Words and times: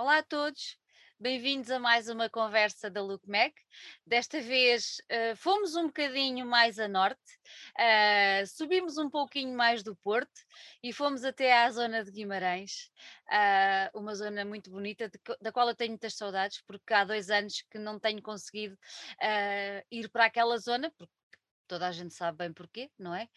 Olá 0.00 0.16
a 0.16 0.22
todos, 0.22 0.78
bem-vindos 1.18 1.70
a 1.70 1.78
mais 1.78 2.08
uma 2.08 2.30
conversa 2.30 2.88
da 2.88 3.02
Look 3.02 3.28
Mac. 3.28 3.52
Desta 4.06 4.40
vez 4.40 4.96
uh, 5.12 5.36
fomos 5.36 5.76
um 5.76 5.88
bocadinho 5.88 6.46
mais 6.46 6.78
a 6.78 6.88
norte, 6.88 7.20
uh, 7.76 8.46
subimos 8.46 8.96
um 8.96 9.10
pouquinho 9.10 9.54
mais 9.54 9.82
do 9.82 9.94
Porto 9.96 10.40
e 10.82 10.90
fomos 10.90 11.22
até 11.22 11.52
à 11.52 11.70
zona 11.70 12.02
de 12.02 12.10
Guimarães, 12.12 12.90
uh, 13.28 13.98
uma 13.98 14.14
zona 14.14 14.42
muito 14.42 14.70
bonita, 14.70 15.06
de, 15.06 15.20
da 15.38 15.52
qual 15.52 15.68
eu 15.68 15.74
tenho 15.74 15.90
muitas 15.90 16.14
saudades, 16.14 16.62
porque 16.66 16.94
há 16.94 17.04
dois 17.04 17.28
anos 17.28 17.60
que 17.70 17.78
não 17.78 18.00
tenho 18.00 18.22
conseguido 18.22 18.78
ir 19.90 20.08
para 20.08 20.24
aquela 20.24 20.56
zona, 20.56 20.90
porque 20.96 21.12
toda 21.70 21.86
a 21.86 21.92
gente 21.92 22.12
sabe 22.12 22.38
bem 22.38 22.52
porquê, 22.52 22.90
não 22.98 23.14
é? 23.14 23.28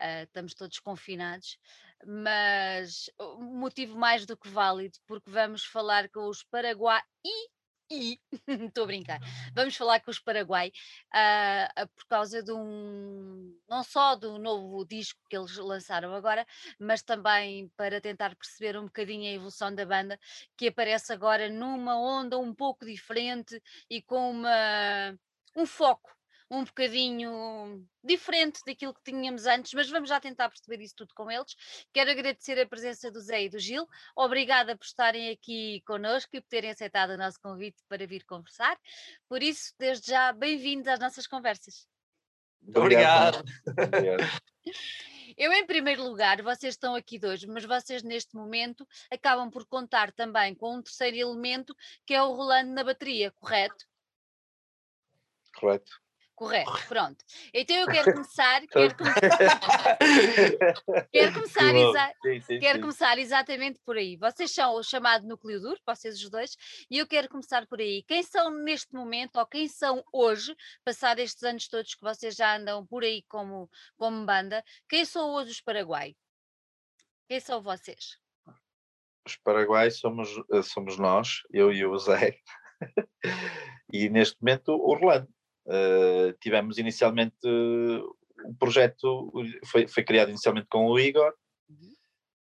Uh, 0.00 0.22
estamos 0.22 0.54
todos 0.54 0.78
confinados, 0.78 1.58
mas 2.06 3.10
um 3.20 3.58
motivo 3.58 3.96
mais 3.96 4.26
do 4.26 4.36
que 4.36 4.48
válido, 4.48 4.98
porque 5.06 5.30
vamos 5.30 5.64
falar 5.64 6.08
com 6.08 6.28
os 6.28 6.42
Paraguai 6.44 7.02
e 7.22 8.20
estou 8.68 8.84
a 8.84 8.86
brincar, 8.86 9.20
vamos 9.52 9.76
falar 9.76 10.00
com 10.00 10.10
os 10.10 10.20
Paraguai 10.20 10.70
uh, 11.12 11.88
por 11.96 12.06
causa 12.06 12.42
de 12.42 12.52
um 12.52 13.58
não 13.68 13.82
só 13.82 14.14
do 14.14 14.38
novo 14.38 14.84
disco 14.86 15.20
que 15.28 15.36
eles 15.36 15.56
lançaram 15.56 16.14
agora, 16.14 16.46
mas 16.78 17.02
também 17.02 17.68
para 17.76 18.00
tentar 18.00 18.36
perceber 18.36 18.78
um 18.78 18.84
bocadinho 18.84 19.28
a 19.28 19.34
evolução 19.34 19.74
da 19.74 19.84
banda 19.84 20.18
que 20.56 20.68
aparece 20.68 21.12
agora 21.12 21.48
numa 21.50 21.98
onda 21.98 22.38
um 22.38 22.54
pouco 22.54 22.86
diferente 22.86 23.60
e 23.88 24.00
com 24.00 24.30
uma, 24.30 25.18
um 25.56 25.66
foco 25.66 26.19
um 26.50 26.64
bocadinho 26.64 27.86
diferente 28.02 28.60
daquilo 28.66 28.92
que 28.92 29.02
tínhamos 29.04 29.46
antes, 29.46 29.72
mas 29.72 29.88
vamos 29.88 30.08
já 30.08 30.18
tentar 30.18 30.48
perceber 30.48 30.82
isso 30.82 30.96
tudo 30.96 31.14
com 31.14 31.30
eles. 31.30 31.54
Quero 31.92 32.10
agradecer 32.10 32.60
a 32.60 32.66
presença 32.66 33.10
do 33.10 33.20
Zé 33.20 33.44
e 33.44 33.48
do 33.48 33.58
Gil. 33.58 33.86
Obrigada 34.16 34.76
por 34.76 34.84
estarem 34.84 35.30
aqui 35.30 35.80
connosco 35.86 36.30
e 36.34 36.40
por 36.40 36.48
terem 36.48 36.70
aceitado 36.70 37.10
o 37.10 37.16
nosso 37.16 37.40
convite 37.40 37.80
para 37.88 38.04
vir 38.04 38.24
conversar. 38.24 38.76
Por 39.28 39.42
isso, 39.42 39.72
desde 39.78 40.10
já, 40.10 40.32
bem-vindos 40.32 40.88
às 40.88 40.98
nossas 40.98 41.26
conversas. 41.26 41.86
Obrigado. 42.74 43.44
Eu, 45.36 45.52
em 45.52 45.64
primeiro 45.64 46.02
lugar, 46.02 46.42
vocês 46.42 46.74
estão 46.74 46.94
aqui 46.94 47.18
dois, 47.18 47.44
mas 47.44 47.64
vocês 47.64 48.02
neste 48.02 48.34
momento 48.34 48.86
acabam 49.10 49.48
por 49.48 49.64
contar 49.64 50.12
também 50.12 50.54
com 50.54 50.76
um 50.76 50.82
terceiro 50.82 51.16
elemento 51.16 51.74
que 52.04 52.12
é 52.12 52.22
o 52.22 52.32
Rolando 52.32 52.72
na 52.72 52.82
bateria, 52.82 53.30
correto? 53.30 53.86
Correto. 55.54 56.00
Correto, 56.40 56.72
pronto. 56.88 57.22
Então 57.52 57.76
eu 57.76 57.86
quero 57.86 58.12
começar, 58.16 58.66
quero, 58.66 58.96
com... 58.96 59.04
quero 61.12 61.34
começar, 61.34 61.74
exa... 61.74 62.14
sim, 62.22 62.40
sim, 62.40 62.58
quero 62.58 62.78
sim. 62.78 62.80
começar 62.80 63.18
exatamente 63.18 63.78
por 63.84 63.98
aí. 63.98 64.16
Vocês 64.16 64.50
são 64.50 64.74
o 64.74 64.82
chamado 64.82 65.28
núcleo 65.28 65.60
duro, 65.60 65.78
vocês 65.86 66.14
os 66.14 66.30
dois, 66.30 66.56
e 66.90 66.96
eu 66.96 67.06
quero 67.06 67.28
começar 67.28 67.66
por 67.66 67.78
aí. 67.78 68.02
Quem 68.08 68.22
são 68.22 68.50
neste 68.50 68.94
momento, 68.94 69.36
ou 69.36 69.44
quem 69.44 69.68
são 69.68 70.02
hoje, 70.10 70.56
passados 70.82 71.24
estes 71.24 71.42
anos 71.42 71.68
todos 71.68 71.94
que 71.94 72.00
vocês 72.00 72.34
já 72.34 72.56
andam 72.56 72.86
por 72.86 73.04
aí 73.04 73.22
como, 73.28 73.68
como 73.98 74.24
banda, 74.24 74.64
quem 74.88 75.04
são 75.04 75.34
hoje 75.34 75.50
os 75.50 75.60
Paraguai? 75.60 76.16
Quem 77.28 77.38
são 77.38 77.60
vocês? 77.60 78.16
Os 79.26 79.36
Paraguai 79.44 79.90
somos, 79.90 80.30
eh, 80.50 80.62
somos 80.62 80.96
nós, 80.96 81.42
eu 81.52 81.70
e 81.70 81.84
o 81.84 81.98
Zé, 81.98 82.38
e 83.92 84.08
neste 84.08 84.38
momento 84.40 84.70
o 84.70 84.90
Orlando. 84.90 85.28
Uh, 85.66 86.32
tivemos 86.40 86.78
inicialmente 86.78 87.36
uh, 87.44 88.16
o 88.44 88.54
projeto 88.58 89.32
foi, 89.66 89.86
foi 89.86 90.02
criado 90.02 90.30
inicialmente 90.30 90.66
com 90.68 90.86
o 90.86 90.98
Igor, 90.98 91.34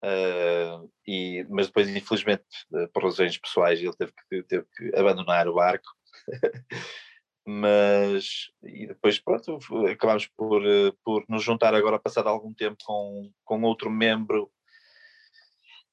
uh, 0.03 0.91
e, 1.07 1.43
mas 1.49 1.67
depois 1.67 1.89
infelizmente 1.89 2.45
por 2.93 3.03
razões 3.03 3.37
pessoais 3.37 3.79
ele 3.79 3.95
teve 3.97 4.13
que, 4.29 4.43
teve 4.43 4.65
que 4.75 4.95
abandonar 4.95 5.47
o 5.47 5.55
barco. 5.55 5.89
mas 7.43 8.51
e 8.63 8.85
depois 8.85 9.19
pronto 9.19 9.57
acabámos 9.91 10.27
por, 10.37 10.61
por 11.03 11.25
nos 11.27 11.43
juntar 11.43 11.73
agora 11.73 11.97
passado 11.97 12.29
algum 12.29 12.53
tempo 12.53 12.77
com, 12.85 13.33
com 13.43 13.63
outro 13.63 13.89
membro 13.89 14.51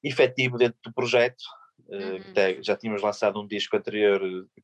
efetivo 0.03 0.57
dentro 0.57 0.79
do 0.83 0.93
projeto 0.93 1.43
Uhum. 1.87 2.17
Até 2.31 2.61
já 2.61 2.75
tínhamos 2.75 3.01
lançado 3.01 3.41
um 3.41 3.47
disco 3.47 3.75
anterior 3.75 4.19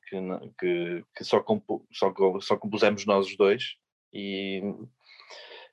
que, 0.08 0.18
que, 0.60 1.06
que 1.16 1.24
só, 1.24 1.40
compu, 1.40 1.86
só, 1.92 2.14
só 2.42 2.58
compusemos 2.58 3.06
nós 3.06 3.28
os 3.28 3.38
dois 3.38 3.76
e, 4.14 4.62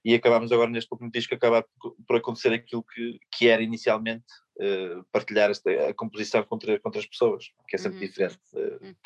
e 0.04 0.14
acabámos 0.14 0.50
agora 0.52 0.70
neste 0.70 0.90
último 0.92 1.10
disco 1.10 1.34
acabar 1.34 1.64
por 2.06 2.16
acontecer 2.16 2.52
aquilo 2.52 2.82
que, 2.82 3.18
que 3.30 3.48
era 3.48 3.62
inicialmente 3.62 4.24
uh, 4.56 5.04
partilhar 5.12 5.50
esta, 5.50 5.70
a 5.88 5.94
composição 5.94 6.42
contra, 6.44 6.78
contra 6.80 7.00
as 7.00 7.06
pessoas, 7.06 7.46
que 7.68 7.76
é 7.76 7.78
sempre 7.78 7.98
uhum. 7.98 8.06
diferente. 8.06 8.40
Uh, 8.54 8.96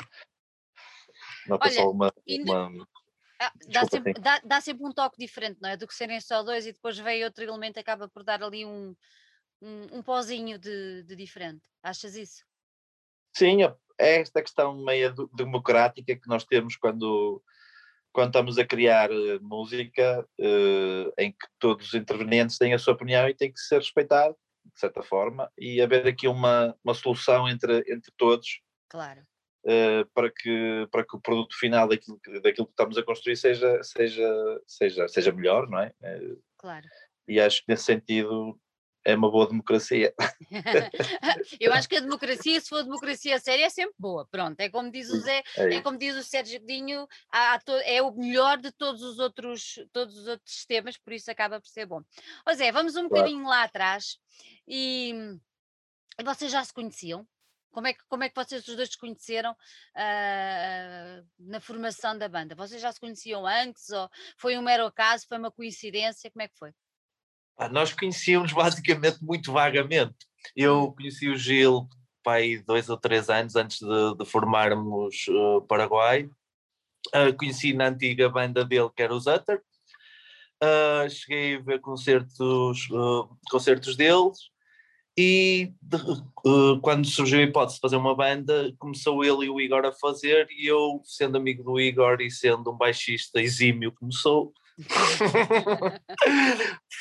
Nota 1.48 1.70
só 1.70 1.90
uma, 1.90 2.12
uma 2.28 2.86
ah, 3.38 3.52
dá, 3.68 3.84
sempre, 3.84 4.14
dá, 4.14 4.40
dá, 4.44 4.60
sempre 4.60 4.84
um 4.84 4.92
toque 4.92 5.18
diferente, 5.18 5.58
não 5.60 5.68
é? 5.68 5.76
Do 5.76 5.86
que 5.86 5.94
serem 5.94 6.20
só 6.20 6.42
dois 6.42 6.66
e 6.66 6.72
depois 6.72 6.98
veio 6.98 7.26
outro 7.26 7.44
elemento 7.44 7.78
acaba 7.78 8.08
por 8.08 8.24
dar 8.24 8.42
ali 8.42 8.64
um, 8.64 8.96
um, 9.60 9.98
um 9.98 10.02
pozinho 10.02 10.58
de, 10.58 11.02
de 11.04 11.16
diferente. 11.16 11.68
Achas 11.82 12.16
isso? 12.16 12.44
Sim, 13.36 13.62
é, 13.62 13.74
é 13.98 14.20
esta 14.20 14.42
questão 14.42 14.74
meio 14.82 15.12
democrática 15.34 16.16
que 16.16 16.28
nós 16.28 16.44
temos 16.44 16.76
quando, 16.76 17.42
quando 18.12 18.28
estamos 18.28 18.58
a 18.58 18.64
criar 18.64 19.10
uh, 19.10 19.42
música, 19.42 20.26
uh, 20.38 21.12
em 21.18 21.32
que 21.32 21.46
todos 21.58 21.88
os 21.88 21.94
intervenientes 21.94 22.58
têm 22.58 22.74
a 22.74 22.78
sua 22.78 22.94
opinião 22.94 23.28
e 23.28 23.34
tem 23.34 23.52
que 23.52 23.60
ser 23.60 23.76
respeitado, 23.76 24.36
de 24.64 24.80
certa 24.80 25.02
forma, 25.02 25.50
e 25.58 25.80
haver 25.80 26.06
aqui 26.06 26.26
uma, 26.26 26.74
uma 26.82 26.94
solução 26.94 27.48
entre, 27.48 27.78
entre 27.88 28.12
todos. 28.16 28.60
Claro. 28.88 29.22
Uh, 29.64 30.06
para, 30.14 30.30
que, 30.30 30.88
para 30.92 31.04
que 31.04 31.16
o 31.16 31.20
produto 31.20 31.58
final 31.58 31.88
daquilo, 31.88 32.20
daquilo 32.40 32.66
que 32.66 32.72
estamos 32.72 32.96
a 32.96 33.02
construir 33.02 33.36
seja, 33.36 33.82
seja, 33.82 34.62
seja, 34.64 35.08
seja 35.08 35.32
melhor, 35.32 35.68
não 35.68 35.80
é? 35.80 35.92
Claro. 36.56 36.86
E 37.26 37.40
acho 37.40 37.60
que 37.62 37.72
nesse 37.72 37.82
sentido 37.82 38.58
é 39.06 39.14
uma 39.14 39.30
boa 39.30 39.46
democracia. 39.46 40.12
eu 41.60 41.72
acho 41.72 41.88
que 41.88 41.96
a 41.96 42.00
democracia, 42.00 42.60
se 42.60 42.68
for 42.68 42.82
democracia 42.82 43.38
séria, 43.38 43.66
é 43.66 43.70
sempre 43.70 43.94
boa. 43.96 44.26
Pronto, 44.26 44.58
é 44.58 44.68
como 44.68 44.90
diz 44.90 45.08
o 45.10 45.20
Zé, 45.20 45.44
é, 45.56 45.74
é 45.76 45.80
como 45.80 45.96
diz 45.96 46.16
o 46.16 46.24
Sérgio 46.24 46.58
Godinho, 46.58 47.06
é 47.84 48.02
o 48.02 48.10
melhor 48.10 48.58
de 48.58 48.72
todos 48.72 49.02
os 49.02 49.20
outros, 49.20 49.78
todos 49.92 50.18
os 50.18 50.26
outros 50.26 50.52
sistemas, 50.52 50.98
por 50.98 51.12
isso 51.12 51.30
acaba 51.30 51.60
por 51.60 51.68
ser 51.68 51.86
bom. 51.86 52.02
Ô 52.44 52.52
Zé, 52.52 52.72
vamos 52.72 52.96
um 52.96 53.08
claro. 53.08 53.26
bocadinho 53.26 53.48
lá 53.48 53.62
atrás 53.62 54.18
e, 54.66 55.14
e 56.18 56.24
vocês 56.24 56.50
já 56.50 56.64
se 56.64 56.74
conheciam? 56.74 57.24
Como 57.70 57.86
é, 57.86 57.92
que, 57.92 58.00
como 58.08 58.24
é 58.24 58.28
que 58.28 58.34
vocês 58.34 58.66
os 58.66 58.74
dois 58.74 58.88
se 58.88 58.98
conheceram 58.98 59.52
uh, 59.52 61.26
na 61.38 61.60
formação 61.60 62.18
da 62.18 62.28
banda? 62.28 62.56
Vocês 62.56 62.80
já 62.80 62.90
se 62.90 62.98
conheciam 62.98 63.46
antes? 63.46 63.90
Ou 63.90 64.08
foi 64.36 64.56
um 64.56 64.62
mero 64.62 64.86
acaso? 64.86 65.26
Foi 65.28 65.36
uma 65.38 65.52
coincidência? 65.52 66.30
Como 66.30 66.42
é 66.42 66.48
que 66.48 66.56
foi? 66.56 66.72
Nós 67.70 67.92
conhecíamos 67.92 68.52
basicamente 68.52 69.22
muito 69.22 69.52
vagamente. 69.52 70.14
Eu 70.54 70.92
conheci 70.92 71.28
o 71.28 71.36
Gil 71.36 71.88
pai 72.22 72.58
dois 72.66 72.88
ou 72.88 72.96
três 72.96 73.30
anos 73.30 73.54
antes 73.54 73.78
de, 73.78 74.16
de 74.18 74.24
formarmos 74.24 75.26
uh, 75.28 75.62
Paraguai. 75.62 76.28
Uh, 77.14 77.32
conheci 77.38 77.72
na 77.72 77.86
antiga 77.86 78.28
banda 78.28 78.64
dele, 78.64 78.90
que 78.94 79.02
era 79.02 79.14
o 79.14 79.20
Zutter. 79.20 79.62
Uh, 80.62 81.08
cheguei 81.08 81.56
a 81.56 81.60
ver 81.60 81.80
concertos, 81.80 82.88
concertos 83.48 83.94
deles 83.94 84.50
e 85.16 85.72
de, 85.80 85.98
quando 86.82 87.06
surgiu 87.06 87.38
a 87.38 87.42
hipótese 87.42 87.76
de 87.76 87.80
fazer 87.80 87.96
uma 87.96 88.14
banda, 88.14 88.74
começou 88.78 89.24
ele 89.24 89.46
e 89.46 89.50
o 89.50 89.60
Igor 89.60 89.84
a 89.84 89.92
fazer 89.92 90.46
e 90.50 90.66
eu, 90.66 91.00
sendo 91.04 91.36
amigo 91.36 91.62
do 91.62 91.80
Igor 91.80 92.20
e 92.20 92.30
sendo 92.30 92.70
um 92.70 92.76
baixista 92.76 93.40
exímio 93.40 93.92
como 93.92 94.12
sou, 94.12 94.52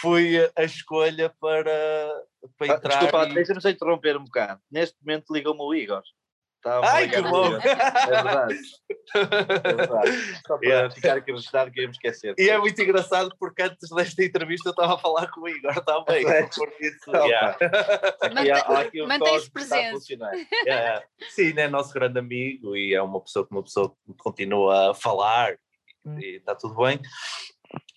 foi 0.02 0.52
a 0.56 0.64
escolha 0.64 1.30
para, 1.40 2.24
para 2.58 2.74
ah, 2.74 2.76
entrar. 2.78 3.00
Desculpa, 3.00 3.28
e... 3.30 3.34
deixa-me 3.34 3.62
só 3.62 3.70
interromper 3.70 4.18
um 4.18 4.24
bocado. 4.24 4.62
Neste 4.72 4.96
momento 5.02 5.34
ligou-me 5.34 5.62
o 5.62 5.74
Igor. 5.74 6.04
Ai, 6.66 7.08
que 7.08 7.22
bom! 7.22 7.56
É 7.56 7.60
verdade. 7.60 8.60
É 9.14 9.74
verdade. 9.74 10.42
Só 10.48 10.58
para 10.58 10.68
yeah. 10.68 10.90
ficar 10.90 11.18
aqui 11.18 11.32
registrado 11.32 11.72
que 11.72 11.82
íamos 11.82 11.98
esquecer. 11.98 12.34
E 12.40 12.50
é 12.50 12.58
muito 12.58 12.82
engraçado 12.82 13.30
porque 13.40 13.62
antes 13.62 13.88
desta 13.92 14.24
entrevista 14.24 14.70
eu 14.70 14.72
estava 14.72 14.96
a 14.96 14.98
falar 14.98 15.30
com 15.30 15.42
o 15.42 15.48
Igor 15.48 15.80
também. 15.86 16.28
É. 16.28 16.48
Por 16.56 16.72
isso, 16.80 17.12
yeah. 17.12 17.58
Mantém-se 19.08 19.52
presente. 19.52 20.16
Yeah. 20.66 21.04
Sim, 21.30 21.54
é 21.58 21.68
nosso 21.68 21.94
grande 21.94 22.18
amigo 22.18 22.76
e 22.76 22.96
é 22.96 23.02
uma 23.02 23.22
pessoa 23.22 23.46
que 23.46 23.52
uma 23.52 23.64
pessoa 23.64 23.96
continua 24.18 24.92
a 24.92 24.94
falar 24.94 25.56
hum. 26.04 26.18
e 26.20 26.38
está 26.38 26.56
tudo 26.56 26.76
bem. 26.76 27.00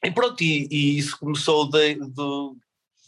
E 0.05 0.11
pronto, 0.11 0.43
e, 0.43 0.69
e 0.70 0.99
isso 0.99 1.19
começou 1.19 1.69
de, 1.69 1.94
de, 1.94 2.53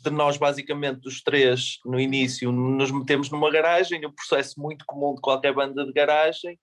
de, 0.05 0.11
nós, 0.11 0.37
basicamente, 0.37 1.07
os 1.07 1.23
três, 1.23 1.79
no 1.85 2.01
início, 2.01 2.51
nos 2.51 2.91
metemos 2.91 3.31
numa 3.31 3.51
garagem, 3.51 4.05
um 4.07 4.13
processo 4.13 4.61
muito 4.61 4.85
comum 4.87 5.15
de 5.15 5.21
qualquer 5.21 5.55
banda 5.55 5.85
de 5.85 5.93
garagem, 5.93 6.59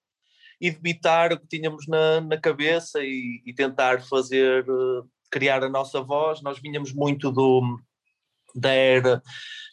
e 0.59 0.71
debitar 0.71 1.31
o 1.31 1.39
que 1.39 1.47
tínhamos 1.47 1.87
na, 1.87 2.19
na 2.19 2.37
cabeça 2.37 3.03
e, 3.03 3.41
e 3.45 3.53
tentar 3.53 4.01
fazer, 4.01 4.67
uh, 4.69 5.07
criar 5.29 5.63
a 5.63 5.69
nossa 5.69 6.01
voz. 6.01 6.41
Nós 6.41 6.59
vinhamos 6.59 6.91
muito 6.91 7.31
do, 7.31 7.79
da 8.55 8.71
era 8.71 9.21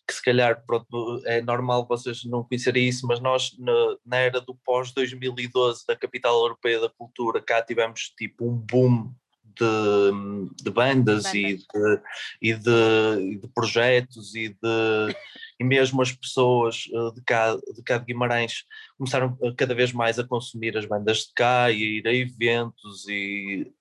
que 0.07 0.15
se 0.15 0.23
calhar 0.23 0.63
pronto, 0.67 1.23
é 1.25 1.41
normal 1.41 1.87
vocês 1.87 2.25
não 2.25 2.45
conhecerem 2.45 2.87
isso, 2.87 3.07
mas 3.07 3.21
nós 3.21 3.57
na, 3.59 3.97
na 4.05 4.17
era 4.19 4.41
do 4.41 4.55
pós-2012 4.57 5.79
da 5.89 5.97
Capital 5.97 6.35
Europeia 6.43 6.81
da 6.81 6.91
Cultura, 6.91 7.41
cá 7.41 7.63
tivemos 7.63 8.13
tipo 8.17 8.47
um 8.47 8.55
boom 8.55 9.13
de, 9.59 10.63
de 10.63 10.71
bandas, 10.71 11.33
E, 11.35 11.57
de, 11.57 12.03
e, 12.41 12.55
de, 12.55 13.39
de, 13.41 13.49
projetos 13.55 14.35
e, 14.35 14.51
de, 14.51 15.17
e 15.59 15.65
mesmo 15.65 16.03
as 16.03 16.13
pessoas 16.13 16.89
eh, 16.93 17.15
de 17.15 17.23
cá, 17.23 17.57
de 17.57 17.83
cá 17.83 17.99
de 17.99 18.05
Guimarães 18.07 18.65
começaram 18.97 19.37
cada 19.57 19.75
vez 19.75 19.93
mais 19.93 20.19
a 20.19 20.25
consumir 20.25 20.77
as 20.77 20.87
bandas 20.87 21.19
de 21.19 21.33
cá 21.35 21.71
e 21.71 21.83
a 21.83 21.87
ir 21.87 22.09
a 22.09 22.15
eventos 22.15 23.09
e, 23.09 23.73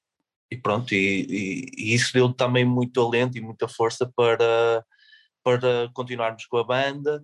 e 0.51 0.57
pronto, 0.57 0.93
e, 0.93 1.69
e 1.77 1.93
isso 1.93 2.13
deu 2.13 2.31
também 2.31 2.65
muito 2.65 3.01
alento 3.01 3.37
e 3.37 3.41
muita 3.41 3.67
força 3.67 4.11
para, 4.15 4.85
para 5.43 5.89
continuarmos 5.93 6.45
com 6.45 6.57
a 6.57 6.63
banda. 6.63 7.23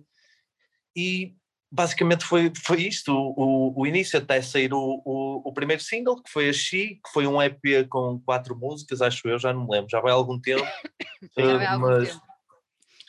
E 0.96 1.34
basicamente 1.70 2.24
foi, 2.24 2.52
foi 2.56 2.82
isto, 2.82 3.12
o, 3.12 3.80
o, 3.80 3.86
início 3.86 4.18
até 4.18 4.42
sair 4.42 4.74
o, 4.74 5.00
o, 5.04 5.48
o, 5.48 5.52
primeiro 5.52 5.82
single, 5.82 6.20
que 6.20 6.30
foi 6.30 6.48
a 6.48 6.52
She, 6.52 6.96
que 6.96 7.12
foi 7.12 7.26
um 7.26 7.40
EP 7.40 7.88
com 7.88 8.20
quatro 8.20 8.58
músicas, 8.58 9.00
acho 9.00 9.28
eu, 9.28 9.38
já 9.38 9.52
não 9.52 9.64
me 9.64 9.70
lembro, 9.70 9.90
já 9.90 10.00
vai 10.00 10.10
há 10.10 10.14
algum 10.14 10.38
tempo. 10.38 10.64
já 11.38 11.56
vai 11.56 11.66
há 11.66 11.72
algum 11.72 11.86
mas, 11.86 12.08
tempo. 12.08 12.30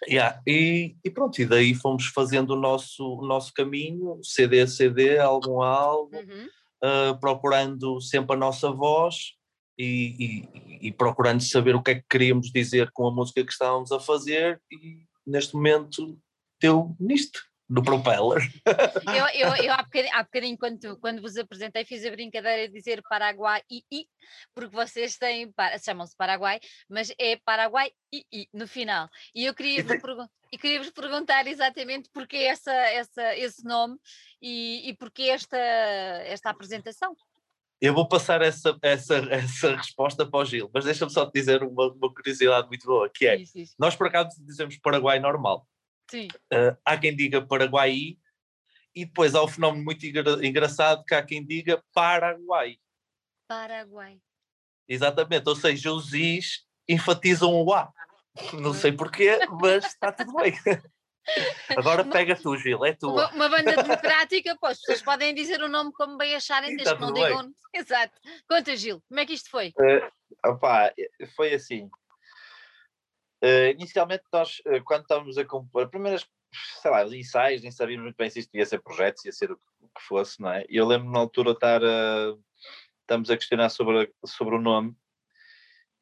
Yeah, 0.07 0.41
e, 0.47 0.95
e, 1.03 1.09
pronto, 1.11 1.39
e 1.39 1.45
daí 1.45 1.75
fomos 1.75 2.07
fazendo 2.07 2.51
o 2.51 2.59
nosso, 2.59 3.03
o 3.03 3.25
nosso 3.25 3.53
caminho, 3.53 4.19
CD 4.23 4.61
a 4.61 4.67
CD, 4.67 5.19
álbum 5.19 5.61
a 5.61 5.69
álbum, 5.69 6.17
uhum. 6.17 6.47
uh, 6.83 7.19
procurando 7.19 8.01
sempre 8.01 8.35
a 8.35 8.39
nossa 8.39 8.71
voz 8.71 9.33
e, 9.77 10.47
e, 10.51 10.87
e, 10.87 10.91
procurando 10.91 11.41
saber 11.41 11.75
o 11.75 11.83
que 11.83 11.91
é 11.91 11.95
que 11.95 12.05
queríamos 12.09 12.51
dizer 12.51 12.89
com 12.93 13.07
a 13.07 13.11
música 13.11 13.43
que 13.43 13.51
estávamos 13.51 13.91
a 13.91 13.99
fazer 13.99 14.59
e 14.71 15.03
neste 15.25 15.53
momento 15.53 16.17
deu 16.59 16.95
nisto 16.99 17.50
do 17.71 17.81
propeller. 17.81 18.41
Eu, 19.07 19.47
eu, 19.47 19.55
eu 19.63 19.73
há 19.73 19.81
bocadinho, 19.81 20.13
há 20.13 20.23
bocadinho 20.23 20.57
quando, 20.57 20.97
quando 20.99 21.21
vos 21.21 21.37
apresentei, 21.37 21.85
fiz 21.85 22.05
a 22.05 22.11
brincadeira 22.11 22.67
de 22.67 22.73
dizer 22.73 23.01
Paraguai 23.09 23.61
e 23.71 23.81
I, 23.89 24.05
porque 24.53 24.75
vocês 24.75 25.17
têm, 25.17 25.51
chamam-se 25.83 26.15
Paraguai, 26.17 26.59
mas 26.89 27.13
é 27.17 27.37
Paraguai 27.37 27.91
e 28.13 28.25
I 28.31 28.47
no 28.53 28.67
final. 28.67 29.09
E 29.33 29.45
eu 29.45 29.53
queria 29.53 29.83
vos, 29.83 30.01
pergun 30.01 30.27
queria 30.59 30.79
vos 30.79 30.91
perguntar 30.91 31.47
exatamente 31.47 32.09
porque 32.13 32.35
essa, 32.35 32.73
essa, 32.73 33.37
esse 33.37 33.63
nome 33.63 33.97
e, 34.41 34.89
e 34.89 34.95
porque 34.97 35.23
esta, 35.23 35.57
esta 35.57 36.49
apresentação. 36.49 37.15
Eu 37.79 37.93
vou 37.93 38.07
passar 38.07 38.41
essa, 38.41 38.77
essa, 38.81 39.15
essa 39.31 39.75
resposta 39.77 40.25
para 40.25 40.39
o 40.41 40.45
Gil, 40.45 40.69
mas 40.73 40.83
deixa-me 40.83 41.11
só 41.11 41.25
te 41.25 41.33
dizer 41.33 41.63
uma, 41.63 41.87
uma 41.93 42.13
curiosidade 42.13 42.67
muito 42.67 42.85
boa, 42.85 43.09
que 43.09 43.25
é, 43.25 43.37
isso, 43.37 43.57
isso. 43.57 43.75
nós 43.79 43.95
por 43.95 44.07
acaso 44.07 44.29
dizemos 44.45 44.77
Paraguai 44.77 45.19
normal, 45.19 45.65
Sim. 46.11 46.27
Uh, 46.51 46.77
há 46.83 46.97
quem 46.97 47.15
diga 47.15 47.41
Paraguai 47.41 48.17
e 48.93 49.05
depois 49.05 49.33
há 49.33 49.41
o 49.41 49.45
um 49.45 49.47
fenómeno 49.47 49.85
muito 49.85 50.05
engra 50.05 50.45
engraçado 50.45 51.05
que 51.05 51.15
há 51.15 51.23
quem 51.23 51.45
diga 51.45 51.81
Paraguai. 51.93 52.75
Paraguai. 53.47 54.19
Exatamente, 54.89 55.47
ou 55.47 55.55
seja, 55.55 55.93
os 55.93 56.13
Is 56.13 56.65
enfatizam 56.85 57.53
o 57.53 57.73
A. 57.73 57.89
Não 58.51 58.73
sei 58.73 58.91
porquê, 58.91 59.39
mas 59.61 59.85
está 59.85 60.11
tudo 60.11 60.33
bem. 60.33 60.53
Agora 61.77 62.03
pega 62.03 62.35
tu, 62.35 62.57
Gil, 62.57 62.83
é 62.83 62.93
tua. 62.93 63.29
Uma, 63.29 63.31
uma 63.31 63.49
banda 63.49 63.81
democrática, 63.81 64.57
pô, 64.59 64.67
as 64.67 64.79
pessoas 64.79 65.01
podem 65.01 65.33
dizer 65.33 65.61
o 65.61 65.69
nome 65.69 65.93
como 65.93 66.17
bem 66.17 66.35
acharem, 66.35 66.75
desde 66.75 66.93
que 66.93 67.01
não 67.01 67.13
digam. 67.13 67.53
Exato. 67.73 68.19
Conta, 68.49 68.75
Gil, 68.75 69.01
como 69.07 69.19
é 69.19 69.25
que 69.25 69.33
isto 69.33 69.49
foi? 69.49 69.69
Uh, 69.77 70.49
opá, 70.49 70.91
foi 71.35 71.53
assim. 71.53 71.89
Uh, 73.43 73.71
inicialmente, 73.71 74.23
nós, 74.31 74.59
uh, 74.67 74.83
quando 74.83 75.01
estávamos 75.01 75.37
a 75.37 75.45
compor, 75.45 75.89
primeiras, 75.89 76.27
sei 76.81 76.91
lá, 76.91 77.03
ensaios, 77.05 77.61
nem 77.61 77.71
sabíamos 77.71 78.03
muito 78.03 78.17
bem 78.17 78.29
se 78.29 78.39
isto 78.39 78.55
ia 78.55 78.65
ser 78.65 78.81
projeto, 78.81 79.19
se 79.19 79.27
ia 79.27 79.31
ser 79.31 79.51
o 79.51 79.57
que 79.57 80.01
fosse, 80.07 80.39
não 80.39 80.51
é? 80.51 80.65
Eu 80.69 80.85
lembro-me 80.85 81.13
na 81.13 81.19
altura 81.19 81.51
estar 81.51 81.83
a. 81.83 82.35
Estamos 83.01 83.29
a 83.29 83.35
questionar 83.35 83.69
sobre, 83.69 84.13
sobre 84.25 84.55
o 84.55 84.61
nome, 84.61 84.95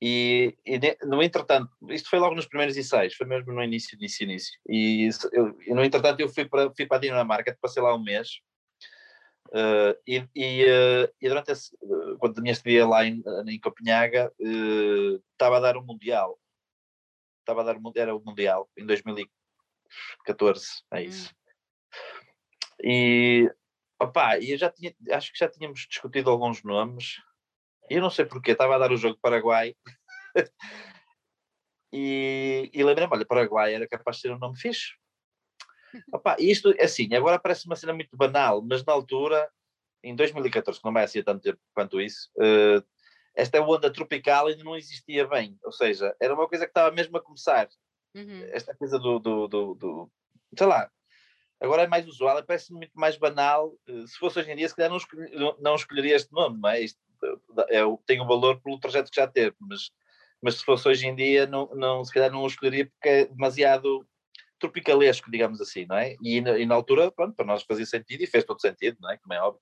e, 0.02 0.56
e, 0.66 0.80
no 1.06 1.22
entretanto, 1.22 1.70
isto 1.90 2.10
foi 2.10 2.20
logo 2.20 2.36
nos 2.36 2.46
primeiros 2.46 2.78
ensaios, 2.78 3.16
foi 3.16 3.28
mesmo 3.28 3.52
no 3.52 3.62
início, 3.62 3.98
início, 3.98 4.24
início. 4.24 4.60
E, 4.68 5.10
eu, 5.34 5.58
e 5.68 5.74
no 5.74 5.84
entretanto, 5.84 6.22
eu 6.22 6.30
fui 6.30 6.46
para, 6.46 6.72
fui 6.74 6.86
para 6.86 6.98
a 6.98 7.02
Dinamarca, 7.02 7.58
passei 7.62 7.84
lá 7.84 7.94
um 7.94 8.02
mês. 8.02 8.40
Uh, 9.50 9.98
e, 10.08 10.24
e, 10.36 10.64
uh, 10.64 11.12
e, 11.20 11.28
durante 11.28 11.52
esse, 11.52 11.76
quando 12.20 12.38
a 12.38 12.42
minha 12.42 12.54
estadia 12.54 12.88
lá 12.88 13.06
em, 13.06 13.22
em 13.48 13.60
Copenhaga, 13.60 14.32
estava 15.34 15.58
a 15.58 15.60
dar 15.60 15.76
um 15.76 15.84
Mundial 15.84 16.40
estava 17.50 17.62
a 17.62 17.64
dar 17.64 17.80
era 17.96 18.16
o 18.16 18.24
Mundial 18.24 18.70
em 18.78 18.86
2014, 18.86 20.84
é 20.94 21.04
isso. 21.04 21.34
Hum. 21.34 21.36
E 22.84 23.52
opá, 24.00 24.40
eu 24.40 24.58
já 24.58 24.70
tinha, 24.70 24.96
acho 25.12 25.34
que 25.34 25.40
já 25.40 25.50
tínhamos 25.50 25.88
discutido 25.90 26.30
alguns 26.30 26.64
nomes, 26.64 27.16
e 27.90 27.96
eu 27.96 28.02
não 28.02 28.10
sei 28.10 28.26
porquê, 28.26 28.52
estava 28.52 28.76
a 28.76 28.78
dar 28.78 28.92
o 28.92 28.98
jogo 28.98 29.20
Paraguai. 29.22 29.76
e, 31.92 32.70
e 32.72 32.84
lembrei-me, 32.84 33.14
olha, 33.14 33.26
Paraguai 33.26 33.74
era 33.74 33.88
capaz 33.88 34.18
de 34.18 34.22
ser 34.22 34.32
um 34.32 34.38
nome 34.40 34.58
fixe. 34.58 34.94
Opa, 36.14 36.38
isto, 36.40 36.74
assim, 36.80 37.14
agora 37.16 37.40
parece 37.40 37.66
uma 37.66 37.76
cena 37.76 37.94
muito 37.94 38.16
banal, 38.16 38.62
mas 38.62 38.86
na 38.86 38.94
altura, 38.94 39.52
em 40.04 40.16
2014, 40.16 40.80
que 40.80 40.86
não 40.86 40.94
vai 40.94 41.08
ser 41.08 41.24
tanto 41.24 41.42
tempo 41.42 41.60
quanto 41.74 42.00
isso, 42.00 42.30
uh, 42.38 42.86
esta 43.40 43.62
onda 43.62 43.92
tropical 43.92 44.48
ainda 44.48 44.64
não 44.64 44.76
existia 44.76 45.28
bem, 45.28 45.58
ou 45.64 45.72
seja, 45.72 46.16
era 46.20 46.34
uma 46.34 46.48
coisa 46.48 46.66
que 46.66 46.72
estava 46.72 46.92
mesmo 46.92 47.18
a 47.18 47.22
começar. 47.22 47.70
Uhum. 48.16 48.48
Esta 48.52 48.76
coisa 48.76 48.98
do, 49.00 49.20
do, 49.20 49.48
do, 49.48 49.74
do, 49.76 50.12
sei 50.58 50.68
lá, 50.68 50.90
agora 51.62 51.84
é 51.84 51.88
mais 51.88 52.08
usual, 52.08 52.44
parece 52.44 52.74
muito 52.74 52.92
mais 52.94 53.18
banal. 53.18 53.74
Eh, 53.88 54.08
se 54.08 54.18
fosse 54.18 54.40
hoje 54.40 54.52
em 54.52 54.56
dia, 54.56 54.68
se 54.68 54.76
calhar 54.76 54.90
não, 54.90 54.98
escolher, 54.98 55.32
não 55.60 55.76
escolheria 55.76 56.16
este 56.16 56.32
nome, 56.32 56.60
não 56.60 56.70
é? 56.70 56.82
Isto 56.82 57.00
é, 57.70 57.82
tem 58.06 58.22
um 58.22 58.28
valor 58.28 58.60
pelo 58.62 58.80
trajeto 58.80 59.10
que 59.10 59.16
já 59.16 59.28
teve, 59.28 59.56
mas, 59.60 59.92
mas 60.42 60.56
se 60.56 60.66
fosse 60.66 60.88
hoje 60.88 61.08
em 61.08 61.16
dia, 61.16 61.46
não, 61.46 61.68
não, 61.76 62.04
se 62.04 62.14
calhar 62.14 62.32
não 62.32 62.44
o 62.44 62.48
escolheria 62.48 62.86
porque 62.86 63.10
é 63.10 63.26
demasiado 63.26 64.06
tropicalesco, 64.58 65.32
digamos 65.32 65.62
assim, 65.62 65.86
não 65.86 65.98
é? 65.98 66.16
E, 66.22 66.38
e 66.38 66.66
na 66.66 66.76
altura, 66.76 67.12
pronto, 67.12 67.36
para 67.36 67.46
nós 67.46 67.64
fazia 67.64 67.86
sentido 67.86 68.22
e 68.22 68.28
fez 68.28 68.44
todo 68.44 68.62
sentido, 68.62 68.98
não 69.00 69.10
é? 69.10 69.18
Como 69.18 69.34
é 69.34 69.42
óbvio. 69.42 69.62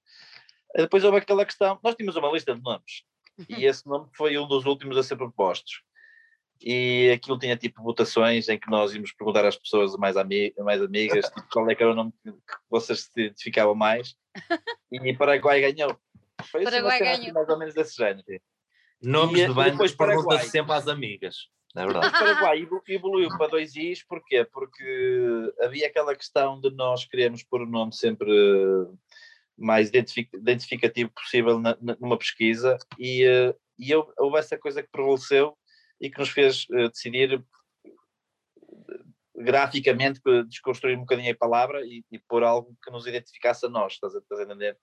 Depois 0.76 1.04
houve 1.04 1.18
aquela 1.18 1.46
questão, 1.46 1.80
nós 1.84 1.96
tínhamos 1.96 2.16
uma 2.16 2.32
lista 2.32 2.54
de 2.54 2.62
nomes, 2.62 3.04
e 3.50 3.66
esse 3.66 3.86
nome 3.88 4.08
foi 4.14 4.38
um 4.38 4.48
dos 4.48 4.66
últimos 4.66 4.98
a 4.98 5.04
ser 5.04 5.16
propostos. 5.16 5.82
E 6.62 7.12
aquilo 7.14 7.38
tinha 7.38 7.56
tipo 7.56 7.84
votações 7.84 8.50
em 8.50 8.58
que 8.58 8.70
nós 8.70 8.94
íamos 8.94 9.12
perguntar 9.12 9.46
às 9.46 9.56
pessoas 9.56 9.96
mais, 9.96 10.18
ami 10.18 10.54
mais 10.58 10.82
amigas 10.82 11.26
tipo, 11.30 11.48
qual 11.52 11.70
é 11.70 11.76
que 11.76 11.84
era 11.84 11.92
o 11.92 11.96
nome 11.96 12.12
que 12.24 12.34
vocês 12.70 13.02
se 13.02 13.22
identificavam 13.22 13.76
mais. 13.76 14.16
E 14.90 15.14
Paraguai 15.14 15.60
ganhou. 15.60 16.00
Foi 16.50 16.62
assim, 16.62 16.72
Paraguai 16.72 17.02
assim, 17.02 17.22
ganhou. 17.22 17.34
mais 17.34 17.50
ou 17.50 17.60
menos 17.60 17.74
desse 17.74 17.98
género. 17.98 18.24
Nomes 19.02 19.42
e, 19.42 19.48
de 19.48 19.54
bandas 19.54 19.94
pergunta 19.94 20.40
sempre 20.40 20.74
às 20.74 20.88
amigas. 20.88 21.50
É 21.76 21.86
verdade. 21.86 22.08
O 22.08 22.12
Paraguai 22.12 22.68
evoluiu 22.88 23.30
para 23.38 23.48
dois 23.48 23.76
Is, 23.76 24.02
porquê? 24.04 24.46
Porque 24.46 25.54
havia 25.62 25.88
aquela 25.88 26.16
questão 26.16 26.60
de 26.60 26.70
nós 26.72 27.06
queremos 27.06 27.44
pôr 27.44 27.64
o 27.64 27.66
nome 27.66 27.94
sempre 27.94 28.32
mais 29.58 29.90
identificativo 29.90 31.10
possível 31.12 31.60
na, 31.60 31.78
numa 32.00 32.18
pesquisa 32.18 32.78
e, 33.00 33.26
uh, 33.28 33.56
e 33.78 33.92
eu, 33.92 34.12
houve 34.18 34.38
essa 34.38 34.58
coisa 34.58 34.84
que 34.84 34.90
prevaleceu 34.90 35.58
e 36.00 36.10
que 36.10 36.20
nos 36.20 36.30
fez 36.30 36.66
uh, 36.70 36.90
decidir 36.90 37.44
graficamente 39.36 40.20
desconstruir 40.48 40.98
um 40.98 41.02
bocadinho 41.02 41.32
a 41.32 41.38
palavra 41.38 41.86
e, 41.86 42.04
e 42.12 42.20
pôr 42.20 42.44
algo 42.44 42.76
que 42.84 42.92
nos 42.92 43.06
identificasse 43.06 43.66
a 43.66 43.70
nós, 43.70 43.94
estás 43.94 44.16
a, 44.16 44.20
estás 44.20 44.42
a 44.42 44.44
entender? 44.44 44.78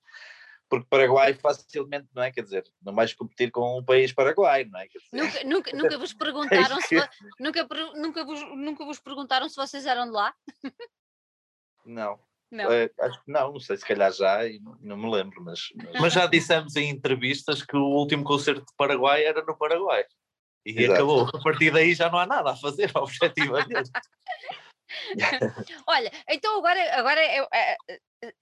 Porque 0.69 0.87
Paraguai 0.89 1.35
facilmente, 1.35 2.09
não 2.15 2.23
é? 2.23 2.33
Quer 2.33 2.43
dizer, 2.43 2.65
não 2.83 2.95
vais 2.95 3.13
competir 3.13 3.51
com 3.51 3.79
um 3.79 3.85
país 3.85 4.13
Paraguai, 4.13 4.65
não 4.65 4.81
é? 4.81 4.89
Nunca, 5.13 5.45
nunca, 5.45 5.73
nunca 5.77 5.99
vos 5.99 6.15
perguntaram 6.15 6.81
se, 6.81 6.97
nunca, 7.39 7.67
nunca, 7.95 8.25
vos, 8.25 8.41
nunca 8.57 8.85
vos 8.85 9.01
perguntaram 9.01 9.49
se 9.49 9.57
vocês 9.57 9.87
eram 9.87 10.07
de 10.07 10.13
lá? 10.13 10.35
Não. 11.85 12.19
Não. 12.51 12.67
Uh, 12.67 12.91
acho 13.01 13.25
que 13.25 13.33
não, 13.33 13.53
não 13.53 13.61
sei, 13.61 13.77
se 13.77 13.85
calhar 13.85 14.13
já, 14.13 14.47
e 14.47 14.61
não, 14.61 14.77
não 14.81 14.97
me 14.97 15.11
lembro, 15.11 15.43
mas, 15.43 15.61
mas... 15.75 16.01
mas. 16.01 16.13
já 16.13 16.27
dissemos 16.29 16.77
em 16.77 16.89
entrevistas 16.89 17.63
que 17.63 17.77
o 17.77 17.85
último 17.85 18.23
concerto 18.23 18.61
de 18.61 18.77
Paraguai 18.77 19.25
era 19.25 19.43
no 19.43 19.57
Paraguai. 19.57 20.05
E 20.65 20.71
Exato. 20.71 20.93
acabou. 20.93 21.29
A 21.29 21.43
partir 21.43 21.71
daí 21.71 21.95
já 21.95 22.11
não 22.11 22.19
há 22.19 22.27
nada 22.27 22.53
a 22.53 22.57
fazer, 22.57 22.91
objetivamente. 22.97 23.91
Olha, 25.87 26.11
então 26.29 26.59
agora, 26.59 26.99
agora 26.99 27.21
é, 27.21 27.47
é, 27.53 27.77
é, 28.23 28.35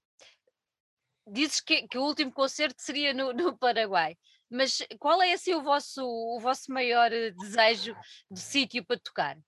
dizes 1.27 1.61
que, 1.61 1.87
que, 1.89 1.99
o 1.99 2.03
último 2.03 2.33
concerto 2.33 2.81
seria 2.81 3.15
no, 3.15 3.33
no, 3.33 3.57
Paraguai, 3.57 4.17
mas 4.51 4.87
qual 4.99 5.23
é 5.23 5.33
assim 5.33 5.55
o 5.55 5.63
vosso, 5.63 6.05
o 6.05 6.39
vosso 6.41 6.71
maior 6.73 7.11
desejo 7.11 7.97
de 8.31 8.41
sítio 8.41 8.85
para 8.85 9.01
tocar? 9.01 9.39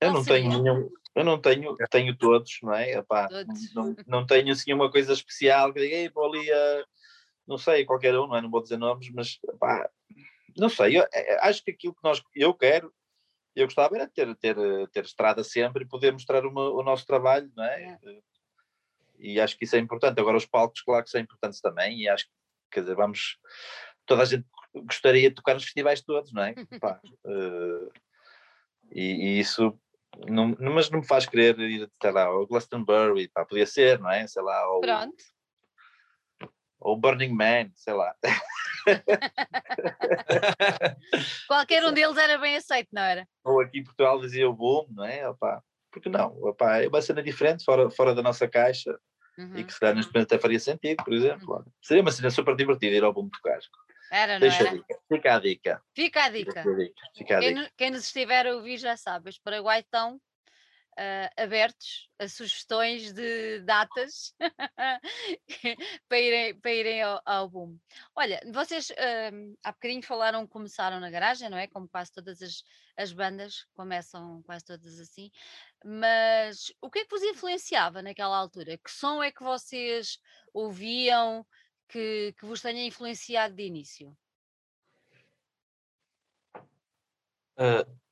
Eu 0.00 0.12
não 0.12 0.24
tenho 0.24 0.48
nenhum, 0.48 0.90
eu 1.14 1.24
não 1.24 1.40
tenho, 1.40 1.76
tenho 1.90 2.16
todos, 2.16 2.58
não 2.62 2.74
é? 2.74 2.92
Epá, 2.92 3.28
todos. 3.28 3.74
Não, 3.74 3.96
não 4.06 4.26
tenho 4.26 4.52
assim 4.52 4.72
uma 4.72 4.90
coisa 4.90 5.12
especial 5.12 5.72
que 5.72 5.80
diga, 5.80 6.12
vou 6.14 6.26
ali 6.26 6.50
a, 6.50 6.84
não 7.46 7.58
sei, 7.58 7.84
qualquer 7.84 8.18
um, 8.18 8.26
não 8.26 8.36
é? 8.36 8.40
Não 8.40 8.50
vou 8.50 8.62
dizer 8.62 8.76
nomes, 8.76 9.10
mas 9.10 9.38
epá, 9.48 9.88
não 10.56 10.68
sei, 10.68 10.98
eu, 10.98 11.02
é, 11.12 11.34
é, 11.34 11.48
acho 11.48 11.62
que 11.64 11.70
aquilo 11.70 11.94
que 11.94 12.04
nós, 12.04 12.22
eu 12.34 12.54
quero 12.54 12.92
eu 13.54 13.66
gostava 13.66 13.94
era 13.94 14.06
de 14.06 14.12
ter, 14.12 14.34
ter, 14.36 14.56
ter 14.88 15.04
estrada 15.04 15.44
sempre 15.44 15.84
e 15.84 15.88
poder 15.88 16.12
mostrar 16.12 16.44
uma, 16.46 16.70
o 16.70 16.82
nosso 16.82 17.06
trabalho, 17.06 17.50
não 17.54 17.64
é? 17.64 17.98
é? 18.02 18.18
E 19.18 19.40
acho 19.40 19.56
que 19.56 19.64
isso 19.64 19.76
é 19.76 19.78
importante. 19.78 20.18
Agora, 20.18 20.36
os 20.36 20.46
palcos, 20.46 20.80
claro 20.80 21.04
que 21.04 21.10
são 21.10 21.20
importantes 21.20 21.60
também, 21.60 22.00
e 22.00 22.08
acho 22.08 22.24
que, 22.24 22.32
quer 22.70 22.80
dizer, 22.80 22.96
vamos. 22.96 23.38
Toda 24.06 24.22
a 24.22 24.24
gente 24.24 24.46
gostaria 24.74 25.28
de 25.28 25.34
tocar 25.34 25.54
nos 25.54 25.64
festivais 25.64 26.02
todos, 26.02 26.32
não 26.32 26.42
é? 26.42 26.54
Pá, 26.80 27.00
uh, 27.24 27.92
e, 28.90 29.02
e, 29.02 29.40
isso. 29.40 29.78
Não, 30.28 30.54
mas 30.58 30.90
não 30.90 31.00
me 31.00 31.06
faz 31.06 31.26
querer 31.26 31.58
ir, 31.58 31.90
sei 32.00 32.10
lá, 32.10 32.24
ao 32.24 32.46
Glastonbury, 32.46 33.28
pá, 33.28 33.44
podia 33.44 33.66
ser, 33.66 33.98
não 33.98 34.10
é? 34.10 34.26
Sei 34.26 34.42
lá, 34.42 34.58
ao, 34.60 34.80
Pronto. 34.80 35.24
Ou 36.80 36.96
Burning 36.96 37.32
Man, 37.32 37.70
sei 37.76 37.94
lá. 37.94 38.14
Qualquer 41.46 41.84
um 41.84 41.92
deles 41.92 42.16
era 42.16 42.38
bem 42.38 42.56
aceito, 42.56 42.88
não 42.92 43.02
era? 43.02 43.26
Ou 43.44 43.60
aqui 43.60 43.78
em 43.78 43.84
Portugal 43.84 44.20
dizia 44.20 44.48
o 44.48 44.52
boom, 44.52 44.86
não 44.90 45.04
é? 45.04 45.28
Opa, 45.28 45.62
porque 45.92 46.08
não? 46.08 46.36
Opa, 46.42 46.82
é 46.82 46.88
uma 46.88 47.00
cena 47.00 47.22
diferente, 47.22 47.64
fora, 47.64 47.88
fora 47.90 48.14
da 48.14 48.22
nossa 48.22 48.48
caixa, 48.48 48.98
uhum. 49.38 49.56
e 49.56 49.64
que 49.64 49.72
se 49.72 49.78
calhar 49.78 49.94
neste 49.94 50.12
momento 50.12 50.26
até 50.26 50.42
faria 50.42 50.58
sentido, 50.58 51.04
por 51.04 51.12
exemplo. 51.12 51.54
Uhum. 51.54 51.64
Seria 51.80 52.02
uma 52.02 52.10
cena 52.10 52.30
super 52.30 52.56
divertida 52.56 52.96
ir 52.96 53.04
ao 53.04 53.12
boom 53.12 53.28
tocar. 53.28 53.60
Era, 54.12 54.34
não 54.34 54.40
Deixa 54.40 54.58
era? 54.58 54.68
A 54.68 54.74
dica. 54.74 55.00
Fica 55.08 55.34
a 55.34 55.38
dica. 55.38 55.82
Fica 55.94 56.24
a 56.24 56.28
dica. 56.28 56.62
Fica 57.16 57.36
a 57.38 57.40
dica. 57.40 57.54
Quem, 57.54 57.70
quem, 57.78 57.90
nos 57.90 58.04
estiver 58.04 58.46
a 58.46 58.54
ouvir 58.54 58.76
já 58.76 58.94
sabe, 58.94 59.30
os 59.30 59.38
Paraguai 59.38 59.80
estão 59.80 60.16
uh, 60.16 61.42
abertos 61.42 62.10
a 62.18 62.28
sugestões 62.28 63.10
de 63.14 63.60
datas 63.60 64.34
para 66.06 66.20
irem, 66.20 66.60
para 66.60 66.72
irem 66.72 67.02
ao, 67.02 67.22
ao 67.24 67.48
boom. 67.48 67.78
Olha, 68.14 68.38
vocês 68.52 68.90
uh, 68.90 69.56
há 69.64 69.72
bocadinho 69.72 70.02
falaram 70.02 70.46
que 70.46 70.52
começaram 70.52 71.00
na 71.00 71.10
garagem, 71.10 71.48
não 71.48 71.56
é? 71.56 71.66
Como 71.66 71.88
quase 71.88 72.12
todas 72.12 72.42
as, 72.42 72.62
as 72.98 73.14
bandas 73.14 73.66
começam 73.72 74.42
quase 74.42 74.66
todas 74.66 75.00
assim. 75.00 75.30
Mas 75.82 76.70
o 76.82 76.90
que 76.90 76.98
é 76.98 77.04
que 77.04 77.10
vos 77.10 77.22
influenciava 77.22 78.02
naquela 78.02 78.36
altura? 78.36 78.76
Que 78.76 78.90
som 78.90 79.22
é 79.22 79.32
que 79.32 79.42
vocês 79.42 80.18
ouviam 80.52 81.46
que, 81.92 82.34
que 82.38 82.46
vos 82.46 82.60
tenha 82.60 82.86
influenciado 82.86 83.54
de 83.54 83.62
início? 83.64 84.16
Uh, 87.58 88.02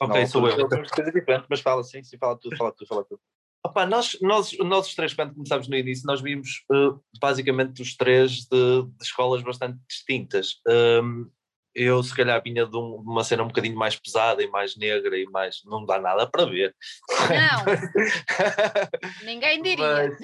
Ok, 0.00 0.26
sou 0.26 0.48
eu. 0.48 0.68
Coisa 0.68 1.12
diferente, 1.12 1.46
mas 1.48 1.60
fala 1.60 1.82
sim, 1.84 2.02
sim, 2.02 2.18
fala 2.18 2.36
tudo, 2.38 2.56
fala 2.56 2.72
tudo, 2.72 2.88
fala 2.88 3.04
tudo. 3.04 3.20
Opa, 3.64 3.86
nós, 3.86 4.18
nós, 4.20 4.56
nós 4.58 4.88
os 4.88 4.94
três, 4.94 5.14
quando 5.14 5.34
começámos 5.34 5.68
no 5.68 5.76
início, 5.76 6.06
nós 6.06 6.20
vimos 6.20 6.64
uh, 6.70 7.00
basicamente 7.20 7.80
os 7.80 7.96
três 7.96 8.44
de, 8.44 8.82
de, 8.82 9.02
escolas 9.02 9.42
bastante 9.42 9.78
distintas. 9.88 10.60
Um, 10.68 11.30
eu, 11.74 12.02
se 12.02 12.14
calhar, 12.14 12.42
vinha 12.42 12.66
de, 12.66 12.76
um, 12.76 13.02
de, 13.02 13.10
uma 13.10 13.24
cena 13.24 13.42
um 13.42 13.48
bocadinho 13.48 13.76
mais 13.76 13.96
pesada 13.96 14.42
e 14.42 14.48
mais 14.48 14.76
negra 14.76 15.16
e 15.16 15.24
mais. 15.26 15.62
Não 15.64 15.84
dá 15.84 15.98
nada 15.98 16.26
para 16.26 16.44
ver. 16.44 16.74
Não! 17.10 17.64
Ninguém 19.24 19.62
diria. 19.62 19.84
Mas, 19.84 20.18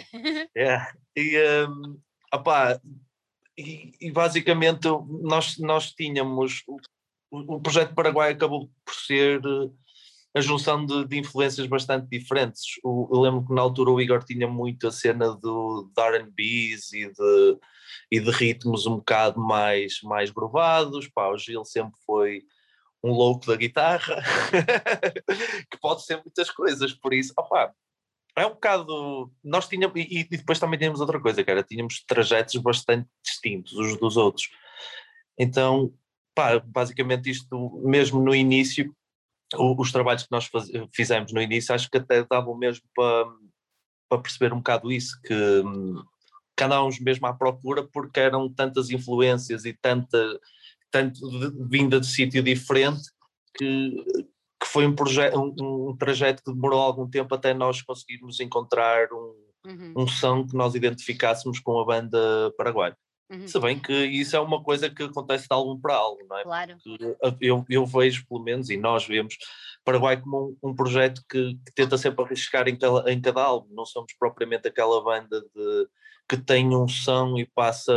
yeah. 0.55 0.93
e, 1.17 1.39
um, 1.67 2.01
opa, 2.33 2.81
e, 3.57 3.93
e, 4.01 4.11
basicamente 4.11 4.89
nós, 5.23 5.59
nós 5.59 5.93
tínhamos 5.93 6.65
o 7.31 7.61
projeto 7.61 7.95
Paraguai 7.95 8.33
acabou 8.33 8.69
por 8.85 8.95
ser 8.95 9.41
eh, 9.45 9.71
a 10.35 10.41
junção 10.41 10.85
de, 10.85 11.07
de 11.07 11.19
influências 11.19 11.67
bastante 11.67 12.09
diferentes. 12.09 12.63
O, 12.83 13.09
eu 13.13 13.21
lembro 13.21 13.47
que 13.47 13.55
na 13.55 13.63
altura 13.63 13.91
o 13.91 14.01
Igor 14.01 14.25
tinha 14.25 14.49
muito 14.49 14.89
a 14.89 14.93
cena 14.93 15.35
do, 15.37 15.91
de 15.95 16.19
RBs 16.19 16.93
e 16.93 17.13
de, 17.13 17.59
e 18.11 18.21
de 18.21 18.31
ritmos 18.31 18.87
um 18.87 18.97
bocado 18.97 19.41
mais, 19.41 20.01
mais 20.03 20.31
grovados. 20.31 21.09
Pá, 21.09 21.29
o 21.29 21.39
Gil 21.39 21.65
sempre 21.65 21.99
foi 22.05 22.43
um 23.03 23.13
louco 23.13 23.47
da 23.47 23.57
guitarra, 23.57 24.23
que 25.71 25.79
pode 25.81 26.05
ser 26.05 26.17
muitas 26.17 26.51
coisas, 26.51 26.93
por 26.93 27.15
isso, 27.15 27.33
opá, 27.35 27.73
é 28.37 28.47
um 28.47 28.51
bocado. 28.51 29.31
Nós 29.43 29.69
tínhamos, 29.69 29.97
e, 29.97 30.21
e 30.21 30.25
depois 30.25 30.59
também 30.59 30.79
tínhamos 30.79 31.01
outra 31.01 31.21
coisa, 31.21 31.43
era, 31.47 31.63
tínhamos 31.63 32.05
trajetos 32.07 32.57
bastante 32.57 33.09
distintos 33.25 33.73
uns 33.75 33.99
dos 33.99 34.17
outros. 34.17 34.49
Então, 35.39 35.93
pá, 36.35 36.59
basicamente 36.59 37.31
isto 37.31 37.81
mesmo 37.85 38.21
no 38.21 38.35
início, 38.35 38.95
o, 39.55 39.81
os 39.81 39.93
trabalhos 39.93 40.23
que 40.23 40.31
nós 40.31 40.47
faz, 40.47 40.69
fizemos 40.95 41.33
no 41.33 41.41
início, 41.41 41.75
acho 41.75 41.91
que 41.91 41.99
até 41.99 42.25
davam 42.25 42.57
mesmo 42.57 42.85
para, 42.95 43.27
para 44.09 44.23
perceber 44.23 44.53
um 44.53 44.59
bocado 44.59 44.93
isso, 44.93 45.21
que, 45.23 45.63
que 46.57 46.65
andávamos 46.65 47.01
mesmo 47.01 47.27
à 47.27 47.33
procura 47.33 47.87
porque 47.87 48.21
eram 48.21 48.53
tantas 48.53 48.91
influências 48.91 49.65
e 49.65 49.73
tanta, 49.73 50.39
tanto 50.91 51.21
de, 51.29 51.69
vinda 51.69 52.01
de 52.01 52.07
sítio 52.07 52.43
diferente 52.43 53.03
que, 53.57 53.97
que 54.61 54.67
foi 54.67 54.87
um, 54.87 54.95
um, 55.35 55.91
um, 55.91 55.97
trajeto 55.97 56.43
que 56.45 56.53
demorou 56.53 56.81
algum 56.81 57.09
tempo 57.09 57.35
até 57.35 57.55
nós 57.55 57.81
conseguirmos 57.81 58.41
encontrar 58.41 59.09
um, 59.13 59.35
uhum. 59.67 59.95
um 59.97 60.07
som 60.07 60.47
que 60.47 60.55
nós 60.55 60.75
identificássemos 60.75 61.59
com 61.61 61.81
a 61.81 61.85
banda 61.85 62.53
paraguaia. 62.57 62.97
Uhum. 63.31 63.47
Se 63.47 63.61
bem 63.61 63.79
que 63.79 63.93
isso 63.93 64.35
é 64.37 64.41
uma 64.41 64.63
coisa 64.63 64.91
que 64.91 65.05
acontece 65.05 65.45
de 65.45 65.55
algum 65.55 65.81
para 65.81 65.95
algo, 65.95 66.21
não 66.29 66.37
é? 66.37 66.43
Claro. 66.43 66.77
eu, 67.41 67.65
eu 67.71 67.87
vejo, 67.87 68.27
pelo 68.29 68.43
menos, 68.43 68.69
e 68.71 68.77
nós 68.77 69.07
vemos 69.07 69.37
Paraguai 69.85 70.21
como 70.21 70.57
um, 70.63 70.71
um 70.71 70.75
projeto 70.75 71.23
que, 71.31 71.55
que, 71.55 71.73
tenta 71.75 71.97
sempre 71.97 72.25
arriscar 72.25 72.69
em 72.69 72.77
cada, 72.77 73.11
em 73.11 73.21
cada 73.21 73.43
álbum. 73.43 73.73
Não 73.73 73.87
somos 73.87 74.13
propriamente 74.19 74.67
aquela 74.67 75.03
banda 75.03 75.41
de, 75.41 75.89
que 76.31 76.37
tem 76.37 76.69
um 76.77 76.87
som 76.87 77.37
e 77.37 77.45
passa, 77.45 77.93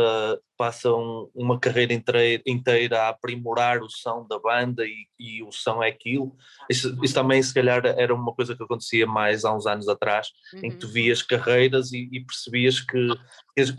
passa 0.58 0.92
um, 0.92 1.30
uma 1.32 1.56
carreira 1.56 1.94
inteira, 1.94 2.42
inteira 2.44 3.02
a 3.02 3.10
aprimorar 3.10 3.80
o 3.80 3.88
som 3.88 4.26
da 4.26 4.40
banda 4.40 4.84
e, 4.84 5.06
e 5.16 5.40
o 5.44 5.52
som 5.52 5.80
é 5.80 5.88
aquilo. 5.88 6.36
Isso, 6.68 6.98
isso, 7.04 7.14
também, 7.14 7.40
se 7.40 7.54
calhar, 7.54 7.86
era 7.86 8.12
uma 8.12 8.34
coisa 8.34 8.56
que 8.56 8.64
acontecia 8.64 9.06
mais 9.06 9.44
há 9.44 9.54
uns 9.54 9.68
anos 9.68 9.88
atrás, 9.88 10.32
uhum. 10.52 10.60
em 10.64 10.70
que 10.70 10.78
tu 10.78 10.88
uhum. 10.88 10.92
vias 10.92 11.22
carreiras 11.22 11.92
e, 11.92 12.08
e 12.10 12.24
percebias 12.24 12.80
que, 12.80 13.06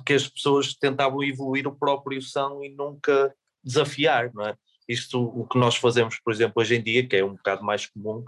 que 0.06 0.14
as 0.14 0.26
pessoas 0.30 0.74
tentavam 0.74 1.22
evoluir 1.22 1.68
o 1.68 1.76
próprio 1.76 2.22
som 2.22 2.64
e 2.64 2.70
nunca 2.70 3.36
desafiar, 3.62 4.32
não 4.34 4.46
é? 4.46 4.56
Isto, 4.88 5.22
o 5.22 5.46
que 5.46 5.58
nós 5.58 5.76
fazemos, 5.76 6.18
por 6.24 6.32
exemplo, 6.32 6.62
hoje 6.62 6.76
em 6.76 6.82
dia, 6.82 7.06
que 7.06 7.18
é 7.18 7.26
um 7.26 7.34
bocado 7.34 7.62
mais 7.62 7.88
comum, 7.88 8.24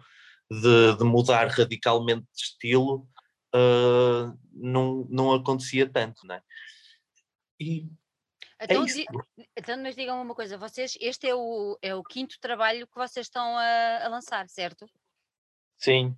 de, 0.51 0.97
de 0.97 1.03
mudar 1.05 1.47
radicalmente 1.47 2.25
de 2.35 2.41
estilo, 2.41 3.07
uh, 3.57 4.37
não, 4.53 5.07
não 5.09 5.33
acontecia 5.33 5.89
tanto? 5.89 6.21
E 7.59 7.87
é 8.59 8.65
então, 8.65 8.85
é 8.85 9.47
então, 9.55 9.81
mas 9.81 9.95
digam 9.95 10.21
uma 10.21 10.33
coisa, 10.33 10.57
vocês, 10.57 10.97
este 10.99 11.27
é 11.27 11.35
o, 11.35 11.77
é 11.81 11.93
o 11.93 12.03
quinto 12.03 12.39
trabalho 12.39 12.87
que 12.87 12.95
vocês 12.95 13.27
estão 13.27 13.57
a, 13.57 14.05
a 14.05 14.07
lançar, 14.07 14.49
certo? 14.49 14.87
Sim, 15.77 16.15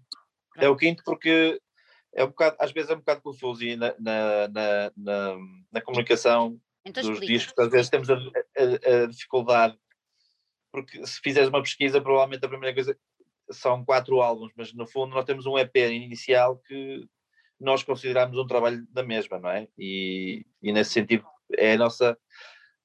Pronto. 0.53 0.65
é 0.65 0.69
o 0.69 0.75
quinto 0.77 1.03
porque 1.03 1.61
é 2.13 2.23
um 2.23 2.27
bocado, 2.27 2.55
às 2.59 2.71
vezes 2.71 2.89
é 2.89 2.93
um 2.93 2.99
bocado 2.99 3.21
confuso 3.21 3.63
e 3.63 3.75
na, 3.75 3.93
na, 3.99 4.47
na, 4.47 4.91
na, 4.95 5.37
na 5.69 5.81
comunicação 5.81 6.59
então, 6.85 7.03
dos 7.03 7.19
discos, 7.19 7.53
às 7.57 7.69
vezes 7.69 7.89
temos 7.89 8.09
a, 8.09 8.15
a, 8.15 9.03
a, 9.03 9.07
dificuldade, 9.07 9.77
porque 10.71 11.05
se 11.05 11.19
fizeres 11.19 11.49
uma 11.49 11.61
pesquisa, 11.61 12.01
provavelmente 12.01 12.45
a 12.45 12.49
primeira 12.49 12.73
coisa 12.73 12.97
são 13.51 13.83
quatro 13.83 14.21
álbuns, 14.21 14.53
mas 14.55 14.73
no 14.73 14.87
fundo 14.87 15.13
nós 15.13 15.25
temos 15.25 15.45
um 15.45 15.57
EP 15.57 15.75
inicial 15.75 16.57
que 16.57 17.05
nós 17.59 17.83
consideramos 17.83 18.37
um 18.37 18.47
trabalho 18.47 18.85
da 18.91 19.03
mesma, 19.03 19.39
não 19.39 19.49
é? 19.49 19.67
E, 19.77 20.45
e 20.61 20.71
nesse 20.71 20.91
sentido 20.91 21.25
é 21.57 21.73
a 21.73 21.77
nossa 21.77 22.17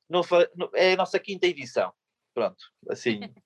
não, 0.09 0.23
é 0.75 0.93
a 0.93 0.97
nossa 0.97 1.19
quinta 1.19 1.47
edição. 1.47 1.93
Pronto, 2.35 2.65
assim 2.89 3.21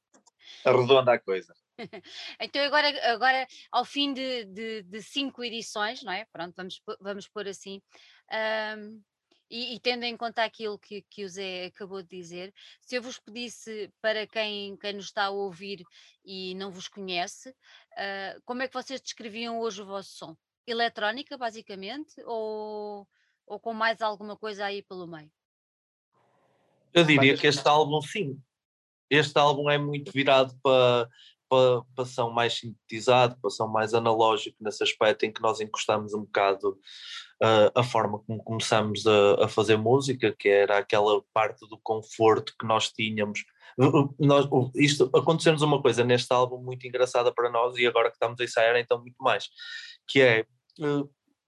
arredonda 0.65 1.13
a 1.13 1.19
coisa. 1.19 1.55
Então 2.41 2.61
agora, 2.65 3.13
agora 3.13 3.47
ao 3.71 3.85
fim 3.85 4.13
de, 4.13 4.45
de, 4.47 4.83
de, 4.83 5.01
cinco 5.01 5.45
edições, 5.45 6.03
não 6.03 6.13
é? 6.13 6.25
Pronto, 6.33 6.53
vamos, 6.57 6.83
vamos 7.01 7.29
pôr 7.29 7.47
assim. 7.47 7.81
Um, 8.77 9.01
e, 9.51 9.75
e, 9.75 9.81
tendo 9.81 10.05
em 10.05 10.17
conta 10.17 10.45
aquilo 10.45 10.79
que, 10.79 11.03
que 11.09 11.25
o 11.25 11.29
Zé 11.29 11.67
acabou 11.67 12.03
de 12.03 12.09
dizer, 12.09 12.53
se 12.83 12.97
eu 12.97 13.03
vos 13.03 13.19
pedisse 13.19 13.91
para 14.01 14.27
quem, 14.27 14.77
quem 14.77 14.93
nos 14.93 15.07
está 15.07 15.27
a 15.27 15.31
ouvir 15.31 15.83
e 16.23 16.55
não 16.55 16.71
vos 16.71 16.87
conhece, 16.87 17.51
uh, 17.51 18.43
como 18.45 18.63
é 18.63 18.69
que 18.69 18.75
vocês 18.75 19.01
descreviam 19.01 19.59
hoje 19.61 19.81
o 19.81 19.87
vosso 19.87 20.11
som? 20.11 20.37
Eletrónica, 20.71 21.37
basicamente, 21.37 22.23
ou, 22.25 23.07
ou 23.47 23.61
com 23.61 23.73
mais 23.73 24.01
alguma 24.01 24.37
coisa 24.37 24.67
aí 24.67 24.83
pelo 24.83 25.07
meio? 25.07 25.31
Eu 26.93 27.05
diria 27.05 27.37
que 27.37 27.47
este 27.47 27.67
álbum, 27.67 28.01
sim. 28.01 28.41
Este 29.11 29.39
álbum 29.39 29.71
é 29.71 29.79
muito 29.79 30.13
virado 30.13 30.59
para, 30.63 31.09
para, 31.49 31.83
para 31.95 32.05
som 32.05 32.31
mais 32.31 32.55
sintetizado, 32.55 33.39
para 33.41 33.51
som 33.51 33.69
mais 33.69 33.95
analógico, 33.95 34.57
nesse 34.61 34.83
aspecto 34.83 35.25
em 35.25 35.33
que 35.33 35.41
nós 35.41 35.61
encostamos 35.61 36.13
um 36.13 36.21
bocado 36.21 36.79
uh, 37.43 37.71
a 37.75 37.83
forma 37.83 38.19
como 38.21 38.43
começamos 38.43 39.07
a, 39.07 39.45
a, 39.45 39.49
fazer 39.49 39.77
música, 39.77 40.35
que 40.39 40.49
era 40.49 40.79
aquela 40.79 41.23
parte 41.33 41.67
do 41.69 41.79
conforto 41.83 42.55
que 42.59 42.67
nós 42.67 42.91
tínhamos. 42.93 43.45
Nós, 44.19 44.47
isto 44.75 45.09
aconteceu-nos 45.15 45.63
uma 45.63 45.81
coisa 45.81 46.05
neste 46.05 46.33
álbum 46.33 46.59
muito 46.61 46.87
engraçada 46.87 47.33
para 47.33 47.49
nós 47.49 47.77
e 47.77 47.87
agora 47.87 48.11
que 48.11 48.17
estamos 48.17 48.41
a 48.41 48.45
ensaiar 48.45 48.77
então 48.77 49.01
muito 49.01 49.17
mais, 49.21 49.49
que 50.09 50.21
é 50.21 50.45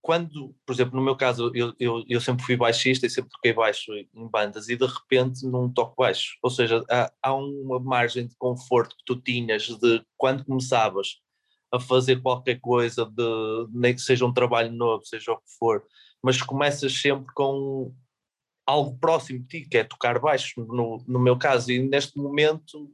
quando, 0.02 0.54
por 0.64 0.72
exemplo, 0.72 0.96
no 0.96 1.04
meu 1.04 1.14
caso, 1.14 1.52
eu, 1.54 1.74
eu, 1.78 2.04
eu, 2.08 2.20
sempre 2.20 2.44
fui 2.44 2.56
baixista 2.56 3.06
e 3.06 3.10
sempre 3.10 3.30
toquei 3.30 3.52
baixo 3.52 3.92
em 3.94 4.28
bandas 4.28 4.68
e 4.68 4.76
de 4.76 4.86
repente 4.86 5.46
não 5.46 5.70
toco 5.70 5.94
baixo. 5.96 6.38
Ou 6.42 6.50
seja, 6.50 6.82
há, 6.90 7.12
há 7.22 7.34
uma 7.34 7.78
margem 7.78 8.26
de 8.26 8.34
conforto 8.36 8.96
que 8.96 9.04
tu 9.04 9.16
tinhas 9.20 9.64
de 9.64 10.02
quando 10.16 10.44
começavas 10.44 11.20
a 11.72 11.78
fazer 11.78 12.20
qualquer 12.22 12.58
coisa, 12.60 13.04
de, 13.04 13.68
nem 13.72 13.94
que 13.94 14.00
seja 14.00 14.24
um 14.24 14.32
trabalho 14.32 14.72
novo, 14.72 15.04
seja 15.04 15.32
o 15.32 15.36
que 15.36 15.50
for, 15.58 15.84
mas 16.22 16.42
começas 16.42 16.92
sempre 17.00 17.32
com 17.34 17.94
algo 18.66 18.98
próximo 18.98 19.40
de 19.40 19.46
ti, 19.46 19.68
que 19.68 19.78
é 19.78 19.84
tocar 19.84 20.18
baixo, 20.18 20.64
no, 20.64 21.04
no 21.06 21.20
meu 21.20 21.38
caso, 21.38 21.70
e 21.70 21.78
neste 21.78 22.18
momento 22.18 22.90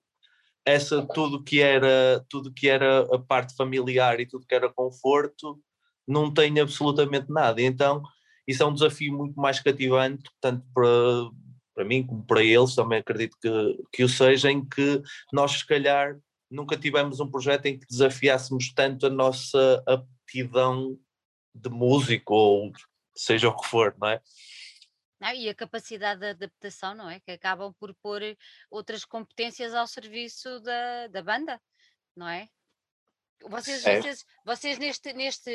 essa 0.64 1.06
tudo 1.06 1.42
que 1.42 1.60
era 1.60 2.24
tudo 2.28 2.52
que 2.52 2.68
era 2.68 3.02
a 3.14 3.18
parte 3.18 3.54
familiar 3.54 4.18
e 4.18 4.26
tudo 4.26 4.46
que 4.46 4.54
era 4.54 4.72
conforto 4.72 5.62
não 6.06 6.32
tem 6.32 6.58
absolutamente 6.60 7.30
nada. 7.30 7.60
Então, 7.60 8.02
isso 8.46 8.62
é 8.62 8.66
um 8.66 8.72
desafio 8.72 9.12
muito 9.12 9.38
mais 9.40 9.60
cativante, 9.60 10.30
tanto 10.40 10.64
para, 10.72 10.86
para 11.74 11.84
mim 11.84 12.06
como 12.06 12.24
para 12.24 12.42
eles, 12.42 12.74
também 12.74 13.00
acredito 13.00 13.36
que, 13.40 13.84
que 13.92 14.04
o 14.04 14.08
seja, 14.08 14.50
em 14.50 14.64
que 14.64 15.02
nós, 15.32 15.52
se 15.52 15.66
calhar, 15.66 16.16
nunca 16.50 16.76
tivemos 16.76 17.18
um 17.20 17.30
projeto 17.30 17.66
em 17.66 17.78
que 17.78 17.86
desafiássemos 17.86 18.72
tanto 18.72 19.06
a 19.06 19.10
nossa 19.10 19.82
aptidão 19.86 20.98
de 21.54 21.68
músico, 21.68 22.34
ou 22.34 22.72
seja 23.16 23.48
o 23.48 23.56
que 23.56 23.66
for, 23.66 23.96
não 23.98 24.08
é? 24.08 24.20
Não, 25.18 25.32
e 25.32 25.48
a 25.48 25.54
capacidade 25.54 26.20
de 26.20 26.26
adaptação, 26.26 26.94
não 26.94 27.08
é? 27.08 27.18
Que 27.20 27.32
acabam 27.32 27.74
por 27.80 27.94
pôr 28.02 28.20
outras 28.70 29.04
competências 29.04 29.74
ao 29.74 29.86
serviço 29.86 30.60
da, 30.60 31.08
da 31.08 31.22
banda, 31.22 31.60
não 32.14 32.28
é? 32.28 32.48
Vocês, 33.42 33.86
é. 33.86 34.00
vocês, 34.00 34.24
vocês 34.44 34.78
neste, 34.78 35.12
neste 35.12 35.50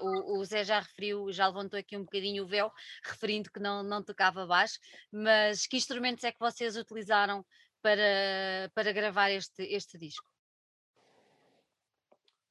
o, 0.00 0.38
o, 0.38 0.44
Zé 0.44 0.64
já 0.64 0.80
referiu, 0.80 1.32
já 1.32 1.46
levantou 1.46 1.78
aqui 1.78 1.96
um 1.96 2.02
bocadinho 2.02 2.44
o 2.44 2.46
véu, 2.46 2.70
referindo 3.04 3.50
que 3.50 3.60
não, 3.60 3.82
não 3.82 4.02
tocava 4.02 4.46
baixo, 4.46 4.78
mas 5.12 5.66
que 5.66 5.76
instrumentos 5.76 6.24
é 6.24 6.32
que 6.32 6.40
vocês 6.40 6.76
utilizaram 6.76 7.44
para, 7.80 8.70
para 8.74 8.92
gravar 8.92 9.30
este, 9.30 9.62
este 9.62 9.96
disco? 9.98 10.28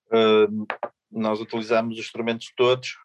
Uh, 0.08 0.66
nós 1.12 1.40
utilizamos 1.40 1.98
os 1.98 2.06
instrumentos 2.06 2.52
todos, 2.56 2.98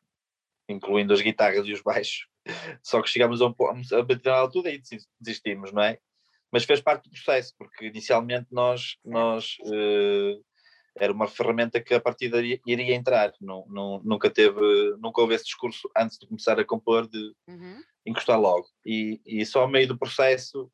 incluindo 0.69 1.13
as 1.13 1.21
guitarras 1.21 1.67
e 1.67 1.73
os 1.73 1.83
baixos, 1.83 2.27
só 2.83 3.03
que 3.03 3.11
chegámos 3.11 3.43
a, 3.43 3.47
um, 3.47 3.55
a 3.59 4.03
determinada 4.03 4.41
altura 4.41 4.71
e 4.71 4.81
desistimos, 5.21 5.73
não 5.73 5.83
é? 5.83 5.99
Mas 6.51 6.65
fez 6.65 6.81
parte 6.81 7.05
do 7.05 7.11
processo, 7.11 7.53
porque 7.59 7.87
inicialmente 7.87 8.47
nós, 8.51 8.97
nós 9.05 9.57
uh, 9.61 10.45
era 10.97 11.13
uma 11.13 11.27
ferramenta 11.27 11.81
que 11.81 11.95
a 11.95 12.01
partir 12.01 12.29
daí 12.29 12.61
iria 12.67 12.95
entrar. 12.95 13.33
Não, 13.41 13.67
não, 13.69 14.01
nunca 14.05 14.31
teve, 14.31 14.61
nunca 14.99 15.21
houve 15.21 15.35
esse 15.35 15.45
discurso 15.45 15.91
antes 15.97 16.19
de 16.19 16.27
começar 16.27 16.59
a 16.59 16.65
compor 16.65 17.09
de 17.09 17.35
uhum. 17.49 17.83
encostar 18.07 18.41
logo. 18.41 18.67
E, 18.87 19.21
e 19.27 19.45
só 19.45 19.63
ao 19.63 19.69
meio 19.69 19.89
do 19.89 19.99
processo, 19.99 20.71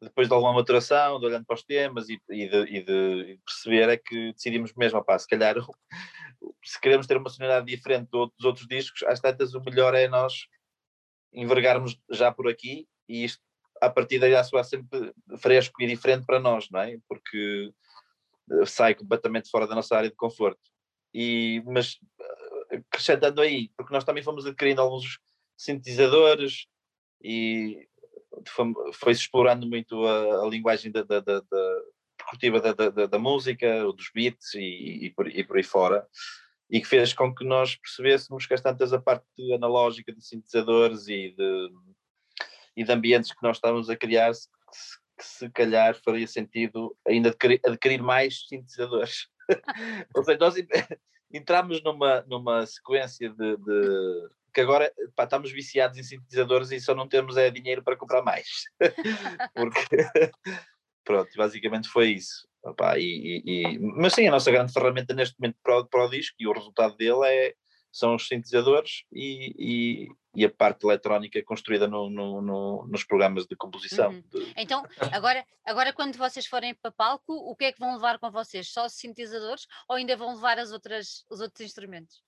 depois 0.00 0.28
de 0.28 0.34
alguma 0.34 0.52
maturação, 0.52 1.18
de 1.18 1.26
olhando 1.26 1.44
para 1.44 1.54
os 1.54 1.64
temas 1.64 2.08
e, 2.08 2.20
e, 2.30 2.48
de, 2.48 2.76
e 2.76 2.82
de, 2.82 3.40
perceber 3.44 3.88
é 3.88 3.96
que 3.96 4.32
decidimos 4.32 4.72
mesmo, 4.74 4.98
opá, 4.98 5.18
se 5.18 5.26
calhar 5.26 5.56
se 6.64 6.80
queremos 6.80 7.06
ter 7.06 7.16
uma 7.16 7.30
sonoridade 7.30 7.66
diferente 7.66 8.08
dos 8.10 8.44
outros 8.44 8.66
discos, 8.68 9.02
às 9.04 9.20
tantas 9.20 9.54
o 9.54 9.60
melhor 9.60 9.94
é 9.94 10.06
nós 10.06 10.46
envergarmos 11.32 12.00
já 12.10 12.30
por 12.30 12.48
aqui 12.48 12.86
e 13.08 13.24
isto 13.24 13.40
a 13.80 13.90
partir 13.90 14.18
daí 14.18 14.30
já 14.30 14.42
soar 14.42 14.64
sempre 14.64 15.12
fresco 15.38 15.82
e 15.82 15.86
diferente 15.86 16.24
para 16.24 16.40
nós, 16.40 16.70
não 16.70 16.80
é? 16.80 16.98
Porque 17.06 17.72
sai 18.66 18.94
completamente 18.94 19.50
fora 19.50 19.66
da 19.66 19.74
nossa 19.74 19.96
área 19.96 20.10
de 20.10 20.16
conforto. 20.16 20.60
E, 21.14 21.62
mas 21.66 21.98
eh, 22.20 22.82
acrescentando 22.90 23.40
aí, 23.40 23.70
porque 23.76 23.92
nós 23.92 24.04
também 24.04 24.22
fomos 24.22 24.46
adquirindo 24.46 24.80
alguns 24.80 25.18
sintetizadores 25.56 26.66
e 27.22 27.88
foi-se 28.92 29.22
explorando 29.22 29.66
muito 29.66 30.04
a, 30.06 30.44
a 30.44 30.48
linguagem 30.48 30.92
da, 30.92 31.02
da, 31.02 31.20
da, 31.20 31.40
da, 31.40 32.72
da, 32.72 32.90
da, 32.90 33.06
da, 33.06 33.18
música, 33.18 33.84
dos 33.92 34.10
beats 34.14 34.54
e, 34.54 35.06
e, 35.06 35.10
por, 35.10 35.28
e 35.28 35.44
por 35.44 35.56
aí 35.56 35.62
fora, 35.62 36.06
e 36.68 36.80
que 36.80 36.86
fez 36.86 37.12
com 37.12 37.34
que 37.34 37.44
nós 37.44 37.76
percebêssemos 37.76 38.46
que 38.46 38.54
as 38.54 38.60
tantas 38.60 38.92
a 38.92 39.00
parte 39.00 39.24
analógica 39.54 40.12
de 40.12 40.24
sintetizadores 40.24 41.08
e 41.08 41.34
de, 41.36 41.70
e 42.76 42.84
de 42.84 42.92
ambientes 42.92 43.32
que 43.32 43.42
nós 43.42 43.56
estávamos 43.56 43.88
a 43.88 43.96
criar 43.96 44.32
que 45.16 45.24
se 45.24 45.50
calhar 45.50 45.94
faria 46.02 46.26
sentido 46.26 46.96
ainda 47.06 47.30
adquirir, 47.30 47.60
adquirir 47.64 48.02
mais 48.02 48.46
sintetizadores. 48.48 49.28
Ou 50.14 50.24
seja, 50.24 50.38
nós 50.38 50.54
entramos 51.32 51.82
numa, 51.82 52.22
numa 52.22 52.66
sequência 52.66 53.30
de, 53.30 53.56
de 53.56 54.28
que 54.52 54.60
agora 54.62 54.90
pá, 55.14 55.24
estamos 55.24 55.52
viciados 55.52 55.98
em 55.98 56.02
sintetizadores 56.02 56.70
e 56.70 56.80
só 56.80 56.94
não 56.94 57.06
temos 57.06 57.36
é, 57.36 57.50
dinheiro 57.50 57.82
para 57.82 57.96
comprar 57.96 58.22
mais. 58.22 58.64
Porque, 59.54 59.96
pronto, 61.04 61.30
basicamente 61.36 61.88
foi 61.88 62.12
isso. 62.12 62.48
Opa, 62.64 62.98
e, 62.98 63.42
e, 63.44 63.78
mas 63.78 64.14
sim, 64.14 64.26
a 64.26 64.30
nossa 64.30 64.50
grande 64.50 64.72
ferramenta 64.72 65.14
neste 65.14 65.38
momento 65.38 65.56
para 65.62 65.78
o, 65.78 65.86
para 65.86 66.06
o 66.06 66.10
disco 66.10 66.34
e 66.40 66.48
o 66.48 66.52
resultado 66.52 66.96
dele 66.96 67.20
é, 67.24 67.54
são 67.96 68.14
os 68.14 68.28
sintetizadores 68.28 69.04
e, 69.10 69.54
e, 69.58 70.08
e 70.34 70.44
a 70.44 70.50
parte 70.50 70.84
eletrónica 70.84 71.42
construída 71.42 71.88
no, 71.88 72.10
no, 72.10 72.42
no, 72.42 72.86
nos 72.88 73.04
programas 73.04 73.46
de 73.46 73.56
composição. 73.56 74.10
Uhum. 74.10 74.22
De... 74.30 74.52
Então, 74.56 74.84
agora, 75.12 75.44
agora 75.64 75.92
quando 75.92 76.16
vocês 76.16 76.46
forem 76.46 76.74
para 76.74 76.90
palco, 76.90 77.32
o 77.32 77.56
que 77.56 77.64
é 77.64 77.72
que 77.72 77.80
vão 77.80 77.94
levar 77.94 78.18
com 78.18 78.30
vocês? 78.30 78.70
Só 78.70 78.84
os 78.84 78.92
sintetizadores 78.92 79.66
ou 79.88 79.96
ainda 79.96 80.16
vão 80.16 80.34
levar 80.34 80.58
as 80.58 80.72
outras, 80.72 81.24
os 81.30 81.40
outros 81.40 81.62
instrumentos? 81.62 82.22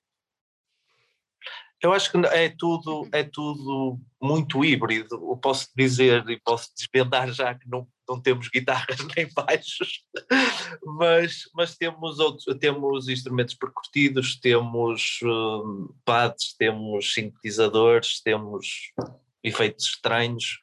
Eu 1.81 1.93
acho 1.93 2.11
que 2.11 2.19
é 2.29 2.49
tudo, 2.49 3.03
uhum. 3.03 3.11
é 3.13 3.23
tudo 3.23 4.01
muito 4.21 4.65
híbrido. 4.65 5.15
Eu 5.15 5.37
posso 5.37 5.69
dizer 5.77 6.29
e 6.31 6.41
posso 6.41 6.71
desvendar 6.75 7.31
já 7.31 7.55
que 7.55 7.69
não, 7.69 7.87
não 8.09 8.21
temos 8.21 8.49
guitarras 8.49 8.99
nem 9.17 9.29
baixos, 9.33 10.05
mas, 10.85 11.43
mas 11.55 11.77
temos, 11.77 12.19
outros, 12.19 12.45
temos 12.59 13.09
instrumentos 13.09 13.55
percutidos, 13.55 14.39
temos 14.41 15.21
uh, 15.23 15.95
pads, 16.05 16.55
temos 16.57 17.13
sintetizadores, 17.13 18.21
temos 18.23 18.93
efeitos 19.43 19.87
estranhos, 19.87 20.61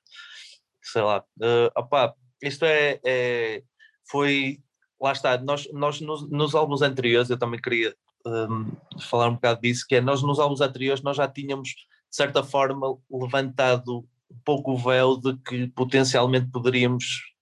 sei 0.81 1.01
lá. 1.01 1.23
Uh, 1.39 1.71
opá, 1.77 2.13
isto 2.41 2.65
é, 2.65 2.99
é, 3.05 3.63
foi, 4.10 4.60
lá 4.99 5.12
está, 5.12 5.38
nós, 5.38 5.67
nós 5.71 6.01
nos, 6.01 6.29
nos 6.29 6.55
álbuns 6.55 6.81
anteriores, 6.81 7.29
eu 7.29 7.38
também 7.38 7.62
queria 7.62 7.95
um, 8.25 8.71
falar 9.01 9.29
um 9.29 9.36
bocado 9.36 9.62
disso, 9.62 9.86
que 9.88 9.95
é 9.95 10.01
nós 10.01 10.21
nos 10.23 10.39
álbuns 10.39 10.62
anteriores 10.62 11.03
nós 11.03 11.17
já 11.17 11.27
tínhamos, 11.27 11.69
de 11.69 12.15
certa 12.15 12.43
forma, 12.43 12.97
levantado 13.10 14.08
um 14.31 14.39
pouco 14.43 14.73
o 14.73 14.77
véu 14.77 15.17
de 15.17 15.38
que 15.38 15.67
potencialmente 15.67 16.49
poderíamos 16.51 17.35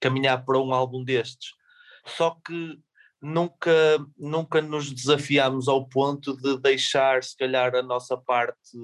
caminhar 0.00 0.44
para 0.44 0.58
um 0.58 0.72
álbum 0.72 1.04
destes. 1.04 1.50
Só 2.04 2.36
que 2.44 2.78
nunca, 3.20 3.70
nunca 4.18 4.60
nos 4.62 4.90
desafiámos 4.90 5.68
ao 5.68 5.86
ponto 5.86 6.36
de 6.36 6.58
deixar, 6.58 7.22
se 7.22 7.36
calhar, 7.36 7.74
a 7.74 7.82
nossa 7.82 8.16
parte 8.16 8.78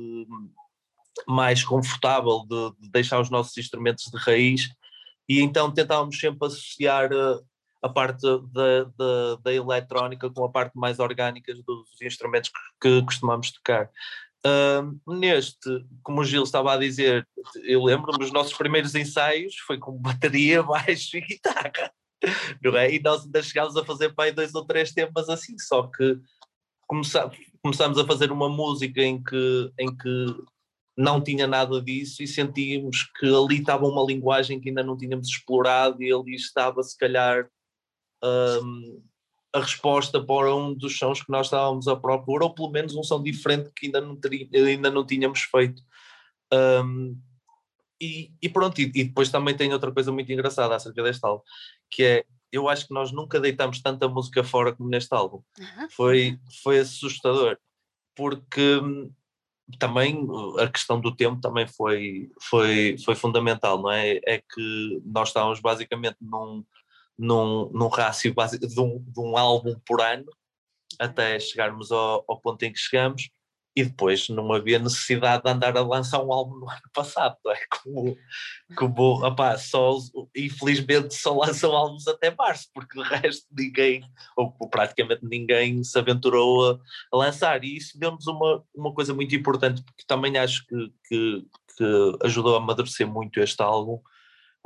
mais 1.27 1.65
confortável, 1.65 2.45
de, 2.47 2.83
de 2.83 2.91
deixar 2.91 3.21
os 3.21 3.31
nossos 3.31 3.57
instrumentos 3.57 4.05
de 4.05 4.19
raiz, 4.19 4.69
e 5.29 5.41
então 5.41 5.73
tentávamos 5.73 6.19
sempre 6.19 6.47
associar 6.47 7.11
a, 7.13 7.41
a 7.83 7.89
parte 7.89 8.23
da, 8.53 8.85
da, 8.97 9.37
da, 9.43 9.53
eletrónica 9.53 10.31
com 10.31 10.45
a 10.45 10.51
parte 10.51 10.73
mais 10.77 10.99
orgânica 10.99 11.55
dos 11.67 12.01
instrumentos 12.03 12.51
que, 12.51 13.01
que 13.01 13.07
costumamos 13.07 13.51
tocar. 13.51 13.91
Neste, 15.07 15.85
como 16.03 16.21
o 16.21 16.25
Gil 16.25 16.43
estava 16.43 16.73
a 16.73 16.77
dizer, 16.77 17.27
eu 17.65 17.83
lembro-me, 17.83 18.25
os 18.25 18.33
nossos 18.33 18.53
primeiros 18.53 18.95
ensaios 18.95 19.57
foi 19.67 19.79
com 19.79 19.93
bateria, 19.99 20.63
baixo 20.63 21.17
e 21.17 21.21
guitarra, 21.21 21.93
não 22.63 22.77
é? 22.77 22.95
E 22.95 23.01
nós 23.01 23.25
ainda 23.25 23.43
chegámos 23.43 23.77
a 23.77 23.85
fazer 23.85 24.13
aí 24.19 24.33
dois 24.33 24.55
ou 24.55 24.65
três 24.65 24.93
temas 24.93 25.29
assim, 25.29 25.59
só 25.59 25.87
que 25.89 26.19
começámos 26.87 27.99
a 27.99 28.07
fazer 28.07 28.31
uma 28.31 28.49
música 28.49 29.03
em 29.03 29.23
que, 29.23 29.73
em 29.79 29.97
que 29.97 30.37
não 30.97 31.21
tinha 31.21 31.47
nada 31.47 31.81
disso 31.83 32.23
e 32.23 32.27
sentíamos 32.27 33.03
que 33.19 33.27
ali 33.27 33.59
estava 33.59 33.87
uma 33.87 34.05
linguagem 34.05 34.59
que 34.61 34.71
ainda 34.71 34.83
não 34.83 34.97
tínhamos 34.97 35.29
explorado 35.29 36.03
e 36.03 36.13
ali 36.13 36.35
estava 36.35 36.83
se 36.83 36.97
calhar 36.97 37.49
um, 38.25 39.03
a 39.57 39.61
resposta 39.61 40.23
para 40.23 40.55
um 40.55 40.75
dos 40.75 40.99
sons 40.99 41.23
que 41.23 41.31
nós 41.31 41.47
estávamos 41.47 41.89
à 41.89 41.97
procura, 41.97 42.45
ou 42.45 42.55
pelo 42.55 42.71
menos 42.71 42.95
um 42.95 43.03
som 43.03 43.23
diferente 43.23 43.71
que 43.75 43.87
ainda 43.87 44.01
não, 44.03 44.15
teria, 44.15 44.47
ainda 44.53 44.91
não 44.91 45.05
tínhamos 45.05 45.41
feito. 45.41 45.83
Um, 46.53 47.19
e, 48.01 48.31
e, 48.43 48.49
pronto, 48.51 48.79
e, 48.79 48.85
e, 48.95 49.05
depois 49.05 49.31
também 49.31 49.57
tem 49.57 49.73
outra 49.73 49.91
coisa 49.91 50.13
muito 50.13 50.31
engraçada 50.31 50.77
acerca 50.77 51.03
deste 51.03 51.25
álbum, 51.25 51.43
que 51.91 52.05
é, 52.05 52.25
eu 52.53 52.69
acho 52.69 52.87
que 52.87 52.93
nós 52.93 53.11
nunca 53.13 53.41
deitamos 53.41 53.81
tanta 53.81 54.07
música 54.07 54.45
fora 54.45 54.75
como 54.75 54.91
neste 54.91 55.15
álbum. 55.15 55.41
Foi, 55.91 56.39
foi 56.63 56.81
assustador, 56.81 57.57
porque 58.15 58.77
hum, 58.77 59.11
também 59.79 60.29
a 60.59 60.69
questão 60.69 61.01
do 61.01 61.17
tempo 61.17 61.41
também 61.41 61.67
foi, 61.67 62.31
foi, 62.43 62.97
foi 63.03 63.15
fundamental, 63.15 63.81
não 63.81 63.91
é? 63.91 64.21
É 64.27 64.39
que 64.39 65.03
nós 65.03 65.29
estávamos 65.29 65.61
basicamente 65.61 66.19
num, 66.21 66.63
num, 67.19 67.71
num 67.73 67.89
rácio 67.89 68.33
básico 68.35 68.67
de 68.67 68.81
um, 68.81 68.99
de 68.99 69.21
um 69.21 69.37
álbum 69.37 69.75
por 69.87 70.01
ano, 70.01 70.27
até 70.99 71.39
chegarmos 71.41 71.91
ao, 71.93 72.25
ao 72.29 72.41
ponto 72.41 72.63
em 72.63 72.73
que 72.73 72.79
chegamos. 72.79 73.29
e 73.77 73.85
depois 73.85 74.31
não 74.31 74.51
havia 74.55 74.79
necessidade 74.79 75.43
de 75.45 75.51
andar 75.51 75.77
a 75.77 75.83
lançar 75.83 76.23
um 76.25 76.33
álbum 76.33 76.59
no 76.59 76.71
ano 76.71 76.81
passado, 76.95 77.37
é? 77.49 77.59
Como, 77.83 78.17
como 78.75 79.27
opá, 79.27 79.59
só, 79.59 79.99
infelizmente 80.35 81.15
só 81.15 81.37
lançam 81.37 81.77
álbuns 81.77 82.09
até 82.09 82.35
março, 82.35 82.69
porque 82.73 82.99
o 82.99 83.03
resto 83.03 83.47
ninguém, 83.53 84.03
ou 84.35 84.51
praticamente 84.71 85.21
ninguém 85.27 85.85
se 85.85 85.99
aventurou 85.99 86.71
a, 86.71 86.81
a 87.13 87.17
lançar, 87.19 87.63
e 87.65 87.77
isso 87.77 87.99
deu-nos 87.99 88.27
uma, 88.27 88.65
uma 88.75 88.95
coisa 88.95 89.13
muito 89.13 89.37
importante, 89.37 89.85
porque 89.85 90.05
também 90.07 90.39
acho 90.39 90.65
que, 90.67 90.93
que, 91.07 91.47
que 91.77 92.19
ajudou 92.25 92.55
a 92.55 92.59
amadurecer 92.59 93.07
muito 93.07 93.39
este 93.41 93.63
álbum, 93.63 94.01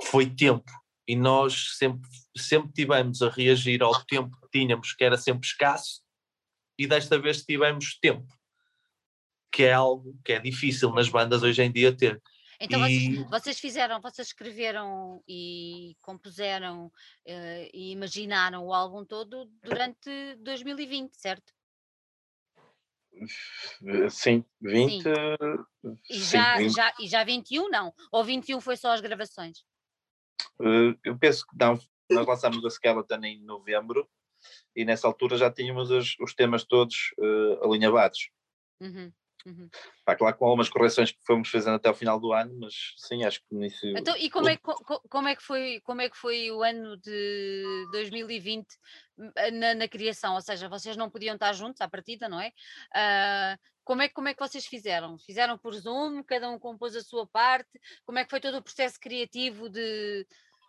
que 0.00 0.06
foi 0.06 0.26
tempo, 0.26 0.70
e 1.10 1.16
nós 1.16 1.76
sempre, 1.76 2.08
sempre 2.36 2.72
tivemos 2.72 3.20
a 3.20 3.28
reagir 3.28 3.82
ao 3.82 3.92
tempo 4.04 4.30
que 4.42 4.60
tínhamos, 4.60 4.92
que 4.92 5.02
era 5.02 5.16
sempre 5.16 5.44
escasso, 5.44 6.02
e 6.78 6.86
desta 6.86 7.18
vez 7.18 7.42
tivemos 7.42 7.98
tempo 8.00 8.32
que 9.52 9.64
é 9.64 9.72
algo 9.72 10.16
que 10.24 10.32
é 10.32 10.38
difícil 10.38 10.92
nas 10.92 11.08
bandas 11.08 11.42
hoje 11.42 11.60
em 11.64 11.72
dia 11.72 11.92
ter. 11.92 12.22
Então 12.60 12.88
e... 12.88 13.16
vocês, 13.16 13.28
vocês, 13.28 13.58
fizeram, 13.58 14.00
vocês 14.00 14.28
escreveram 14.28 15.20
e 15.26 15.96
compuseram 16.00 16.86
uh, 16.86 17.70
e 17.74 17.90
imaginaram 17.90 18.64
o 18.64 18.72
álbum 18.72 19.04
todo 19.04 19.50
durante 19.64 20.36
2020, 20.36 21.12
certo? 21.16 21.52
Sim, 24.10 24.44
20. 24.60 25.02
Sim. 25.02 25.08
E, 26.08 26.20
já, 26.20 26.56
20. 26.56 26.72
Já, 26.72 26.94
e 27.00 27.08
já 27.08 27.24
21 27.24 27.68
não? 27.68 27.92
Ou 28.12 28.22
21 28.22 28.60
foi 28.60 28.76
só 28.76 28.92
as 28.92 29.00
gravações? 29.00 29.64
Uh, 30.60 30.98
eu 31.04 31.18
penso 31.18 31.46
que 31.46 31.56
não, 31.58 31.78
nós 32.10 32.26
lançámos 32.26 32.64
a 32.64 32.68
Skeleton 32.68 33.24
em 33.24 33.42
novembro 33.42 34.08
e 34.74 34.84
nessa 34.84 35.06
altura 35.06 35.36
já 35.36 35.50
tínhamos 35.50 35.90
os, 35.90 36.16
os 36.20 36.34
temas 36.34 36.64
todos 36.64 37.12
uh, 37.18 37.64
alinhavados. 37.64 38.30
Uhum. 38.80 39.12
Uhum. 39.46 39.70
Pá, 40.04 40.14
claro, 40.14 40.36
com 40.36 40.44
algumas 40.44 40.68
correções 40.68 41.12
que 41.12 41.24
fomos 41.24 41.48
fazendo 41.48 41.76
até 41.76 41.88
o 41.90 41.94
final 41.94 42.20
do 42.20 42.32
ano, 42.32 42.58
mas 42.60 42.74
sim, 42.98 43.24
acho 43.24 43.40
que 43.40 43.54
nisso. 43.54 43.86
Então, 43.96 44.14
e 44.16 44.28
como 44.28 44.48
é, 44.48 44.58
como, 45.08 45.28
é 45.28 45.36
que 45.36 45.42
foi, 45.42 45.80
como 45.82 46.00
é 46.02 46.10
que 46.10 46.16
foi 46.16 46.50
o 46.50 46.62
ano 46.62 46.96
de 46.98 47.86
2020 47.92 48.66
hum, 49.18 49.30
na, 49.54 49.74
na 49.74 49.88
criação? 49.88 50.34
Ou 50.34 50.40
seja, 50.42 50.68
vocês 50.68 50.96
não 50.96 51.08
podiam 51.08 51.34
estar 51.34 51.52
juntos 51.54 51.80
à 51.80 51.88
partida, 51.88 52.28
não 52.28 52.40
é? 52.40 52.52
Uh, 52.94 53.58
como 53.90 54.02
é, 54.02 54.08
como 54.08 54.28
é 54.28 54.34
que 54.34 54.38
vocês 54.38 54.66
fizeram? 54.66 55.18
Fizeram 55.18 55.58
por 55.58 55.74
Zoom, 55.74 56.22
cada 56.22 56.48
um 56.48 56.60
compôs 56.60 56.94
a 56.94 57.02
sua 57.02 57.26
parte? 57.26 57.68
Como 58.06 58.20
é 58.20 58.24
que 58.24 58.30
foi 58.30 58.40
todo 58.40 58.56
o 58.56 58.62
processo 58.62 59.00
criativo 59.00 59.68
de, 59.68 60.24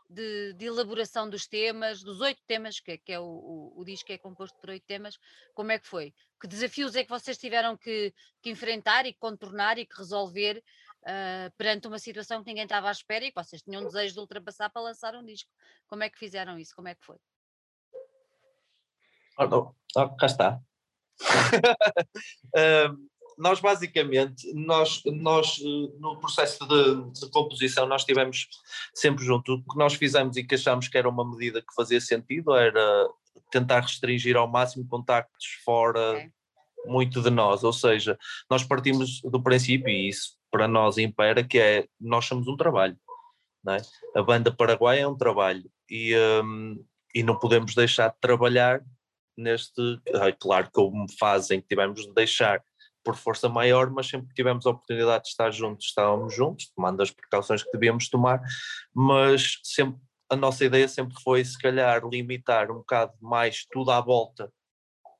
de, 0.10 0.54
de, 0.54 0.66
elaboração 0.66 1.30
dos 1.30 1.46
temas, 1.46 2.02
dos 2.02 2.20
oito 2.20 2.42
temas, 2.48 2.80
que, 2.80 2.94
é, 2.94 2.98
que 2.98 3.14
é 3.14 3.20
o, 3.20 3.24
o, 3.24 3.80
o, 3.80 3.86
disco 3.86 4.12
é 4.12 4.18
composto 4.18 4.58
por 4.60 4.72
oito 4.72 4.88
temas, 4.88 5.20
como 5.54 5.72
é 5.72 5.78
que 5.78 5.88
foi? 5.88 6.16
Que 6.42 6.48
desafios 6.48 6.96
é 6.96 7.04
que 7.04 7.12
vocês 7.12 7.38
tiveram 7.38 7.78
que, 7.78 8.12
que 8.42 8.50
enfrentar 8.50 9.06
e 9.06 9.14
contornar 9.14 9.78
e 9.78 9.86
que 9.86 9.96
resolver 9.96 10.58
uh, 11.04 11.56
perante 11.60 11.88
uma 11.88 12.00
situação 12.00 12.42
que 12.42 12.50
ninguém 12.50 12.64
estava 12.64 12.90
à 12.90 12.92
espera 12.92 13.24
e 13.24 13.32
que 13.32 13.40
vocês 13.40 13.62
tinham 13.62 13.84
desejo 13.84 14.16
de 14.16 14.20
ultrapassar 14.20 14.72
para 14.72 14.82
lançar 14.82 15.14
um 15.14 15.24
disco? 15.24 15.52
Como 15.86 16.02
é 16.02 16.10
que 16.10 16.18
fizeram 16.18 16.58
isso? 16.58 16.76
Como 16.76 16.88
é 16.88 16.96
que 16.96 17.06
foi? 17.06 17.20
Oh, 19.38 19.76
oh, 19.96 20.16
cá 20.16 20.26
está. 20.26 20.60
nós 23.38 23.60
basicamente, 23.60 24.52
nós, 24.54 25.02
nós 25.06 25.60
eh, 25.60 25.98
no 26.00 26.20
processo 26.20 26.66
de, 26.68 27.20
de, 27.20 27.30
composição, 27.30 27.86
nós 27.88 28.02
estivemos 28.02 28.48
sempre 28.94 29.24
junto. 29.24 29.54
O 29.54 29.64
que 29.64 29.78
nós 29.78 29.94
fizemos 29.94 30.38
e 30.38 30.44
que 30.44 30.56
achámos 30.56 30.88
que 30.88 30.98
era 30.98 31.10
uma 31.10 31.30
medida 31.30 31.62
que 31.62 31.74
fazia 31.76 32.00
sentido 32.00 32.56
era 32.56 33.10
tentar 33.52 33.82
restringir 33.82 34.36
ao 34.36 34.48
máximo 34.48 34.88
contactos 34.88 35.46
fora 35.64 36.12
okay. 36.12 36.32
muito 36.86 37.22
de 37.22 37.30
nós, 37.30 37.64
ou 37.64 37.74
seja, 37.74 38.18
nós 38.50 38.64
partimos 38.64 39.22
do 39.22 39.42
princípio, 39.42 39.90
e 39.90 40.10
isso 40.10 40.38
para 40.50 40.68
nós 40.68 40.98
impera, 40.98 41.44
que 41.44 41.60
é, 41.60 41.88
nós 42.00 42.26
somos 42.26 42.48
um 42.48 42.58
trabalho, 42.58 42.98
é? 43.68 43.78
A 44.20 44.24
banda 44.24 44.52
Paraguai 44.52 45.00
é 45.00 45.08
um 45.08 45.16
trabalho, 45.16 45.70
e, 45.90 46.16
um, 46.44 46.84
e 47.14 47.22
não 47.24 47.38
podemos 47.38 47.76
deixar 47.76 48.10
de 48.10 48.20
trabalhar 48.20 48.82
neste, 49.38 50.00
claro 50.40 50.70
que 50.72 50.80
houve 50.80 51.06
fase 51.18 51.56
em 51.56 51.62
que 51.62 51.68
tivemos 51.68 52.02
de 52.02 52.14
deixar 52.14 52.62
por 53.04 53.16
força 53.16 53.50
maior, 53.50 53.90
mas 53.90 54.08
sempre 54.08 54.28
que 54.28 54.36
tivemos 54.36 54.66
a 54.66 54.72
oportunidade 54.72 55.24
de 55.24 55.30
estar 55.30 55.52
juntos, 55.52 55.88
estávamos 55.88 56.34
juntos, 56.36 56.72
tomando 56.76 57.02
as 57.02 57.12
precauções 57.12 57.64
que 57.64 57.72
devíamos 57.72 58.10
tomar, 58.10 58.42
mas 58.94 59.60
sempre 59.64 60.00
a 60.30 60.36
nossa 60.36 60.64
ideia 60.64 60.88
sempre 60.88 61.22
foi, 61.22 61.44
se 61.44 61.60
calhar, 61.60 62.08
limitar 62.08 62.72
um 62.72 62.76
bocado 62.76 63.14
mais 63.20 63.66
tudo 63.70 63.92
à 63.92 64.00
volta 64.00 64.52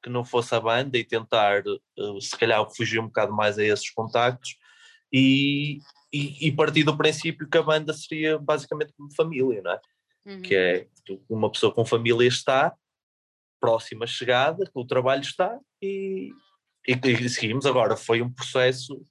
que 0.02 0.10
não 0.10 0.24
fosse 0.24 0.56
a 0.56 0.60
banda 0.60 0.98
e 0.98 1.04
tentar, 1.04 1.60
eh, 1.60 2.22
se 2.22 2.36
calhar, 2.38 2.66
fugir 2.74 3.00
um 3.00 3.08
bocado 3.08 3.34
mais 3.34 3.60
a 3.60 3.64
esses 3.64 3.90
contactos 3.92 4.56
e, 5.12 5.80
e, 6.12 6.48
e 6.48 6.52
partir 6.52 6.84
do 6.84 6.98
princípio 6.98 7.48
que 7.48 7.58
a 7.58 7.62
banda 7.62 7.94
seria 7.94 8.40
basicamente 8.40 8.94
como 8.94 9.14
família, 9.14 9.62
não 9.62 9.72
é? 9.72 9.82
Uhum. 10.26 10.42
Que 10.42 10.56
é 10.56 10.88
uma 11.30 11.52
pessoa 11.52 11.74
com 11.74 11.86
família 11.86 12.28
está, 12.28 12.74
próxima 13.60 14.08
chegada, 14.08 14.64
o 14.74 14.86
trabalho 14.86 15.22
está 15.22 15.60
e, 15.82 16.32
e, 16.88 16.94
e 16.94 17.30
seguimos 17.30 17.66
agora. 17.66 17.96
Foi 17.96 18.22
um 18.22 18.32
processo 18.32 19.02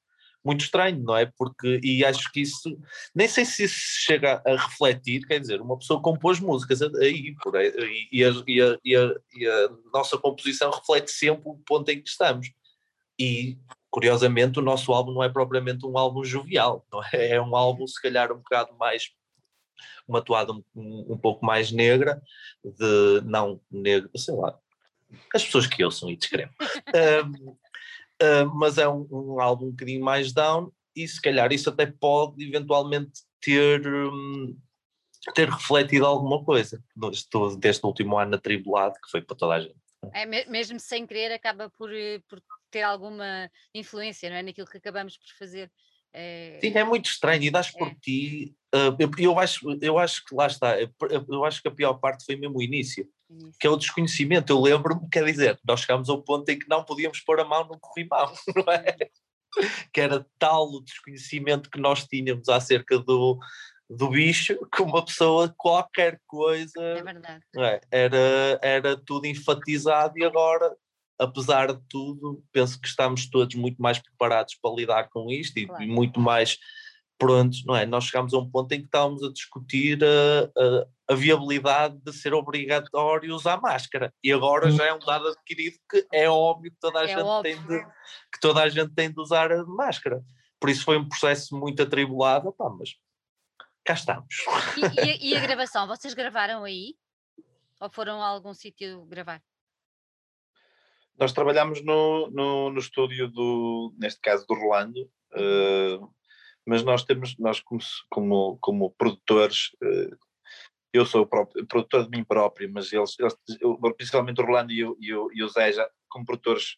muito 0.44 0.64
estranho, 0.64 1.02
não 1.02 1.16
é? 1.16 1.26
Porque, 1.26 1.80
e 1.82 2.04
acho 2.04 2.30
que 2.32 2.40
isso, 2.40 2.78
nem 3.14 3.28
sei 3.28 3.44
se 3.44 3.64
isso 3.64 3.76
chega 3.76 4.42
a 4.46 4.56
refletir, 4.56 5.26
quer 5.26 5.38
dizer, 5.38 5.60
uma 5.60 5.78
pessoa 5.78 6.00
compôs 6.00 6.40
músicas 6.40 6.80
aí, 6.82 7.34
por 7.42 7.56
aí 7.56 8.08
e, 8.10 8.24
a, 8.24 8.30
e, 8.46 8.62
a, 8.62 8.78
e, 8.84 8.96
a, 8.96 9.14
e 9.34 9.46
a 9.46 9.68
nossa 9.92 10.16
composição 10.16 10.70
reflete 10.70 11.10
sempre 11.10 11.42
o 11.46 11.58
ponto 11.66 11.88
em 11.90 12.00
que 12.00 12.08
estamos. 12.08 12.50
E, 13.18 13.58
curiosamente, 13.90 14.58
o 14.58 14.62
nosso 14.62 14.92
álbum 14.92 15.12
não 15.12 15.22
é 15.22 15.28
propriamente 15.28 15.84
um 15.86 15.98
álbum 15.98 16.24
jovial, 16.24 16.86
não 16.90 17.02
é? 17.12 17.32
É 17.32 17.40
um 17.40 17.54
álbum, 17.54 17.86
se 17.86 18.00
calhar, 18.00 18.32
um 18.32 18.38
bocado 18.38 18.74
mais 18.78 19.10
uma 20.06 20.20
toada 20.20 20.52
um, 20.52 20.62
um, 20.74 21.16
pouco 21.16 21.44
mais 21.44 21.70
negra, 21.70 22.20
de 22.64 23.20
não 23.24 23.60
negra, 23.70 24.10
sei 24.16 24.34
lá, 24.34 24.58
as 25.34 25.44
pessoas 25.44 25.66
que 25.66 25.88
são 25.90 26.10
e 26.10 26.16
descrevem. 26.16 26.54
Um, 26.94 27.50
uh, 27.50 28.54
mas 28.54 28.78
é 28.78 28.88
um, 28.88 29.06
um, 29.10 29.40
álbum 29.40 29.66
um 29.66 29.70
bocadinho 29.70 30.04
mais 30.04 30.32
down 30.32 30.72
e 30.94 31.06
se 31.06 31.20
calhar 31.20 31.52
isso 31.52 31.70
até 31.70 31.86
pode 31.86 32.42
eventualmente 32.44 33.22
ter, 33.40 33.86
um, 33.86 34.56
ter 35.34 35.48
refletido 35.48 36.06
alguma 36.06 36.44
coisa 36.44 36.82
deste, 36.94 37.56
deste 37.58 37.86
último 37.86 38.18
ano 38.18 38.34
atribulado 38.34 38.94
que 38.94 39.10
foi 39.10 39.22
para 39.22 39.36
toda 39.36 39.54
a 39.54 39.60
gente. 39.60 39.76
É, 40.14 40.24
mesmo 40.46 40.80
sem 40.80 41.06
querer, 41.06 41.32
acaba 41.32 41.68
por, 41.70 41.94
eh, 41.94 42.20
por 42.28 42.42
ter 42.70 42.82
alguma 42.82 43.50
influência 43.74 44.30
não 44.30 44.36
é? 44.36 44.42
naquilo 44.42 44.66
que 44.66 44.78
acabamos 44.78 45.16
por 45.16 45.28
fazer. 45.38 45.70
É... 46.12 46.58
Sim, 46.60 46.72
é 46.76 46.84
muito 46.84 47.10
estranho 47.10 47.42
e 47.42 47.50
das 47.50 47.70
por 47.70 47.88
é. 47.88 47.94
ti. 48.00 48.54
Uh, 48.74 48.96
eu, 48.98 49.10
eu, 49.18 49.38
acho, 49.38 49.78
eu 49.80 49.98
acho 49.98 50.24
que 50.24 50.34
lá 50.34 50.46
está, 50.46 50.76
eu 51.28 51.44
acho 51.44 51.60
que 51.60 51.68
a 51.68 51.72
pior 51.72 51.94
parte 51.94 52.24
foi 52.24 52.36
mesmo 52.36 52.58
o 52.58 52.62
início. 52.62 53.08
Que 53.58 53.66
é 53.66 53.70
o 53.70 53.76
desconhecimento. 53.76 54.52
Eu 54.52 54.60
lembro-me, 54.60 55.08
quer 55.08 55.24
dizer, 55.24 55.58
nós 55.64 55.80
chegámos 55.80 56.08
ao 56.08 56.22
ponto 56.22 56.48
em 56.48 56.58
que 56.58 56.68
não 56.68 56.84
podíamos 56.84 57.20
pôr 57.20 57.40
a 57.40 57.44
mão 57.44 57.66
no 57.66 57.78
corrimão, 57.78 58.32
não 58.54 58.72
é? 58.72 58.96
Que 59.92 60.00
era 60.00 60.26
tal 60.38 60.68
o 60.68 60.82
desconhecimento 60.82 61.70
que 61.70 61.80
nós 61.80 62.04
tínhamos 62.04 62.48
acerca 62.48 62.98
do, 62.98 63.38
do 63.88 64.10
bicho 64.10 64.58
que 64.72 64.82
uma 64.82 65.04
pessoa, 65.04 65.52
qualquer 65.56 66.20
coisa, 66.26 66.80
é 66.80 67.02
verdade. 67.02 67.44
É? 67.56 67.80
Era, 67.90 68.58
era 68.62 68.96
tudo 68.96 69.26
enfatizado 69.26 70.14
e 70.16 70.24
agora 70.24 70.76
apesar 71.20 71.72
de 71.72 71.80
tudo, 71.86 72.42
penso 72.50 72.80
que 72.80 72.88
estamos 72.88 73.28
todos 73.28 73.54
muito 73.54 73.80
mais 73.80 73.98
preparados 73.98 74.54
para 74.54 74.74
lidar 74.74 75.08
com 75.10 75.30
isto 75.30 75.58
e, 75.58 75.66
claro. 75.66 75.86
muito 75.86 76.18
mais 76.18 76.58
prontos, 77.20 77.64
não 77.66 77.76
é? 77.76 77.84
Nós 77.84 78.04
chegámos 78.04 78.32
a 78.32 78.38
um 78.38 78.50
ponto 78.50 78.72
em 78.72 78.80
que 78.80 78.86
estávamos 78.86 79.22
a 79.22 79.30
discutir 79.30 80.02
a, 80.02 80.44
a, 80.58 81.12
a 81.12 81.14
viabilidade 81.14 81.98
de 81.98 82.12
ser 82.14 82.32
obrigatório 82.32 83.34
usar 83.34 83.60
máscara 83.60 84.12
e 84.24 84.32
agora 84.32 84.70
já 84.70 84.86
é 84.86 84.94
um 84.94 84.98
dado 84.98 85.28
adquirido 85.28 85.76
que 85.88 86.06
é 86.12 86.28
óbvio 86.28 86.70
que 86.70 86.78
toda 86.80 87.00
a, 87.00 87.04
é 87.04 87.08
gente, 87.08 87.42
tem 87.42 87.62
de, 87.66 87.84
que 88.32 88.40
toda 88.40 88.62
a 88.62 88.68
gente 88.70 88.94
tem 88.94 89.12
de 89.12 89.20
usar 89.20 89.52
a 89.52 89.62
máscara. 89.64 90.24
Por 90.58 90.70
isso 90.70 90.82
foi 90.82 90.96
um 90.96 91.06
processo 91.06 91.54
muito 91.54 91.82
atribulado, 91.82 92.52
pá, 92.52 92.70
mas 92.70 92.96
cá 93.84 93.92
estamos. 93.92 94.34
E, 94.96 95.28
e, 95.28 95.30
e 95.32 95.36
a 95.36 95.40
gravação, 95.40 95.86
vocês 95.86 96.14
gravaram 96.14 96.64
aí? 96.64 96.94
Ou 97.80 97.90
foram 97.90 98.22
a 98.22 98.26
algum 98.26 98.54
sítio 98.54 99.04
gravar? 99.04 99.42
Nós 101.18 101.34
trabalhamos 101.34 101.84
no, 101.84 102.30
no, 102.30 102.70
no 102.70 102.78
estúdio 102.78 103.28
do, 103.28 103.94
neste 103.98 104.20
caso 104.22 104.46
do 104.46 104.54
Rolando, 104.54 105.02
uh, 105.34 106.10
mas 106.70 106.84
nós 106.84 107.02
temos, 107.02 107.36
nós 107.36 107.58
como, 107.58 107.80
como, 108.08 108.56
como 108.60 108.90
produtores, 108.92 109.72
uh, 109.82 110.16
eu 110.92 111.04
sou 111.04 111.26
próprio, 111.26 111.66
produtor 111.66 112.04
de 112.04 112.16
mim 112.16 112.22
próprio, 112.22 112.70
mas 112.72 112.92
eles, 112.92 113.16
eles 113.18 113.34
principalmente 113.96 114.40
o 114.40 114.46
Rolando 114.46 114.70
e 114.70 114.84
o, 114.84 114.96
e 115.00 115.12
o, 115.12 115.30
e 115.32 115.42
o 115.42 115.48
Zé, 115.48 115.72
já, 115.72 115.90
como 116.08 116.24
produtores 116.24 116.76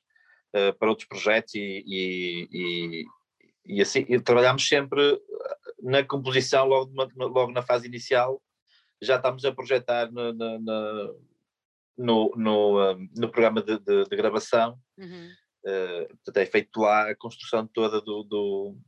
uh, 0.57 0.73
para 0.79 0.89
outros 0.89 1.07
projetos 1.07 1.55
e, 1.55 1.85
e, 1.87 2.49
e, 2.51 3.05
e 3.67 3.83
assim, 3.83 4.03
trabalhamos 4.21 4.67
sempre 4.67 5.21
na 5.83 6.03
composição, 6.03 6.65
logo, 6.65 6.91
logo 7.15 7.53
na 7.53 7.61
fase 7.61 7.87
inicial, 7.87 8.43
já 9.03 9.17
estamos 9.17 9.45
a 9.45 9.53
projetar 9.53 10.11
na, 10.11 10.33
na 10.33 11.11
no, 11.99 12.33
no, 12.35 12.95
um, 12.95 13.09
no 13.15 13.29
programa 13.31 13.61
de, 13.61 13.79
de, 13.79 14.05
de 14.05 14.17
gravação. 14.17 14.79
Uhum. 14.97 15.29
uh, 15.67 16.09
portanto, 16.25 16.37
é 16.39 16.47
feito 16.47 16.81
lá 16.81 17.11
a 17.11 17.15
construção 17.15 17.67
toda 17.67 18.01
do, 18.01 18.23
do 18.23 18.79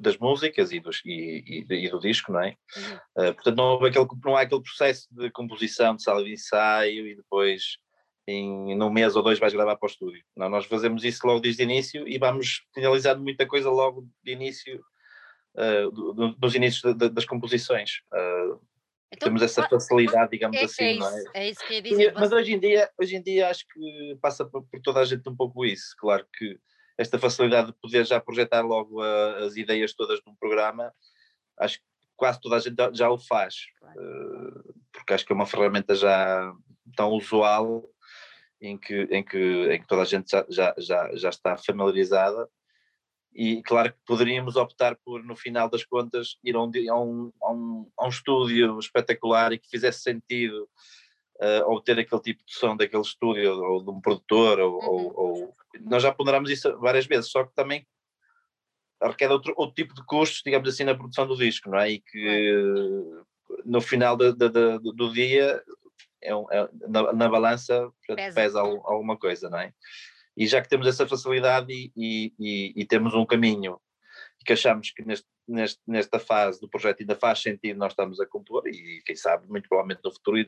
das 0.00 0.16
músicas 0.16 0.72
e, 0.72 0.80
dos, 0.80 1.02
e, 1.04 1.64
e, 1.68 1.86
e, 1.86 1.90
do 1.90 2.00
disco, 2.00 2.32
não 2.32 2.40
é? 2.40 2.56
Uhum. 2.76 3.28
Uh, 3.28 3.34
portanto, 3.34 3.56
não, 3.56 3.84
aquele, 3.84 4.06
não 4.24 4.36
há 4.36 4.40
aquele 4.40 4.62
processo 4.62 5.06
de 5.10 5.30
composição, 5.30 5.94
de 5.94 6.02
sala 6.02 6.24
de 6.24 6.32
ensaio 6.32 7.06
e 7.06 7.14
depois 7.14 7.78
em 8.26 8.76
num 8.76 8.90
mês 8.90 9.16
ou 9.16 9.22
dois 9.22 9.38
vais 9.38 9.52
gravar 9.52 9.76
para 9.76 9.86
o 9.86 9.90
estúdio. 9.90 10.22
Não, 10.36 10.48
nós 10.48 10.64
fazemos 10.66 11.04
isso 11.04 11.26
logo 11.26 11.40
desde 11.40 11.62
o 11.62 11.64
início 11.64 12.08
e 12.08 12.18
vamos 12.18 12.62
finalizando 12.72 13.22
muita 13.22 13.46
coisa 13.46 13.70
logo 13.70 14.08
de 14.22 14.32
início, 14.32 14.80
uh, 15.56 15.90
do, 15.90 16.34
dos 16.34 16.54
inícios 16.54 16.82
de, 16.82 16.94
de, 16.94 17.08
das 17.10 17.24
composições. 17.24 18.00
Uh, 18.12 18.60
então, 19.12 19.26
temos 19.26 19.42
essa 19.42 19.68
facilidade, 19.68 20.30
digamos 20.30 20.56
é, 20.56 20.64
assim, 20.64 20.84
é 20.84 20.94
não 20.96 21.08
é? 21.08 21.24
É 21.34 21.50
isso 21.50 21.66
que 21.66 21.74
ia 21.74 21.82
dizer. 21.82 22.14
Mas 22.14 22.30
hoje 22.30 22.52
em, 22.52 22.60
dia, 22.60 22.88
hoje 22.96 23.16
em 23.16 23.22
dia 23.22 23.48
acho 23.48 23.66
que 23.66 24.16
passa 24.22 24.44
por, 24.44 24.62
por 24.62 24.80
toda 24.80 25.00
a 25.00 25.04
gente 25.04 25.28
um 25.28 25.34
pouco 25.34 25.64
isso. 25.64 25.94
Claro 25.98 26.24
que 26.38 26.56
esta 27.00 27.18
facilidade 27.18 27.68
de 27.68 27.78
poder 27.80 28.04
já 28.04 28.20
projetar 28.20 28.60
logo 28.60 29.00
a, 29.00 29.38
as 29.38 29.56
ideias 29.56 29.94
todas 29.94 30.20
num 30.26 30.34
programa, 30.34 30.92
acho 31.58 31.78
que 31.78 31.84
quase 32.14 32.38
toda 32.38 32.56
a 32.56 32.58
gente 32.58 32.76
já 32.92 33.08
o 33.08 33.16
faz, 33.16 33.54
uh, 33.82 34.74
porque 34.92 35.14
acho 35.14 35.24
que 35.24 35.32
é 35.32 35.34
uma 35.34 35.46
ferramenta 35.46 35.94
já 35.94 36.52
tão 36.94 37.12
usual 37.12 37.88
em 38.60 38.76
que, 38.76 39.08
em 39.10 39.24
que, 39.24 39.72
em 39.72 39.80
que 39.80 39.86
toda 39.86 40.02
a 40.02 40.04
gente 40.04 40.30
já, 40.30 40.44
já, 40.76 41.10
já, 41.16 41.30
está 41.30 41.56
familiarizada. 41.56 42.46
E 43.32 43.62
claro 43.62 43.90
que 43.92 43.98
poderíamos 44.04 44.56
optar 44.56 44.94
por, 45.02 45.24
no 45.24 45.34
final 45.34 45.70
das 45.70 45.84
contas, 45.84 46.36
ir 46.44 46.54
a 46.54 46.60
um, 46.62 46.70
a 46.90 47.00
um, 47.00 47.32
a 47.42 47.52
um, 47.52 47.90
a 47.96 48.06
um 48.06 48.08
estúdio 48.10 48.78
espetacular 48.78 49.52
e 49.52 49.58
que 49.58 49.70
fizesse 49.70 50.02
sentido 50.02 50.68
uh, 51.40 51.70
obter 51.70 51.98
aquele 51.98 52.20
tipo 52.20 52.44
de 52.44 52.54
som 52.54 52.76
daquele 52.76 53.02
estúdio 53.02 53.52
ou 53.62 53.82
de 53.82 53.90
um 53.90 54.00
produtor, 54.00 54.60
ou, 54.60 54.74
uhum. 54.74 54.88
ou, 54.88 55.12
ou, 55.16 55.54
nós 55.80 56.02
já 56.02 56.12
ponderamos 56.12 56.50
isso 56.50 56.78
várias 56.78 57.06
vezes, 57.06 57.30
só 57.30 57.44
que 57.44 57.54
também 57.54 57.86
requer 59.02 59.30
outro, 59.30 59.54
outro 59.56 59.74
tipo 59.74 59.94
de 59.94 60.04
custos, 60.04 60.42
digamos 60.44 60.68
assim, 60.68 60.84
na 60.84 60.94
produção 60.94 61.26
do 61.26 61.36
disco, 61.36 61.70
não 61.70 61.78
é? 61.78 61.90
E 61.90 62.00
que 62.00 63.04
no 63.64 63.80
final 63.80 64.16
de, 64.16 64.32
de, 64.32 64.48
de, 64.48 64.78
do 64.78 65.12
dia 65.12 65.62
é, 66.22 66.32
é 66.32 66.68
na, 66.88 67.12
na, 67.12 67.28
balança 67.28 67.90
pesa, 68.06 68.34
pesa 68.34 68.60
alguma 68.60 69.16
coisa, 69.16 69.48
não 69.48 69.58
é? 69.58 69.72
E 70.36 70.46
já 70.46 70.60
que 70.60 70.68
temos 70.68 70.86
essa 70.86 71.06
facilidade 71.06 71.72
e, 71.72 71.92
e, 71.96 72.32
e, 72.38 72.72
e 72.76 72.84
temos 72.84 73.14
um 73.14 73.26
caminho 73.26 73.80
que 74.44 74.52
achamos 74.52 74.90
que 74.90 75.04
neste, 75.04 75.26
neste, 75.46 75.80
nesta 75.86 76.18
fase 76.18 76.60
do 76.60 76.68
projeto 76.68 77.00
ainda 77.00 77.14
faz 77.14 77.40
sentido 77.40 77.78
nós 77.78 77.92
estamos 77.92 78.20
a 78.20 78.26
compor 78.26 78.66
e 78.66 79.02
quem 79.04 79.16
sabe 79.16 79.46
muito 79.48 79.68
provavelmente 79.68 80.00
no 80.04 80.12
futuro 80.12 80.44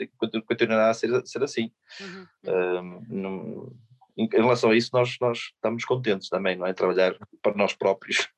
continuará 0.47 0.91
a 0.91 0.95
ser, 0.95 1.27
ser 1.27 1.43
assim. 1.43 1.71
Uhum. 2.01 2.27
Um, 2.47 3.07
não, 3.09 3.77
em 4.17 4.29
relação 4.29 4.71
a 4.71 4.77
isso 4.77 4.91
nós, 4.93 5.17
nós 5.21 5.39
estamos 5.39 5.85
contentes 5.85 6.29
também, 6.29 6.57
não 6.57 6.67
é? 6.67 6.73
Trabalhar 6.73 7.17
para 7.43 7.55
nós 7.55 7.73
próprios. 7.75 8.29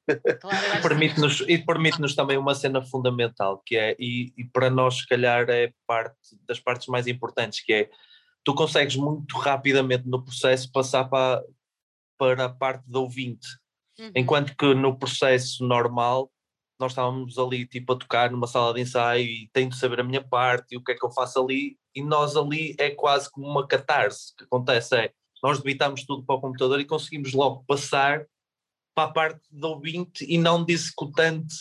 Claro, 0.41 0.83
permite-nos, 0.83 1.41
e 1.49 1.59
permite-nos 1.59 2.15
também 2.15 2.39
uma 2.39 2.55
cena 2.55 2.83
fundamental 2.83 3.63
que 3.65 3.77
é, 3.77 3.97
e, 3.99 4.33
e, 4.37 4.45
para 4.45 4.71
nós 4.71 4.99
se 4.99 5.07
calhar 5.07 5.49
é 5.49 5.73
parte 5.87 6.17
das 6.47 6.61
partes 6.61 6.89
mais 6.89 7.07
importantes, 7.07 7.61
que 7.65 7.73
é 7.73 7.91
tu 8.45 8.55
consegues 8.55 8.97
muito 8.97 9.37
rapidamente 9.39 10.07
no 10.07 10.23
processo 10.23 10.71
passar 10.71 11.05
para, 11.05 11.43
para 12.19 12.45
a 12.45 12.49
parte 12.49 12.85
do 12.87 13.03
ouvinte 13.03 13.49
Uhum. 13.99 14.13
Enquanto 14.15 14.57
que 14.57 14.75
no 14.75 14.99
processo 14.99 15.65
normal 15.65 16.31
nós 16.79 16.93
estávamos 16.93 17.39
ali 17.39 17.67
tipo 17.67 17.93
a 17.93 17.97
tocar 17.97 18.31
numa 18.31 18.47
sala 18.47 18.75
de 18.75 18.81
ensaio 18.81 19.25
e 19.25 19.49
tenho 19.53 19.71
de 19.71 19.77
saber 19.77 20.01
a 20.01 20.05
minha 20.05 20.23
parte 20.23 20.75
e 20.75 20.77
o 20.77 20.83
que 20.83 20.93
é 20.93 20.95
que 20.95 21.05
eu 21.05 21.13
faço 21.13 21.41
ali 21.41 21.79
e 21.95 22.03
nós 22.03 22.37
ali 22.37 22.75
é 22.79 22.91
quase 22.91 23.31
como 23.31 23.47
uma 23.47 23.67
catarse. 23.67 24.35
Que 24.37 24.45
acontece 24.45 24.97
é 24.97 25.13
nós 25.43 25.59
debitamos 25.59 26.05
tudo 26.05 26.25
para 26.25 26.37
o 26.37 26.41
computador 26.41 26.81
e 26.81 26.87
conseguimos 26.87 27.33
logo 27.33 27.65
passar 27.67 28.25
para 28.95 29.09
a 29.11 29.13
parte 29.13 29.43
do 29.51 29.69
ouvinte 29.69 30.25
e 30.27 30.39
não 30.39 30.65
do 30.65 30.71
executante 30.71 31.55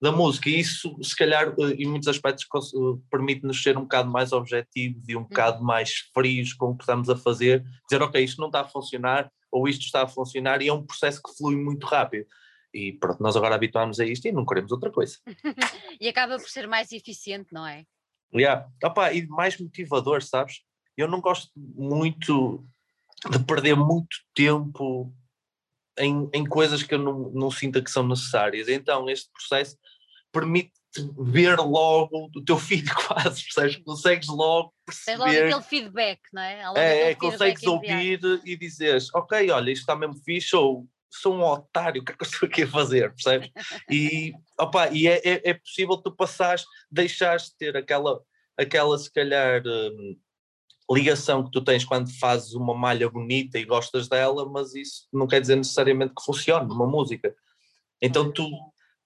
da 0.00 0.12
música. 0.12 0.48
E 0.48 0.60
isso, 0.60 0.96
se 1.02 1.16
calhar, 1.16 1.48
eh, 1.58 1.72
em 1.78 1.86
muitos 1.86 2.06
aspectos, 2.06 2.46
eh, 2.46 2.78
permite-nos 3.10 3.62
ser 3.62 3.76
um 3.76 3.82
bocado 3.82 4.10
mais 4.10 4.32
objetivos 4.32 5.08
e 5.08 5.16
um 5.16 5.20
uhum. 5.20 5.24
bocado 5.24 5.64
mais 5.64 5.94
frios 6.12 6.52
com 6.52 6.66
o 6.66 6.76
que 6.76 6.84
estamos 6.84 7.08
a 7.08 7.16
fazer. 7.16 7.64
Dizer, 7.88 8.02
ok, 8.02 8.22
isto 8.22 8.40
não 8.40 8.48
está 8.48 8.60
a 8.60 8.68
funcionar, 8.68 9.30
ou 9.54 9.68
isto 9.68 9.82
está 9.82 10.02
a 10.02 10.08
funcionar 10.08 10.60
e 10.60 10.66
é 10.66 10.72
um 10.72 10.84
processo 10.84 11.22
que 11.22 11.32
flui 11.36 11.54
muito 11.54 11.86
rápido. 11.86 12.26
E 12.74 12.92
pronto, 12.94 13.22
nós 13.22 13.36
agora 13.36 13.54
habituámos 13.54 14.00
a 14.00 14.04
isto 14.04 14.26
e 14.26 14.32
não 14.32 14.44
queremos 14.44 14.72
outra 14.72 14.90
coisa. 14.90 15.16
e 16.00 16.08
acaba 16.08 16.36
por 16.38 16.48
ser 16.48 16.66
mais 16.66 16.90
eficiente, 16.90 17.52
não 17.52 17.64
é? 17.64 17.84
Yeah. 18.34 18.68
Opa, 18.82 19.12
e 19.12 19.24
mais 19.28 19.56
motivador, 19.56 20.24
sabes? 20.24 20.62
Eu 20.96 21.06
não 21.06 21.20
gosto 21.20 21.52
muito 21.54 22.66
de 23.30 23.38
perder 23.44 23.76
muito 23.76 24.16
tempo 24.34 25.14
em, 25.96 26.28
em 26.34 26.44
coisas 26.44 26.82
que 26.82 26.94
eu 26.94 26.98
não, 26.98 27.30
não 27.30 27.48
sinta 27.48 27.80
que 27.80 27.90
são 27.90 28.04
necessárias. 28.04 28.68
Então, 28.68 29.08
este 29.08 29.30
processo 29.30 29.78
permite 30.32 30.72
ver 31.18 31.58
logo 31.58 32.30
o 32.34 32.44
teu 32.44 32.58
filho 32.58 32.92
quase, 33.06 33.42
percebes? 33.42 33.76
Consegues 33.76 34.28
logo 34.28 34.72
perceber. 34.86 35.18
Tens 35.18 35.18
logo 35.18 35.46
aquele 35.46 35.62
feedback, 35.62 36.20
não 36.32 36.42
é? 36.42 36.62
É, 36.76 37.10
é 37.10 37.14
consegues 37.14 37.62
ouvir 37.64 38.20
e 38.44 38.56
dizeres, 38.56 39.12
ok, 39.14 39.50
olha, 39.50 39.70
isto 39.70 39.82
está 39.82 39.96
mesmo 39.96 40.16
fixe, 40.24 40.54
ou 40.54 40.86
sou 41.10 41.34
um 41.34 41.42
otário, 41.42 42.00
o 42.02 42.04
que 42.04 42.12
é 42.12 42.16
que 42.16 42.24
eu 42.24 42.28
estou 42.28 42.46
aqui 42.46 42.62
a 42.62 42.68
fazer, 42.68 43.12
percebes? 43.12 43.50
E, 43.90 44.32
opa, 44.58 44.88
e 44.90 45.06
é, 45.06 45.20
é, 45.24 45.50
é 45.50 45.54
possível 45.54 45.96
tu 45.96 46.14
passares, 46.14 46.64
deixares 46.90 47.44
de 47.46 47.56
ter 47.56 47.76
aquela, 47.76 48.20
aquela 48.56 48.98
se 48.98 49.12
calhar, 49.12 49.62
hum, 49.66 50.18
ligação 50.90 51.44
que 51.44 51.50
tu 51.50 51.62
tens 51.62 51.84
quando 51.84 52.10
fazes 52.18 52.52
uma 52.54 52.74
malha 52.74 53.08
bonita 53.08 53.58
e 53.58 53.64
gostas 53.64 54.08
dela, 54.08 54.48
mas 54.48 54.74
isso 54.74 55.08
não 55.12 55.26
quer 55.26 55.40
dizer 55.40 55.56
necessariamente 55.56 56.14
que 56.14 56.24
funcione 56.24 56.68
numa 56.68 56.86
música. 56.86 57.34
Então 58.02 58.30
tu 58.30 58.50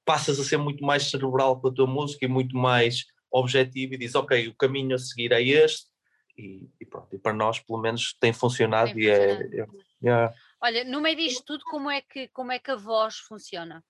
passas 0.08 0.40
a 0.40 0.44
ser 0.44 0.56
muito 0.56 0.82
mais 0.82 1.10
cerebral 1.10 1.60
com 1.60 1.68
a 1.68 1.74
tua 1.74 1.86
música 1.86 2.24
e 2.24 2.28
muito 2.28 2.56
mais 2.56 3.04
objetivo 3.30 3.92
e 3.92 3.98
dizes, 3.98 4.14
ok, 4.14 4.48
o 4.48 4.54
caminho 4.54 4.94
a 4.94 4.98
seguir 4.98 5.32
é 5.32 5.42
este. 5.42 5.86
E, 6.34 6.66
e 6.80 6.86
pronto, 6.86 7.14
e 7.14 7.18
para 7.18 7.34
nós 7.34 7.60
pelo 7.60 7.78
menos 7.78 8.16
tem 8.18 8.32
funcionado 8.32 8.94
tem 8.94 9.02
e 9.02 9.10
é, 9.10 9.42
é, 9.42 9.66
é, 10.04 10.32
Olha, 10.62 10.82
no 10.84 11.02
meio 11.02 11.16
disto 11.16 11.44
tudo, 11.44 11.62
como 11.64 11.90
é 11.90 12.00
que, 12.00 12.28
como 12.28 12.52
é 12.52 12.58
que 12.58 12.70
a 12.70 12.76
voz 12.76 13.18
funciona? 13.18 13.84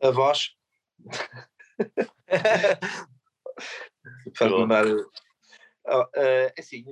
A 0.00 0.12
voz? 0.12 0.52
Faz 4.36 4.52
lembrar 4.52 4.86
oh, 4.86 6.02
uh, 6.02 6.52
assim, 6.56 6.84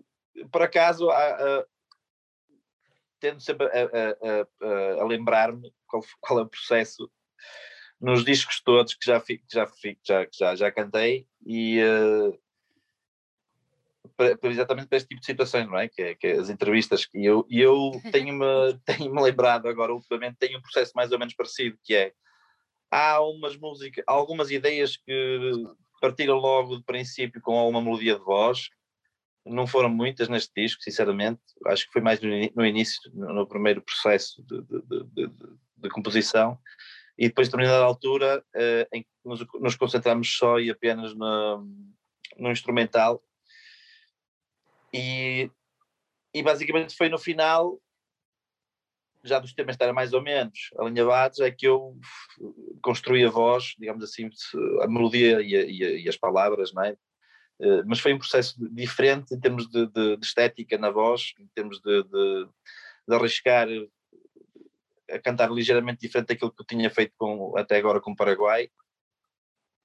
por 0.51 0.63
acaso 0.63 1.09
uh, 1.09 1.65
tendo 3.21 3.41
sempre 3.41 3.67
a, 3.67 3.71
a, 3.71 4.97
a, 4.99 5.03
a 5.03 5.07
lembrar-me 5.07 5.73
qual, 5.95 6.05
qual, 6.21 6.39
é 6.41 6.43
o 6.43 6.49
processo 6.49 7.11
nos 8.01 8.25
discos 8.25 8.61
todos 8.63 8.95
que 8.95 9.07
já, 9.07 9.21
fi, 9.21 9.43
já, 9.51 9.67
fi, 9.67 9.99
já, 10.05 10.27
já, 10.33 10.55
já 10.57 10.73
cantei 10.73 11.27
e 11.47 11.81
uh, 11.83 12.39
para, 14.17 14.39
exatamente 14.45 14.89
para 14.89 14.97
este 14.97 15.09
tipo 15.09 15.21
de 15.21 15.27
situações, 15.27 15.67
não 15.67 15.79
é? 15.79 15.89
Que, 15.89 16.03
é, 16.03 16.15
que 16.15 16.27
é 16.27 16.33
as 16.33 16.51
entrevistas. 16.51 17.09
E 17.15 17.25
eu, 17.25 17.47
e 17.49 17.61
eu 17.61 17.93
tenho-me 18.13 18.79
tenho 18.85 19.13
lembrado 19.15 19.69
agora, 19.69 19.95
ultimamente, 19.95 20.37
tenho 20.39 20.59
um 20.59 20.63
processo 20.63 20.93
mais 20.95 21.13
ou 21.13 21.19
menos 21.19 21.35
parecido, 21.35 21.79
que 21.83 21.95
é 21.95 22.13
há 22.91 23.21
umas 23.21 23.57
músicas, 23.57 24.05
algumas 24.07 24.51
ideias 24.51 24.97
que 24.97 25.65
partiram 26.01 26.37
logo 26.37 26.77
de 26.77 26.85
princípio 26.85 27.41
com 27.41 27.59
alguma 27.59 27.81
melodia 27.81 28.19
de 28.19 28.25
voz 28.25 28.69
não 29.47 29.67
foram 29.67 29.91
muitas 29.91 30.29
neste 30.29 30.53
disco, 30.57 30.83
sinceramente. 30.83 31.41
Acho 31.67 31.87
que 31.87 31.93
foi 31.93 32.03
mais 32.03 32.21
no, 32.21 32.65
início, 32.65 33.01
no 33.13 33.47
primeiro 33.47 33.83
processo 33.83 34.43
de, 34.43 34.63
de, 34.63 35.05
de, 35.05 35.29
de 35.89 35.95
composição. 35.95 36.59
E 37.17 37.29
depois, 37.29 37.49
de 37.49 37.53
determinada 37.53 37.85
altura, 37.85 38.45
uh, 38.55 38.89
em 38.93 39.03
que 39.03 39.09
nos, 39.25 39.47
nos, 39.61 39.77
concentramos 39.77 40.37
só 40.37 40.59
e 40.59 40.71
apenas 40.71 41.15
no, 41.15 41.65
no 42.37 42.51
instrumental. 42.51 43.23
E, 44.93 45.49
e 46.33 46.43
basicamente 46.43 46.97
foi 46.97 47.09
no 47.09 47.19
final, 47.19 47.81
já 49.23 49.39
dos 49.39 49.55
temas 49.55 49.75
estarem 49.75 49.95
mais 49.95 50.13
ou 50.13 50.23
menos 50.23 50.71
alinhavados, 50.79 51.39
é 51.39 51.51
que 51.51 51.69
eu 51.69 51.97
construí 52.83 53.25
a 53.25 53.31
voz, 53.31 53.75
digamos 53.79 54.03
assim, 54.03 54.29
a 54.83 54.89
melodia 54.89 55.41
e, 55.41 55.57
a, 55.57 55.65
e, 55.65 55.85
a, 55.85 55.91
e 56.01 56.09
as 56.09 56.17
palavras, 56.17 56.73
não 56.73 56.83
é? 56.83 56.97
Eh, 57.61 57.83
mas 57.87 58.01
foi 58.01 58.13
um 58.13 58.19
processo 58.19 58.55
diferente 58.73 59.35
em 59.35 59.41
termos 59.41 59.69
de, 59.69 59.87
de, 59.87 60.17
de 60.17 60.27
estética 60.27 60.77
na 60.77 60.91
voz, 60.91 61.33
em 61.39 61.47
termos 61.55 61.81
de, 61.81 62.03
de, 62.05 62.49
arriscar 63.15 63.69
a 65.11 65.19
cantar 65.19 65.51
ligeiramente 65.51 66.01
diferente 66.01 66.29
daquilo 66.29 66.53
que 66.53 66.63
eu 66.63 66.67
tinha 66.67 66.91
feito 66.91 67.13
com, 67.17 67.57
até 67.57 67.77
agora 67.77 68.01
com 68.01 68.13
o 68.13 68.17
Paraguai. 68.17 68.69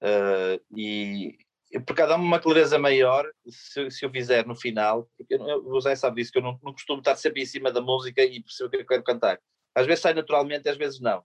Uh, 0.02 0.64
e 0.76 1.38
porque 1.86 2.06
dá-me 2.06 2.24
uma 2.24 2.40
clareza 2.40 2.80
maior 2.80 3.30
se, 3.48 3.92
se, 3.92 4.04
eu 4.04 4.10
fizer 4.10 4.46
no 4.46 4.56
final, 4.56 5.08
porque 5.16 5.36
o 5.36 5.74
José 5.74 5.96
sabe 5.96 6.22
disso, 6.22 6.32
que 6.32 6.40
eu 6.40 6.42
não, 6.42 6.60
não 6.64 6.74
costumo 6.74 7.00
estar 7.00 7.16
sempre 7.16 7.44
em 7.44 7.46
cima 7.46 7.72
da 7.72 7.82
música 7.82 8.24
e 8.24 8.42
perceber 8.42 8.68
o 8.68 8.70
que 8.72 8.78
eu 8.78 8.88
quero 8.88 9.04
cantar. 9.04 9.40
Às 9.76 9.86
vezes 9.86 10.02
sai 10.02 10.14
naturalmente, 10.14 10.68
às 10.68 10.78
vezes 10.78 11.00
não. 11.00 11.24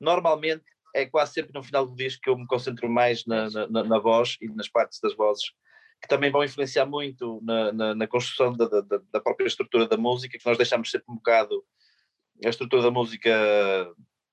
Normalmente 0.00 0.64
é 0.94 1.04
quase 1.04 1.34
sempre 1.34 1.52
no 1.52 1.62
final 1.62 1.86
do 1.86 1.94
disco 1.94 2.22
que 2.22 2.30
eu 2.30 2.38
me 2.38 2.46
concentro 2.46 2.88
mais 2.88 3.26
na, 3.26 3.50
na, 3.50 3.84
na, 3.84 3.98
voz 3.98 4.38
e 4.40 4.48
nas 4.48 4.68
partes 4.68 4.98
das 5.00 5.14
vozes 5.14 5.44
que 6.00 6.08
também 6.08 6.30
vão 6.30 6.42
influenciar 6.42 6.86
muito 6.86 7.40
na, 7.42 7.72
na, 7.72 7.94
na 7.94 8.06
construção 8.06 8.56
da, 8.56 8.66
da, 8.66 8.80
da, 8.80 9.20
própria 9.20 9.46
estrutura 9.46 9.86
da 9.86 9.98
música, 9.98 10.38
que 10.38 10.46
nós 10.46 10.56
deixamos 10.56 10.90
sempre 10.90 11.06
um 11.10 11.16
bocado 11.16 11.62
a 12.44 12.48
estrutura 12.48 12.82
da 12.82 12.90
música 12.90 13.30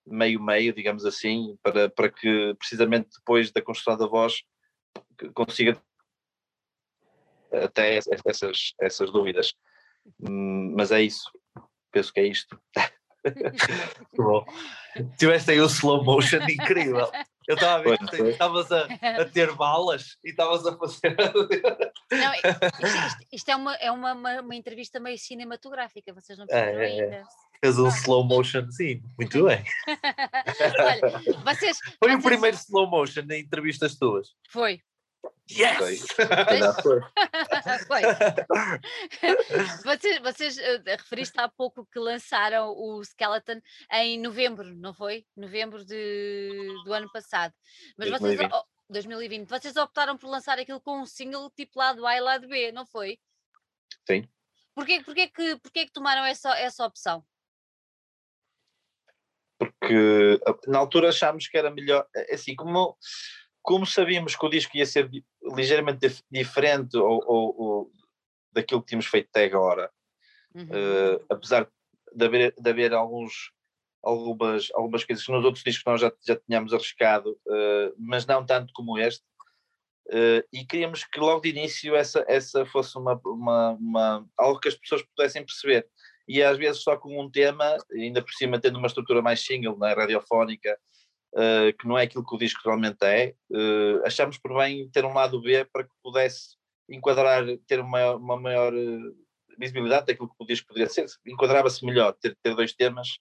meio-meio, 0.06 0.74
digamos 0.74 1.06
assim, 1.06 1.58
para, 1.62 1.90
para 1.90 2.10
que 2.10 2.56
precisamente 2.58 3.10
depois 3.18 3.52
da 3.52 3.62
construção 3.62 3.98
da 3.98 4.08
voz 4.08 4.42
consiga 5.34 5.82
até 7.52 7.98
essas, 8.26 8.74
essas 8.80 9.12
dúvidas. 9.12 9.54
Hum, 10.22 10.74
mas 10.76 10.92
é 10.92 11.02
isso, 11.02 11.30
penso 11.92 12.14
que 12.14 12.20
é 12.20 12.28
isto. 12.28 12.60
Bom. 14.16 14.46
Tiveste 15.18 15.52
aí 15.52 15.62
o 15.62 15.66
slow 15.66 16.04
motion 16.04 16.42
incrível. 16.50 17.12
Eu 17.48 17.56
estava 17.56 17.76
a 17.76 17.84
ver 17.84 17.98
que 17.98 18.22
estavas 18.24 18.72
a, 18.72 18.88
a, 19.22 19.26
ter 19.26 19.54
balas 19.54 20.18
e 20.24 20.32
estavas 20.32 20.66
a 20.66 20.78
fazer. 20.78 21.16
Não, 22.12 22.34
isto, 22.34 22.48
isto, 22.84 23.28
isto, 23.32 23.50
é, 23.50 23.56
uma, 23.56 23.76
é 23.76 23.92
uma, 23.92 24.14
uma, 24.14 24.42
uma, 24.42 24.56
entrevista 24.56 25.00
meio 25.00 25.18
cinematográfica, 25.18 26.14
vocês 26.14 26.38
não 26.38 26.46
perceberam 26.46 26.82
é, 26.82 26.86
ainda. 26.86 27.24
Fez 27.64 27.80
um 27.80 27.88
slow 27.88 28.24
motion, 28.24 28.70
sim, 28.72 29.02
muito 29.18 29.46
bem. 29.46 29.64
Olha, 30.80 31.20
vocês, 31.44 31.78
Foi 32.00 32.10
vocês... 32.10 32.20
o 32.20 32.24
primeiro 32.24 32.58
slow 32.58 32.88
motion 32.88 33.22
em 33.32 33.42
entrevistas 33.42 33.98
tuas? 33.98 34.36
Foi. 34.50 34.82
Yes! 35.50 35.78
Foi. 35.78 35.98
vocês, 39.86 40.20
vocês 40.22 40.58
uh, 40.58 40.84
referiste 40.86 41.40
há 41.40 41.48
pouco 41.48 41.88
que 41.92 42.00
lançaram 42.00 42.70
o 42.70 43.02
Skeleton 43.02 43.62
em 43.94 44.20
novembro, 44.20 44.76
não 44.76 44.94
foi? 44.94 45.26
Novembro 45.36 45.86
de, 45.86 46.74
do 46.86 46.94
ano 46.94 47.10
passado. 47.12 47.54
Mas 47.98 48.10
2020. 48.10 48.50
vocês. 48.50 48.64
2020. 48.90 49.50
Vocês 49.50 49.76
optaram 49.76 50.18
por 50.18 50.30
lançar 50.30 50.58
aquilo 50.60 50.80
com 50.80 51.02
um 51.02 51.06
single 51.06 51.50
tipo 51.52 51.80
lado 51.80 52.06
A 52.06 52.16
e 52.16 52.22
lado 52.22 52.48
B, 52.48 52.72
não 52.72 52.86
foi? 52.86 53.20
Sim. 54.06 54.28
Porquê, 54.74 55.02
porquê, 55.04 55.28
que, 55.28 55.58
porquê 55.58 55.86
que 55.86 55.92
tomaram 55.92 56.24
essa, 56.26 56.58
essa 56.58 56.86
opção? 56.86 57.26
Porque 59.58 60.40
na 60.68 60.78
altura 60.78 61.10
achámos 61.10 61.48
que 61.48 61.58
era 61.58 61.72
melhor, 61.72 62.06
é 62.16 62.36
assim, 62.36 62.56
como 62.56 62.96
como 63.68 63.86
sabíamos 63.86 64.34
que 64.34 64.46
o 64.46 64.50
disco 64.50 64.78
ia 64.78 64.86
ser 64.86 65.10
ligeiramente 65.54 66.24
diferente 66.32 66.96
ou, 66.96 67.22
ou, 67.28 67.62
ou 67.62 67.92
daquilo 68.54 68.82
que 68.82 68.88
tínhamos 68.88 69.08
feito 69.08 69.28
até 69.28 69.44
agora, 69.44 69.92
uhum. 70.56 70.64
uh, 70.64 71.26
apesar 71.30 71.70
de 72.16 72.26
haver, 72.26 72.54
de 72.58 72.70
haver 72.70 72.94
alguns, 72.94 73.52
algumas, 74.02 74.70
algumas 74.74 75.04
coisas 75.04 75.26
que 75.26 75.32
nos 75.34 75.44
outros 75.44 75.66
discos 75.66 75.84
nós 75.86 76.00
já, 76.00 76.14
já 76.26 76.38
tínhamos 76.38 76.74
arriscado, 76.74 77.32
uh, 77.46 77.94
mas 77.98 78.26
não 78.26 78.46
tanto 78.46 78.72
como 78.72 78.98
este, 78.98 79.26
uh, 80.12 80.48
e 80.54 80.66
queríamos 80.66 81.04
que 81.04 81.20
logo 81.20 81.42
de 81.42 81.50
início 81.50 81.94
essa, 81.94 82.24
essa 82.26 82.66
fosse 82.66 82.98
uma, 82.98 83.20
uma, 83.26 83.72
uma, 83.72 84.30
algo 84.38 84.62
que 84.62 84.70
as 84.70 84.76
pessoas 84.76 85.04
pudessem 85.04 85.46
perceber. 85.46 85.86
E 86.28 86.44
às 86.44 86.58
vezes 86.58 86.84
só 86.84 86.98
com 86.98 87.20
um 87.20 87.30
tema, 87.30 87.78
ainda 87.92 88.22
por 88.22 88.32
cima 88.34 88.60
tendo 88.60 88.78
uma 88.78 88.88
estrutura 88.88 89.22
mais 89.22 89.40
single, 89.40 89.78
né, 89.78 89.94
radiofónica, 89.94 90.78
uh, 91.34 91.76
que 91.78 91.88
não 91.88 91.98
é 91.98 92.04
aquilo 92.04 92.26
que 92.26 92.36
o 92.36 92.38
disco 92.38 92.62
realmente 92.66 93.04
é, 93.04 93.34
uh, 93.52 94.06
achámos 94.06 94.38
por 94.38 94.56
bem 94.58 94.90
ter 94.90 95.06
um 95.06 95.14
lado 95.14 95.42
B 95.42 95.66
para 95.66 95.84
que 95.84 95.94
pudesse 96.04 96.58
enquadrar, 96.90 97.44
ter 97.68 97.80
uma, 97.80 98.16
uma 98.16 98.40
maior 98.40 98.74
eh, 98.74 99.12
visibilidade 99.60 100.06
daquilo 100.06 100.30
que 100.30 100.36
o 100.40 100.46
disco 100.46 100.68
poderia 100.68 100.88
ser, 100.88 101.06
enquadrava-se 101.26 101.86
melhor 101.86 102.14
ter, 102.14 102.38
ter 102.42 102.56
dois 102.56 102.72
temas 102.72 103.20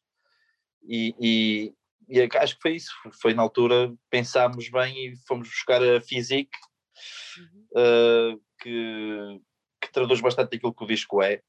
e, 0.84 1.12
e, 1.18 1.74
e, 2.08 2.28
acho 2.38 2.54
que 2.54 2.62
foi 2.62 2.76
isso, 2.76 2.92
foi 3.20 3.34
na 3.34 3.42
altura 3.42 3.92
pensámos 4.08 4.68
bem 4.68 5.08
e 5.08 5.16
fomos 5.26 5.48
buscar 5.48 5.82
a 5.82 6.00
Physique 6.00 6.56
uhum. 7.38 8.40
que, 8.60 9.40
que 9.80 9.92
traduz 9.92 10.20
bastante 10.20 10.54
aquilo 10.54 10.72
que 10.72 10.84
o 10.84 10.86
disco 10.86 11.20
é 11.20 11.42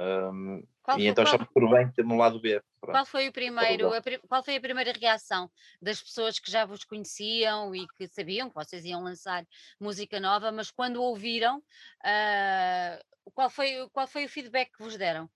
um, 0.00 0.62
qual 0.82 0.98
e 0.98 1.02
foi, 1.02 1.08
então 1.08 1.24
achamos 1.24 1.48
por 1.52 1.68
bem 1.70 1.90
ter 1.90 2.04
um 2.04 2.16
lado 2.16 2.38
B. 2.38 2.62
Qual 2.80 3.06
foi 3.06 3.28
o 3.28 3.32
primeiro, 3.32 3.92
a, 3.92 4.00
qual 4.28 4.44
foi 4.44 4.56
a 4.56 4.60
primeira 4.60 4.92
reação 4.92 5.50
das 5.80 6.00
pessoas 6.00 6.38
que 6.38 6.50
já 6.50 6.64
vos 6.64 6.84
conheciam 6.84 7.74
e 7.74 7.86
que 7.96 8.06
sabiam 8.06 8.48
que 8.48 8.54
vocês 8.54 8.84
iam 8.84 9.02
lançar 9.02 9.44
música 9.80 10.20
nova, 10.20 10.52
mas 10.52 10.70
quando 10.70 11.02
ouviram, 11.02 11.58
uh, 11.58 13.30
qual, 13.34 13.50
foi, 13.50 13.88
qual 13.92 14.06
foi 14.06 14.26
o 14.26 14.28
feedback 14.28 14.70
que 14.76 14.82
vos 14.82 14.96
deram? 14.96 15.28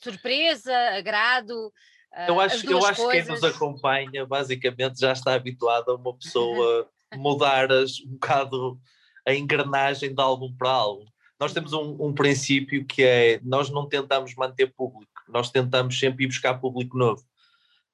Surpresa, 0.00 0.74
agrado? 0.96 1.66
Uh, 2.12 2.28
eu 2.28 2.40
acho, 2.40 2.70
eu 2.70 2.86
acho 2.86 3.06
que 3.06 3.12
quem 3.12 3.24
nos 3.26 3.44
acompanha 3.44 4.24
basicamente 4.24 4.98
já 4.98 5.12
está 5.12 5.34
habituado 5.34 5.90
a 5.90 5.96
uma 5.96 6.14
pessoa 6.16 6.88
mudar 7.16 7.70
as, 7.72 8.00
um 8.00 8.12
bocado 8.12 8.80
a 9.26 9.34
engrenagem 9.34 10.14
de 10.14 10.22
álbum 10.22 10.54
para 10.56 10.70
álbum 10.70 11.04
nós 11.40 11.54
temos 11.54 11.72
um, 11.72 11.96
um, 11.98 12.12
princípio 12.12 12.84
que 12.84 13.02
é 13.02 13.40
nós 13.42 13.70
não 13.70 13.88
tentamos 13.88 14.34
manter 14.34 14.72
público, 14.74 15.10
nós 15.28 15.50
tentamos 15.50 15.98
sempre 15.98 16.24
ir 16.24 16.28
buscar 16.28 16.60
público 16.60 16.98
novo. 16.98 17.22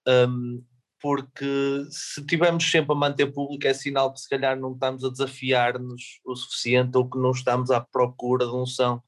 Um, 0.06 0.64
porque 1.00 1.86
se 1.90 2.24
tivermos 2.26 2.68
sempre 2.68 2.92
a 2.92 2.96
manter 2.96 3.26
público 3.32 3.66
é 3.66 3.74
sinal 3.74 4.12
que 4.12 4.20
se 4.20 4.28
calhar 4.28 4.58
não 4.58 4.72
estamos 4.72 5.04
a 5.04 5.10
desafiar-nos 5.10 6.20
o 6.24 6.34
suficiente 6.34 6.96
ou 6.96 7.08
que 7.08 7.18
não 7.18 7.30
estamos 7.30 7.70
à 7.70 7.80
procura 7.80 8.46
de 8.46 8.52
um 8.52 8.66
som 8.66 9.00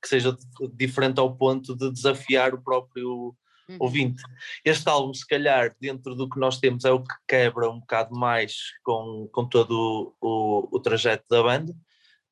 que 0.00 0.08
seja 0.08 0.36
diferente 0.74 1.20
ao 1.20 1.36
ponto 1.36 1.76
de 1.76 1.90
desafiar 1.92 2.54
o 2.54 2.62
próprio 2.62 3.34
uhum. 3.68 3.76
ouvinte. 3.78 4.22
Este 4.64 4.88
álbum, 4.88 5.14
se 5.14 5.26
calhar, 5.26 5.76
dentro 5.80 6.14
do 6.14 6.28
que 6.28 6.40
nós 6.40 6.58
temos, 6.58 6.84
é 6.84 6.90
o 6.90 7.02
que 7.02 7.14
quebra 7.28 7.70
um 7.70 7.80
bocado 7.80 8.14
mais 8.14 8.54
com, 8.82 9.28
com 9.32 9.48
todo 9.48 10.14
o, 10.20 10.68
o, 10.72 10.76
o 10.76 10.80
trajeto 10.80 11.24
da 11.30 11.42
banda. 11.42 11.72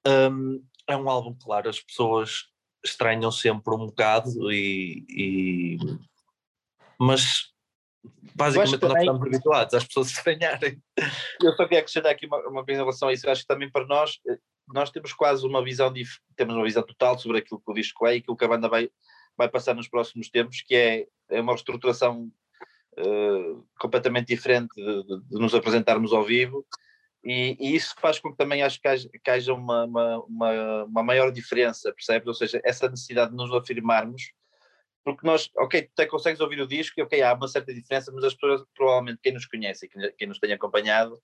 Um, 0.07 0.63
é 0.93 0.97
um 0.97 1.09
álbum, 1.09 1.35
claro, 1.35 1.69
as 1.69 1.81
pessoas 1.81 2.51
estranham 2.85 3.31
sempre 3.31 3.75
um 3.75 3.87
bocado 3.87 4.51
e, 4.51 5.05
e... 5.09 5.77
mas 6.99 7.51
basicamente 8.35 8.83
nós 8.83 8.99
estamos 8.99 9.23
habituados 9.23 9.75
às 9.75 9.85
pessoas 9.85 10.09
estranharem. 10.13 10.83
Eu 11.43 11.53
só 11.53 11.65
queria 11.65 11.81
acrescentar 11.81 12.13
aqui 12.13 12.27
uma, 12.27 12.39
uma 12.49 12.65
coisa 12.65 12.81
em 12.81 12.85
relação 12.85 13.09
a 13.09 13.13
isso, 13.13 13.27
eu 13.27 13.33
acho 13.33 13.43
que 13.43 13.49
também 13.49 13.71
para 13.71 13.87
nós, 13.87 14.19
eh, 14.29 14.39
nós 14.69 14.91
temos 14.91 15.13
quase 15.13 15.47
uma 15.47 15.63
visão, 15.63 15.93
temos 16.37 16.55
uma 16.55 16.65
visão 16.65 16.83
total 16.83 17.19
sobre 17.19 17.39
aquilo 17.39 17.61
que 17.61 17.71
o 17.71 17.75
disco 17.75 18.07
é 18.07 18.17
e 18.17 18.19
aquilo 18.19 18.37
que 18.37 18.45
a 18.45 18.49
banda 18.49 18.69
vai, 18.69 18.89
vai 19.37 19.49
passar 19.49 19.75
nos 19.75 19.89
próximos 19.89 20.31
tempos, 20.31 20.63
que 20.63 20.75
é, 20.75 21.07
é 21.31 21.41
uma 21.41 21.53
reestruturação 21.53 22.31
uh, 22.99 23.67
completamente 23.79 24.29
diferente 24.29 24.75
de, 24.75 25.03
de, 25.03 25.21
de, 25.29 25.39
nos 25.39 25.55
apresentarmos 25.55 26.13
ao 26.13 26.25
vivo 26.25 26.65
e, 27.23 27.57
e, 27.61 27.77
isso 27.77 27.95
faz 27.99 28.19
com 28.19 28.31
que 28.31 28.37
também 28.37 28.63
acho 28.63 28.81
que 28.81 28.89
haja, 28.89 29.09
que 29.09 29.31
haja 29.31 29.53
uma, 29.53 29.85
uma, 29.85 30.85
uma, 30.85 31.03
maior 31.03 31.31
diferença, 31.31 31.93
percebes? 31.93 32.27
Ou 32.27 32.35
seja, 32.35 32.61
essa 32.65 32.89
necessidade 32.89 33.31
de 33.31 33.37
nos 33.37 33.53
afirmarmos, 33.53 34.33
porque 35.05 35.27
nós, 35.27 35.51
ok, 35.57 35.83
tu 35.83 35.91
até 35.93 36.07
consegues 36.07 36.41
ouvir 36.41 36.61
o 36.61 36.67
disco 36.67 36.99
e 36.99 37.03
ok, 37.03 37.23
há 37.23 37.35
uma 37.35 37.49
certa 37.49 37.75
diferença, 37.75 38.11
mas 38.13 38.25
as 38.25 38.35
pessoas, 38.35 38.63
provavelmente, 38.75 39.21
quem 39.23 39.33
nos 39.33 39.47
conhece 39.47 39.87
e 39.87 39.89
quem, 39.89 40.13
quem 40.17 40.29
nos 40.29 40.39
tem 40.39 40.53
acompanhado, 40.53 41.21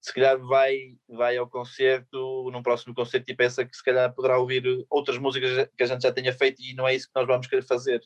se 0.00 0.12
calhar 0.12 0.38
vai, 0.38 0.96
vai 1.08 1.36
ao 1.36 1.48
concerto, 1.48 2.50
num 2.52 2.62
próximo 2.62 2.94
concerto 2.94 3.30
e 3.30 3.34
pensa 3.34 3.64
que 3.64 3.76
se 3.76 3.82
calhar 3.82 4.12
poderá 4.14 4.38
ouvir 4.38 4.86
outras 4.88 5.18
músicas 5.18 5.68
que 5.76 5.82
a 5.82 5.86
gente 5.86 6.02
já 6.02 6.12
tenha 6.12 6.32
feito 6.32 6.62
e 6.62 6.74
não 6.74 6.86
é 6.86 6.94
isso 6.94 7.06
que 7.06 7.18
nós 7.18 7.26
vamos 7.26 7.46
querer 7.46 7.62
fazer. 7.62 8.00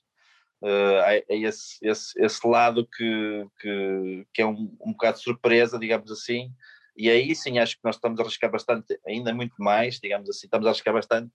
Uh, 0.62 1.03
é 1.05 1.25
esse, 1.29 1.77
esse, 1.83 2.23
esse 2.23 2.47
lado 2.47 2.87
que, 2.87 3.47
que, 3.61 4.27
que 4.33 4.42
é 4.42 4.47
um, 4.47 4.77
um 4.81 4.92
bocado 4.92 5.18
de 5.18 5.25
surpresa, 5.25 5.79
digamos 5.79 6.11
assim, 6.11 6.53
e 6.96 7.11
aí 7.11 7.35
sim 7.35 7.59
acho 7.59 7.76
que 7.76 7.85
nós 7.85 7.96
estamos 7.96 8.18
a 8.20 8.22
arriscar 8.22 8.50
bastante, 8.50 8.98
ainda 9.07 9.35
muito 9.35 9.55
mais, 9.59 9.98
digamos 9.98 10.28
assim, 10.28 10.46
estamos 10.46 10.66
a 10.66 10.70
arriscar 10.70 10.94
bastante, 10.94 11.33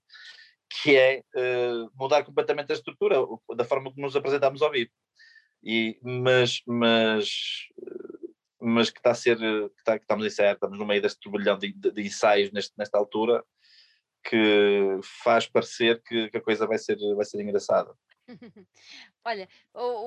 que 0.68 0.96
é 0.96 1.22
uh, 1.34 1.90
mudar 1.94 2.24
completamente 2.24 2.70
a 2.72 2.74
estrutura, 2.74 3.16
da 3.56 3.64
forma 3.64 3.90
como 3.90 4.06
nos 4.06 4.16
apresentamos 4.16 4.62
ao 4.62 4.70
vivo. 4.70 4.90
E, 5.62 5.98
mas, 6.02 6.62
mas, 6.66 7.30
mas 8.60 8.90
que 8.90 8.98
está 8.98 9.10
a 9.10 9.14
ser, 9.14 9.38
que, 9.38 9.78
está, 9.78 9.98
que 9.98 10.04
estamos 10.04 10.26
em 10.26 10.30
certo, 10.30 10.56
estamos 10.56 10.78
no 10.78 10.86
meio 10.86 11.02
deste 11.02 11.20
turbilhão 11.20 11.58
de, 11.58 11.72
de, 11.72 11.90
de, 11.90 12.02
ensaios 12.02 12.52
neste, 12.52 12.72
nesta 12.76 12.98
altura, 12.98 13.42
que 14.22 15.00
faz 15.24 15.46
parecer 15.46 16.02
que, 16.02 16.30
que, 16.30 16.36
a 16.36 16.42
coisa 16.42 16.66
vai 16.66 16.78
ser, 16.78 16.96
vai 17.16 17.24
ser 17.24 17.40
engraçada. 17.40 17.92
Olha, 19.24 19.48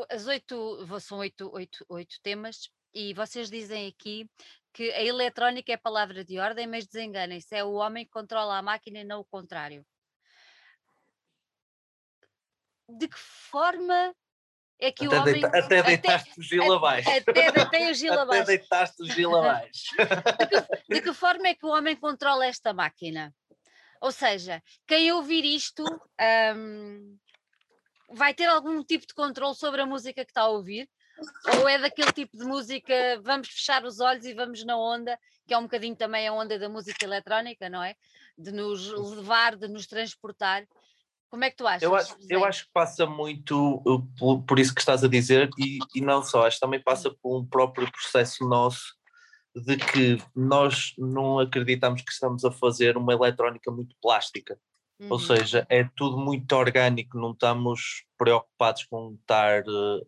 as 0.09 0.27
oito, 0.27 0.99
são 0.99 1.17
oito, 1.19 1.51
oito, 1.53 1.85
oito 1.89 2.15
temas, 2.21 2.69
e 2.93 3.13
vocês 3.13 3.49
dizem 3.49 3.87
aqui 3.87 4.29
que 4.73 4.91
a 4.91 5.03
eletrónica 5.03 5.71
é 5.71 5.77
palavra 5.77 6.23
de 6.23 6.39
ordem, 6.39 6.67
mas 6.67 6.85
desenganem-se, 6.87 7.55
é 7.55 7.63
o 7.63 7.73
homem 7.73 8.05
que 8.05 8.11
controla 8.11 8.57
a 8.57 8.61
máquina 8.61 8.99
e 8.99 9.03
não 9.03 9.19
o 9.19 9.25
contrário. 9.25 9.85
De 12.87 13.07
que 13.07 13.17
forma 13.17 14.13
é 14.79 14.91
que 14.91 15.05
até 15.05 15.15
o 15.15 15.21
homem. 15.21 15.33
Deita, 15.33 15.59
até 15.59 15.83
deitaste 15.83 16.39
o 16.39 16.41
gil 16.41 16.73
abaixo. 16.73 17.09
Até 17.09 17.51
deitei 17.51 17.91
o 17.91 17.93
gil 17.93 18.13
abaixo. 18.19 18.41
Até 18.41 18.57
deitaste 18.57 19.03
o 19.03 19.05
gil 19.05 19.35
abaixo. 19.35 19.95
de, 20.39 20.47
que, 20.47 20.93
de 20.95 21.01
que 21.01 21.13
forma 21.13 21.47
é 21.47 21.53
que 21.53 21.65
o 21.65 21.69
homem 21.69 21.95
controla 21.95 22.45
esta 22.45 22.73
máquina? 22.73 23.33
Ou 24.01 24.11
seja, 24.11 24.63
quem 24.87 25.11
ouvir 25.11 25.45
isto 25.45 25.85
um, 26.55 27.17
vai 28.09 28.33
ter 28.33 28.45
algum 28.45 28.83
tipo 28.83 29.05
de 29.05 29.13
controle 29.13 29.55
sobre 29.55 29.81
a 29.81 29.85
música 29.85 30.25
que 30.25 30.31
está 30.31 30.41
a 30.41 30.47
ouvir? 30.47 30.89
Ou 31.59 31.69
é 31.69 31.77
daquele 31.77 32.11
tipo 32.11 32.37
de 32.37 32.43
música, 32.43 32.93
vamos 33.23 33.47
fechar 33.49 33.83
os 33.83 33.99
olhos 33.99 34.25
e 34.25 34.33
vamos 34.33 34.63
na 34.65 34.77
onda, 34.77 35.17
que 35.47 35.53
é 35.53 35.57
um 35.57 35.63
bocadinho 35.63 35.95
também 35.95 36.27
a 36.27 36.33
onda 36.33 36.57
da 36.57 36.69
música 36.69 37.05
eletrónica, 37.05 37.69
não 37.69 37.83
é? 37.83 37.95
De 38.37 38.51
nos 38.51 38.87
levar, 39.15 39.55
de 39.55 39.67
nos 39.67 39.87
transportar. 39.87 40.65
Como 41.29 41.43
é 41.45 41.49
que 41.49 41.57
tu 41.57 41.65
achas? 41.65 41.83
Eu 41.83 41.95
acho, 41.95 42.15
eu 42.29 42.43
acho 42.43 42.65
que 42.65 42.71
passa 42.73 43.05
muito 43.05 43.81
uh, 43.85 44.05
por, 44.17 44.43
por, 44.43 44.59
isso 44.59 44.73
que 44.73 44.81
estás 44.81 45.03
a 45.03 45.07
dizer, 45.07 45.49
e, 45.57 45.79
e 45.95 46.01
não 46.01 46.21
só, 46.23 46.45
acho 46.45 46.57
que 46.57 46.61
também 46.61 46.81
passa 46.81 47.09
por 47.09 47.39
um 47.39 47.45
próprio 47.45 47.89
processo 47.91 48.43
nosso 48.45 48.95
de 49.55 49.77
que 49.77 50.17
nós 50.35 50.93
não 50.97 51.39
acreditamos 51.39 52.01
que 52.01 52.11
estamos 52.11 52.43
a 52.45 52.51
fazer 52.51 52.97
uma 52.97 53.13
eletrónica 53.13 53.71
muito 53.71 53.95
plástica. 54.01 54.57
Uhum. 54.99 55.07
Ou 55.11 55.19
seja, 55.19 55.65
é 55.69 55.83
tudo 55.95 56.17
muito 56.17 56.51
orgânico, 56.53 57.17
não 57.17 57.31
estamos 57.31 58.05
preocupados 58.17 58.83
com 58.85 59.17
estar 59.19 59.63
uh, 59.63 60.05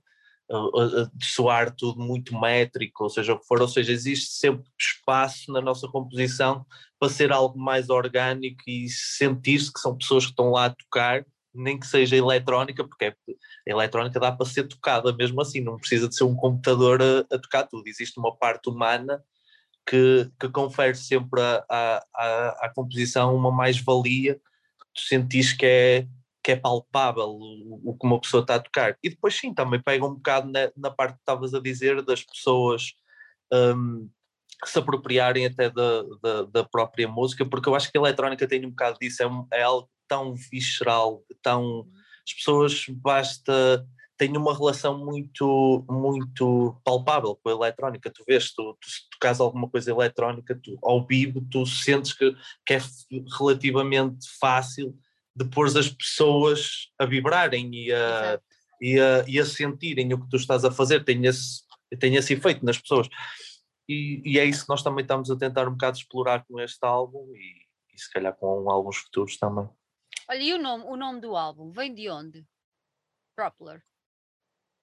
soar 1.21 1.73
tudo 1.75 2.01
muito 2.01 2.39
métrico, 2.39 3.03
ou 3.03 3.09
seja, 3.09 3.33
o 3.33 3.39
que 3.39 3.47
for, 3.47 3.61
ou 3.61 3.67
seja, 3.67 3.91
existe 3.91 4.31
sempre 4.33 4.63
espaço 4.79 5.51
na 5.51 5.61
nossa 5.61 5.87
composição 5.87 6.65
para 6.99 7.09
ser 7.09 7.31
algo 7.31 7.57
mais 7.57 7.89
orgânico 7.89 8.63
e 8.67 8.87
sentir-se 8.89 9.71
que 9.71 9.79
são 9.79 9.97
pessoas 9.97 10.25
que 10.25 10.31
estão 10.31 10.51
lá 10.51 10.65
a 10.65 10.69
tocar, 10.69 11.25
nem 11.53 11.79
que 11.79 11.87
seja 11.87 12.15
eletrónica, 12.15 12.83
porque 12.83 13.05
é, 13.05 13.15
a 13.27 13.35
eletrónica 13.67 14.19
dá 14.19 14.31
para 14.31 14.45
ser 14.45 14.67
tocada 14.67 15.13
mesmo 15.13 15.41
assim, 15.41 15.61
não 15.61 15.77
precisa 15.77 16.07
de 16.07 16.15
ser 16.15 16.23
um 16.23 16.35
computador 16.35 17.01
a, 17.01 17.35
a 17.35 17.39
tocar 17.39 17.67
tudo, 17.67 17.87
existe 17.87 18.19
uma 18.19 18.35
parte 18.35 18.69
humana 18.69 19.23
que, 19.85 20.31
que 20.39 20.49
confere 20.49 20.95
sempre 20.95 21.41
à, 21.69 22.71
composição 22.75 23.35
uma 23.35 23.51
mais-valia, 23.51 24.39
tu 24.93 25.01
sentis 25.01 25.53
que 25.53 25.65
é 25.65 26.07
que 26.43 26.51
é 26.51 26.55
palpável 26.55 27.29
o, 27.29 27.81
o, 27.83 27.97
que 27.97 28.05
uma 28.05 28.19
pessoa 28.19 28.41
está 28.41 28.55
a 28.55 28.59
tocar. 28.59 28.97
E 29.01 29.09
depois 29.09 29.35
sim, 29.35 29.53
também 29.53 29.81
pega 29.81 30.05
um 30.05 30.15
bocado 30.15 30.51
na, 30.51 30.71
na 30.75 30.91
parte 30.91 31.13
que 31.13 31.21
estavas 31.21 31.53
a 31.53 31.59
dizer 31.59 32.01
das 32.01 32.23
pessoas 32.23 32.93
um, 33.51 34.09
se 34.65 34.77
apropriarem 34.77 35.45
até 35.45 35.69
da, 35.69 36.03
da, 36.21 36.41
da, 36.43 36.63
própria 36.63 37.07
música, 37.07 37.45
porque 37.45 37.69
eu 37.69 37.75
acho 37.75 37.91
que 37.91 37.97
a 37.97 38.01
eletrónica 38.01 38.47
tem 38.47 38.65
um 38.65 38.69
bocado 38.69 38.99
disso, 38.99 39.23
é, 39.23 39.59
é 39.59 39.63
algo 39.63 39.89
tão 40.07 40.35
visceral, 40.35 41.23
tão... 41.41 41.87
As 42.25 42.33
pessoas 42.33 42.85
basta 42.89 43.85
têm 44.17 44.37
uma 44.37 44.55
relação 44.55 44.97
muito, 44.97 45.85
muito 45.89 46.79
palpável 46.83 47.35
com 47.35 47.49
a 47.49 47.51
eletrónica. 47.51 48.11
Tu 48.11 48.23
vês, 48.25 48.53
tu, 48.53 48.77
tu, 48.79 48.89
se 48.89 49.09
tocas 49.11 49.41
alguma 49.41 49.69
coisa 49.69 49.91
eletrónica 49.91 50.57
tu, 50.61 50.77
ao 50.81 51.05
vivo, 51.05 51.45
tu 51.49 51.65
sentes 51.65 52.13
que, 52.13 52.33
que 52.65 52.75
é 52.75 52.81
relativamente 53.37 54.25
fácil 54.39 54.95
de 55.35 55.45
pôr 55.45 55.65
as 55.65 55.89
pessoas 55.89 56.91
a 56.99 57.05
vibrarem 57.05 57.73
e 57.73 57.91
a, 57.91 58.39
e 58.79 58.99
a, 58.99 59.25
e 59.27 59.39
a, 59.39 59.45
sentirem 59.45 60.13
o 60.13 60.21
que 60.21 60.29
tu 60.29 60.37
estás 60.37 60.63
a 60.63 60.71
fazer, 60.71 61.03
tem 61.03 61.25
esse, 61.25 61.63
tem 61.99 62.15
esse 62.15 62.33
efeito 62.33 62.65
nas 62.65 62.77
pessoas. 62.77 63.07
E, 63.87 64.21
e, 64.23 64.39
é 64.39 64.45
isso 64.45 64.63
que 64.63 64.69
nós 64.69 64.83
também 64.83 65.01
estamos 65.01 65.29
a 65.29 65.37
tentar 65.37 65.67
um 65.67 65.71
bocado 65.71 65.97
explorar 65.97 66.45
com 66.45 66.59
este 66.59 66.85
álbum 66.85 67.33
e, 67.35 67.65
e 67.93 67.99
se 67.99 68.09
calhar 68.11 68.33
com 68.35 68.69
alguns 68.69 68.97
futuros 68.97 69.37
também. 69.37 69.67
Olha, 70.29 70.41
e 70.41 70.53
o 70.53 70.61
nome, 70.61 70.83
o 70.85 70.95
nome 70.95 71.19
do 71.19 71.35
álbum 71.35 71.71
vem 71.71 71.93
de 71.93 72.09
onde? 72.09 72.45
Propler. 73.35 73.83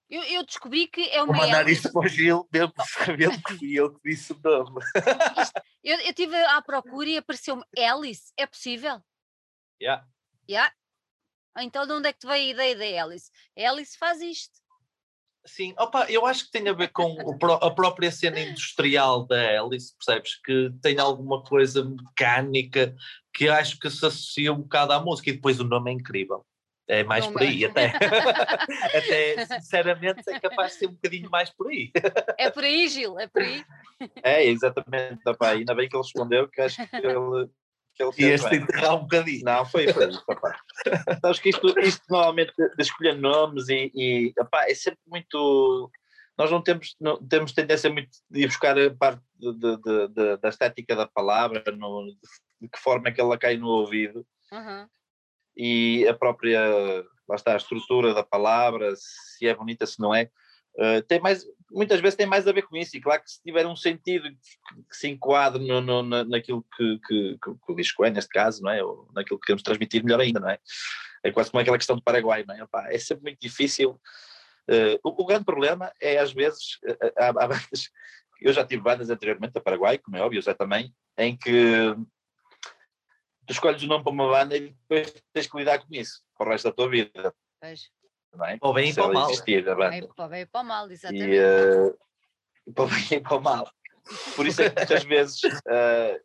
Eu, 0.09 0.23
eu, 0.23 0.45
descobri 0.45 0.87
que 0.87 1.09
é 1.09 1.23
uma. 1.23 1.33
Vou 1.33 1.45
mandar 1.45 1.69
isto 1.69 1.89
para 1.89 2.01
o 2.01 2.07
Gil, 2.07 2.45
mesmo 2.51 2.73
sabendo 2.77 3.41
que 3.41 3.57
fui 3.57 3.73
eu 3.73 3.93
que 3.93 4.09
disse 4.09 4.33
o 4.33 4.39
nome. 4.43 4.81
Isto, 5.41 5.61
eu 5.81 5.99
estive 6.01 6.35
à 6.35 6.61
procura 6.61 7.09
e 7.09 7.17
apareceu-me 7.17 7.63
Alice. 7.77 8.33
É 8.37 8.45
possível? 8.45 9.01
Yeah. 9.81 10.05
Yeah. 10.49 10.73
Então 11.59 11.85
de 11.85 11.93
onde 11.93 12.07
é 12.07 12.13
que 12.13 12.19
te 12.19 12.27
veio 12.27 12.59
a 12.59 12.67
ideia 12.67 12.77
da 12.77 13.03
Alice? 13.03 13.29
A 13.57 13.69
Alice 13.69 13.97
faz 13.97 14.21
isto. 14.21 14.61
Sim, 15.45 15.73
opa, 15.77 16.05
eu 16.07 16.25
acho 16.25 16.45
que 16.45 16.51
tem 16.51 16.69
a 16.69 16.73
ver 16.73 16.89
com 16.89 17.17
a 17.61 17.71
própria 17.71 18.11
cena 18.11 18.39
industrial 18.39 19.25
da 19.25 19.59
Alice, 19.59 19.95
percebes? 19.97 20.39
Que 20.43 20.71
tem 20.81 20.99
alguma 20.99 21.43
coisa 21.43 21.83
mecânica 21.83 22.95
que 23.33 23.49
acho 23.49 23.79
que 23.79 23.89
se 23.89 24.05
associa 24.05 24.53
um 24.53 24.61
bocado 24.61 24.93
à 24.93 24.99
música 24.99 25.29
e 25.29 25.33
depois 25.33 25.59
o 25.59 25.63
nome 25.63 25.91
é 25.91 25.93
incrível. 25.95 26.45
É 26.87 27.03
mais 27.03 27.25
não 27.25 27.33
por 27.33 27.41
aí, 27.41 27.63
é. 27.63 27.67
até. 27.67 27.93
até, 28.97 29.45
sinceramente, 29.45 30.21
é 30.27 30.39
capaz 30.39 30.73
de 30.73 30.79
ser 30.79 30.87
um 30.87 30.91
bocadinho 30.91 31.29
mais 31.29 31.49
por 31.49 31.69
aí. 31.69 31.91
É 32.37 32.51
por 32.51 32.63
aí, 32.63 32.87
Gil, 32.87 33.17
é 33.19 33.27
por 33.27 33.41
aí. 33.41 33.63
É, 34.21 34.45
exatamente. 34.45 35.21
Opa, 35.25 35.49
ainda 35.49 35.73
bem 35.73 35.87
que 35.87 35.95
ele 35.95 36.03
respondeu, 36.03 36.47
que 36.49 36.61
acho 36.61 36.85
que 36.87 36.95
ele. 36.97 37.49
Ele 38.01 38.11
e 38.17 38.25
este 38.25 38.55
enterrar 38.55 38.95
um 38.95 39.01
bocadinho. 39.01 39.43
Não, 39.43 39.65
foi 39.65 39.87
aí, 39.87 39.93
papai. 40.25 40.53
Sabes 41.21 41.39
que 41.39 41.49
isto, 41.49 41.79
isto 41.79 42.03
normalmente 42.09 42.53
de 42.55 42.81
escolher 42.81 43.15
nomes 43.15 43.69
e, 43.69 43.91
e 43.93 44.33
opa, 44.39 44.65
é 44.69 44.73
sempre 44.73 45.01
muito. 45.07 45.91
Nós 46.37 46.49
não 46.49 46.61
temos, 46.61 46.95
não, 46.99 47.17
temos 47.27 47.51
tendência 47.51 47.89
muito 47.89 48.09
de 48.29 48.41
ir 48.41 48.47
buscar 48.47 48.77
a 48.79 48.93
parte 48.93 49.21
de, 49.37 49.53
de, 49.53 50.07
de, 50.07 50.37
da 50.37 50.49
estética 50.49 50.95
da 50.95 51.07
palavra, 51.07 51.63
no, 51.77 52.07
de 52.59 52.67
que 52.67 52.79
forma 52.79 53.09
é 53.09 53.11
que 53.11 53.21
ela 53.21 53.37
cai 53.37 53.57
no 53.57 53.67
ouvido. 53.67 54.25
Uhum 54.51 54.87
e 55.55 56.07
a 56.07 56.13
própria, 56.13 56.61
lá 57.27 57.35
está, 57.35 57.53
a 57.53 57.57
estrutura 57.57 58.13
da 58.13 58.23
palavra, 58.23 58.93
se 58.95 59.47
é 59.47 59.53
bonita, 59.53 59.85
se 59.85 59.99
não 59.99 60.13
é, 60.13 60.29
uh, 60.75 61.01
tem 61.07 61.19
mais, 61.19 61.45
muitas 61.71 61.99
vezes 61.99 62.15
tem 62.15 62.25
mais 62.25 62.47
a 62.47 62.51
ver 62.51 62.63
com 62.63 62.75
isso, 62.75 62.95
e 62.95 63.01
claro 63.01 63.21
que 63.23 63.31
se 63.31 63.41
tiver 63.41 63.65
um 63.65 63.75
sentido 63.75 64.29
que, 64.29 64.95
se 64.95 65.07
enquadre 65.07 65.65
no, 65.65 65.81
no, 65.81 66.03
na, 66.03 66.23
naquilo 66.23 66.65
que, 66.75 66.99
que, 67.07 67.37
que, 67.37 67.71
o 67.71 67.75
disco 67.75 68.05
é, 68.05 68.09
neste 68.09 68.29
caso, 68.29 68.61
não 68.61 68.71
é? 68.71 68.83
Ou 68.83 69.07
naquilo 69.13 69.39
que 69.39 69.45
queremos 69.45 69.63
transmitir, 69.63 70.03
melhor 70.03 70.19
ainda, 70.19 70.39
não 70.39 70.49
é? 70.49 70.59
É 71.23 71.31
quase 71.31 71.51
como 71.51 71.61
aquela 71.61 71.77
questão 71.77 71.95
do 71.95 72.03
Paraguai, 72.03 72.43
não 72.47 72.55
é? 72.55 72.65
É 72.93 72.97
sempre 72.97 73.23
muito 73.23 73.39
difícil. 73.39 73.99
Uh, 74.69 74.97
o, 75.03 75.23
o, 75.23 75.25
grande 75.25 75.45
problema 75.45 75.91
é, 76.01 76.17
às 76.17 76.31
vezes, 76.31 76.79
há, 77.17 77.29
há 77.29 77.47
bandas, 77.47 77.89
eu 78.41 78.51
já 78.53 78.65
tive 78.65 78.81
bandas 78.81 79.09
anteriormente 79.09 79.57
a 79.57 79.61
Paraguai, 79.61 79.97
como 79.97 80.17
é 80.17 80.21
óbvio, 80.21 80.41
eu 80.45 80.55
também, 80.55 80.93
em 81.17 81.37
que 81.37 81.95
tu 83.45 83.53
escolhes 83.53 83.83
o 83.83 83.87
nome 83.87 84.03
para 84.03 84.13
uma 84.13 84.27
banda 84.27 84.57
e 84.57 84.69
depois 84.69 85.13
tens 85.33 85.47
que 85.47 85.57
lidar 85.57 85.79
com 85.79 85.87
isso 85.91 86.23
para 86.37 86.47
o 86.47 86.51
resto 86.51 86.65
da 86.65 86.73
tua 86.73 86.89
vida. 86.89 87.33
É? 88.45 88.57
Para 88.57 88.69
o 88.69 88.73
bem 88.73 88.89
e 88.89 88.93
para 88.93 89.07
o 89.07 89.13
mal. 89.13 89.29
Existir, 89.29 89.69
a 89.69 89.75
banda. 89.75 90.07
Para 90.15 90.25
o 90.25 90.29
bem 90.29 90.41
e 90.41 90.45
para 90.45 90.61
o 90.61 90.63
mal, 90.63 90.91
exatamente. 90.91 91.25
E, 91.25 91.39
uh, 91.39 91.97
para 92.73 92.83
o 92.83 92.87
bem 92.87 93.05
e 93.11 93.19
para 93.19 93.35
o 93.35 93.41
mal. 93.41 93.71
Por 94.35 94.47
isso 94.47 94.61
é 94.61 94.69
que 94.69 94.75
muitas 94.77 95.03
vezes 95.03 95.43
uh, 95.43 96.19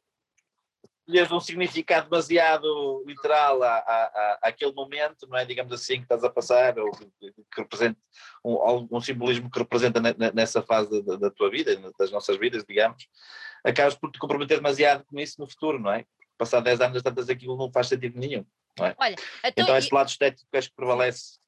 um 1.35 1.41
significado 1.41 2.09
demasiado 2.09 3.05
literal 3.07 3.63
à, 3.63 3.77
à, 3.77 4.39
àquele 4.43 4.73
momento, 4.73 5.27
não 5.29 5.37
é? 5.37 5.45
Digamos 5.45 5.73
assim, 5.73 5.97
que 5.97 6.03
estás 6.03 6.25
a 6.25 6.31
passar, 6.31 6.79
ou 6.79 6.91
que, 6.93 7.07
que 7.21 7.61
represente 7.61 7.99
um, 8.45 8.55
algum 8.55 9.01
simbolismo 9.01 9.51
que 9.51 9.59
representa 9.59 10.01
nessa 10.33 10.63
fase 10.63 11.03
da, 11.03 11.17
da, 11.17 11.31
tua 11.31 11.51
vida, 11.51 11.77
das 11.99 12.11
nossas 12.11 12.37
vidas, 12.39 12.65
digamos, 12.67 13.07
acabas 13.65 13.95
por 13.95 14.11
te 14.11 14.19
comprometer 14.19 14.59
demasiado 14.59 15.05
com 15.05 15.19
isso 15.19 15.41
no 15.41 15.49
futuro, 15.49 15.79
não 15.79 15.93
é? 15.93 16.05
passar 16.37 16.61
10 16.61 16.81
anos 16.81 17.03
tantas 17.03 17.29
aquilo 17.29 17.57
não 17.57 17.71
faz 17.73 17.89
sentido 17.89 18.19
nenhum. 18.19 18.45
É? 18.81 18.95
Olha, 18.99 19.17
então, 19.45 19.65
então 19.65 19.77
esse 19.77 19.95
lado 19.95 20.09
estético 20.09 20.49
acho 20.53 20.69
que 20.69 20.77
prevalece. 20.77 21.39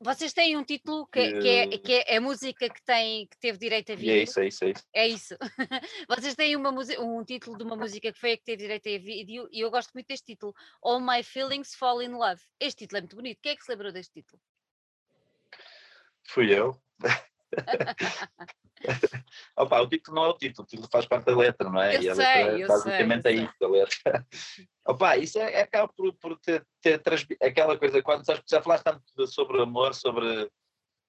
Vocês 0.00 0.32
têm 0.32 0.56
um 0.56 0.64
título 0.64 1.06
que, 1.08 1.38
que, 1.38 1.48
é, 1.48 1.78
que 1.78 1.92
é 2.06 2.16
a 2.16 2.20
música 2.20 2.68
que, 2.68 2.82
tem, 2.82 3.26
que 3.26 3.36
teve 3.38 3.58
direito 3.58 3.92
a 3.92 3.94
vídeo. 3.94 4.12
é 4.12 4.22
isso, 4.22 4.40
é 4.40 4.46
isso, 4.46 4.64
é 4.64 4.70
isso. 4.70 4.84
É 4.94 5.08
isso. 5.08 5.36
Vocês 6.08 6.34
têm 6.34 6.56
uma, 6.56 6.70
um 6.70 7.22
título 7.22 7.58
de 7.58 7.64
uma 7.64 7.76
música 7.76 8.10
que 8.10 8.18
foi 8.18 8.32
a 8.32 8.36
que 8.38 8.44
teve 8.44 8.62
direito 8.62 8.88
a 8.88 8.98
vídeo 8.98 9.46
e 9.52 9.60
eu 9.60 9.70
gosto 9.70 9.90
muito 9.92 10.06
deste 10.06 10.32
título. 10.32 10.54
All 10.82 11.00
My 11.00 11.22
Feelings 11.22 11.74
Fall 11.74 12.02
in 12.02 12.12
Love. 12.12 12.40
Este 12.58 12.84
título 12.84 12.98
é 12.98 13.00
muito 13.02 13.16
bonito. 13.16 13.38
Quem 13.42 13.52
é 13.52 13.56
que 13.56 13.64
se 13.64 13.70
lembrou 13.70 13.92
deste 13.92 14.14
título? 14.14 14.40
Fui 16.24 16.52
eu. 16.52 16.80
Opa, 19.56 19.80
o 19.80 19.88
título 19.88 20.16
não 20.16 20.24
é 20.26 20.28
o 20.28 20.36
título, 20.36 20.64
o 20.64 20.68
título 20.68 20.88
faz 20.90 21.06
parte 21.06 21.26
da 21.26 21.36
letra, 21.36 21.70
não 21.70 21.80
é? 21.80 21.96
Eu 21.96 22.02
e 22.02 22.10
a 22.10 22.14
sei, 22.14 22.24
letra 22.24 22.58
eu 22.58 22.68
basicamente 22.68 23.22
sei, 23.22 23.38
é 23.38 23.42
isso, 23.42 23.54
a 23.62 23.68
letra. 23.68 24.26
Opa, 24.86 25.16
isso 25.16 25.38
é, 25.38 25.52
é 25.54 25.62
acaba 25.62 25.88
por, 25.88 26.12
por 26.14 26.38
ter, 26.38 26.64
ter 26.80 27.00
aquela 27.42 27.76
coisa, 27.78 28.02
quando 28.02 28.24
sabes, 28.24 28.42
já 28.48 28.62
falaste 28.62 28.84
tanto 28.84 29.26
sobre 29.26 29.60
amor, 29.60 29.94
sobre, 29.94 30.50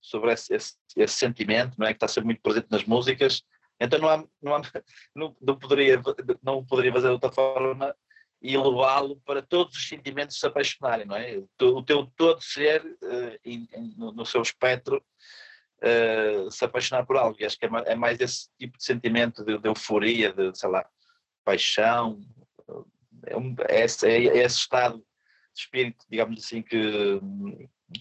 sobre 0.01 0.31
esse, 0.33 0.55
esse, 0.55 0.75
esse, 0.95 1.15
sentimento, 1.15 1.75
não 1.77 1.85
é? 1.85 1.91
Que 1.91 1.97
está 1.97 2.07
sempre 2.07 2.25
muito 2.27 2.41
presente 2.41 2.67
nas 2.71 2.85
músicas, 2.85 3.43
então 3.79 3.99
não, 3.99 4.09
há, 4.09 4.23
não, 4.41 4.55
há, 4.55 4.61
não, 5.15 5.35
não, 5.41 5.59
poderia, 5.59 6.01
não 6.41 6.65
poderia 6.65 6.91
fazer 6.91 7.07
de 7.07 7.13
outra 7.13 7.31
forma 7.31 7.95
e 8.41 8.55
levá-lo 8.55 9.19
para 9.25 9.41
todos 9.41 9.75
os 9.75 9.88
sentimentos 9.88 10.39
se 10.39 10.45
apaixonarem, 10.45 11.05
não 11.05 11.15
é? 11.15 11.41
O 11.61 11.83
teu 11.83 12.05
todo 12.15 12.41
ser, 12.41 12.83
uh, 12.85 13.97
no, 13.97 14.11
no 14.11 14.25
seu 14.25 14.41
espectro, 14.41 15.03
uh, 15.84 16.49
se 16.51 16.63
apaixonar 16.65 17.05
por 17.05 17.17
algo. 17.17 17.38
E 17.39 17.45
acho 17.45 17.57
que 17.57 17.65
é, 17.65 17.69
é 17.86 17.95
mais 17.95 18.19
esse 18.19 18.49
tipo 18.57 18.78
de 18.78 18.84
sentimento 18.84 19.43
de, 19.43 19.57
de, 19.57 19.67
euforia, 19.67 20.34
de, 20.34 20.57
sei 20.57 20.69
lá, 20.69 20.88
paixão. 21.43 22.19
É, 23.25 23.38
um, 23.38 23.55
é, 23.69 23.82
esse, 23.84 24.07
é 24.07 24.38
esse 24.38 24.57
estado 24.57 24.97
de 24.97 25.61
espírito, 25.61 26.05
digamos 26.09 26.43
assim, 26.43 26.61
que, 26.61 27.19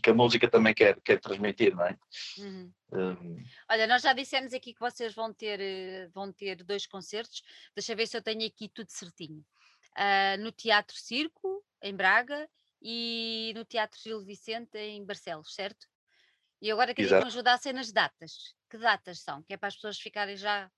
que 0.03 0.11
a 0.11 0.15
música 0.15 0.49
também 0.49 0.75
quer, 0.75 1.01
quer 1.01 1.21
transmitir, 1.21 1.75
não 1.75 1.87
é? 1.87 1.97
Uhum. 2.39 2.73
Um... 2.93 3.45
Olha, 3.71 3.87
nós 3.87 4.03
já 4.03 4.13
dissemos 4.13 4.53
aqui 4.53 4.73
que 4.73 4.81
vocês 4.81 5.15
vão 5.15 5.33
ter, 5.33 5.61
eh, 5.61 6.09
vão 6.13 6.33
ter 6.33 6.63
dois 6.63 6.87
concertos. 6.87 7.43
Deixa 7.75 7.93
eu 7.93 7.97
ver 7.97 8.07
se 8.07 8.17
eu 8.17 8.23
tenho 8.23 8.47
aqui 8.47 8.69
tudo 8.69 8.91
certinho. 8.91 9.45
Uh, 9.97 10.43
no 10.43 10.53
Teatro 10.53 10.95
Circo, 10.95 11.65
em 11.83 11.97
Braga, 11.97 12.47
e 12.83 13.53
no 13.57 13.65
Teatro 13.65 13.99
Gil 14.01 14.21
Vicente, 14.23 14.77
em 14.77 15.05
Barcelos, 15.05 15.55
certo? 15.55 15.87
E 16.61 16.71
agora 16.71 16.95
queria 16.95 17.09
que 17.09 17.15
Exato. 17.15 17.27
me 17.27 17.33
ajudassem 17.33 17.73
nas 17.73 17.93
datas. 17.93 18.55
Que 18.71 18.79
datas 18.79 19.21
são? 19.21 19.43
Que 19.43 19.55
é 19.55 19.57
para 19.57 19.69
as 19.69 19.75
pessoas 19.75 19.99
ficarem 19.99 20.37
já 20.37 20.71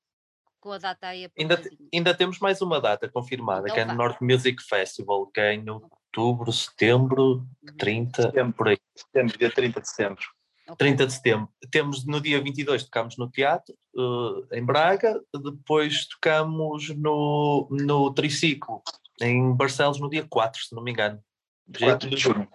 com 0.60 0.72
a 0.72 0.78
data 0.78 1.06
aí 1.06 1.30
Ainda, 1.38 1.54
apontadinha. 1.54 1.88
ainda 1.94 2.14
temos 2.14 2.38
mais 2.40 2.60
uma 2.60 2.80
data 2.80 3.08
confirmada, 3.08 3.68
Então 3.68 3.74
que 3.74 3.80
é 3.80 3.84
no. 3.84 3.94
North 3.94 4.20
Music 4.20 4.60
Festival, 4.62 5.26
que 5.28 5.40
é 5.40 5.54
em 5.54 5.64
outubro, 5.70 6.52
setembro, 6.52 7.46
Uhum. 7.62 7.76
30, 7.78 8.22
Setembro. 8.22 8.52
por 8.54 8.68
aí. 8.68 8.78
Setembro, 8.96 9.38
dia 9.38 9.50
30 9.52 9.80
de 9.80 9.88
setembro. 9.88 10.24
Ok. 10.68 10.76
30 10.78 11.06
de 11.06 11.12
setembro. 11.12 11.48
Temos 11.70 12.04
no 12.04 12.20
dia 12.20 12.42
22, 12.42 12.84
tocamos 12.84 13.16
no 13.16 13.30
teatro, 13.30 13.74
eh, 14.52 14.58
em 14.58 14.64
Braga, 14.66 15.18
depois 15.32 16.06
tocamos 16.08 16.88
no, 16.90 17.68
no 17.70 18.12
Triciclo, 18.12 18.82
em 19.22 19.54
Barcelos, 19.54 19.98
no 20.00 20.10
dia 20.10 20.26
4, 20.28 20.60
se 20.64 20.74
não 20.74 20.82
me 20.82 20.90
engano. 20.90 21.22
4 21.78 22.10
de 22.10 22.16
junho. 22.16 22.48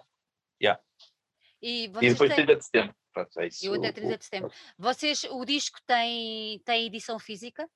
E 0.60 1.84
E 1.86 1.88
vocês 1.88 2.12
depois 2.12 2.28
têm. 2.34 2.44
30 2.44 2.56
de 2.58 2.64
setembro. 2.66 2.94
Pronto, 3.14 3.40
é 3.40 3.46
isso. 3.46 3.64
Eu 3.64 3.74
até 3.74 3.92
30 3.92 4.18
de 4.18 4.24
setembro. 4.24 4.52
Vocês, 4.76 5.24
o 5.30 5.44
disco 5.44 5.78
tem, 5.86 6.58
tem 6.64 6.86
edição 6.86 7.18
física? 7.18 7.70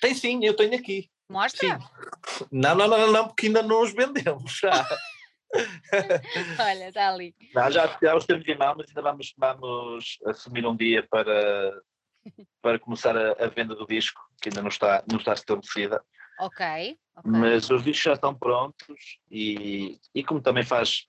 Tem 0.00 0.14
sim, 0.14 0.44
eu 0.44 0.54
tenho 0.54 0.76
aqui. 0.76 1.08
Mostra? 1.30 1.78
Sim. 1.78 2.46
Não, 2.50 2.74
não, 2.74 2.88
não, 2.88 3.12
não, 3.12 3.28
porque 3.28 3.46
ainda 3.46 3.62
não 3.62 3.82
os 3.82 3.94
vendemos 3.94 4.58
já. 4.58 4.72
Olha, 6.58 6.88
está 6.88 7.08
ali. 7.08 7.34
Não, 7.54 7.70
já, 7.70 7.96
já 8.02 8.16
os 8.16 8.26
mão, 8.58 8.74
mas 8.76 8.88
ainda 8.88 9.02
vamos, 9.02 9.32
vamos 9.38 10.18
assumir 10.26 10.66
um 10.66 10.76
dia 10.76 11.06
para, 11.08 11.80
para 12.60 12.78
começar 12.80 13.16
a, 13.16 13.32
a 13.32 13.46
venda 13.46 13.76
do 13.76 13.86
disco, 13.86 14.20
que 14.42 14.48
ainda 14.48 14.60
não 14.60 14.68
está, 14.68 15.04
não 15.08 15.18
está 15.18 15.32
estabelecida. 15.32 16.04
Ok. 16.40 16.98
ok. 17.16 17.30
Mas 17.32 17.70
os 17.70 17.84
discos 17.84 18.02
já 18.02 18.14
estão 18.14 18.34
prontos 18.34 19.20
e, 19.30 20.00
e 20.12 20.24
como 20.24 20.42
também 20.42 20.64
faz 20.64 21.06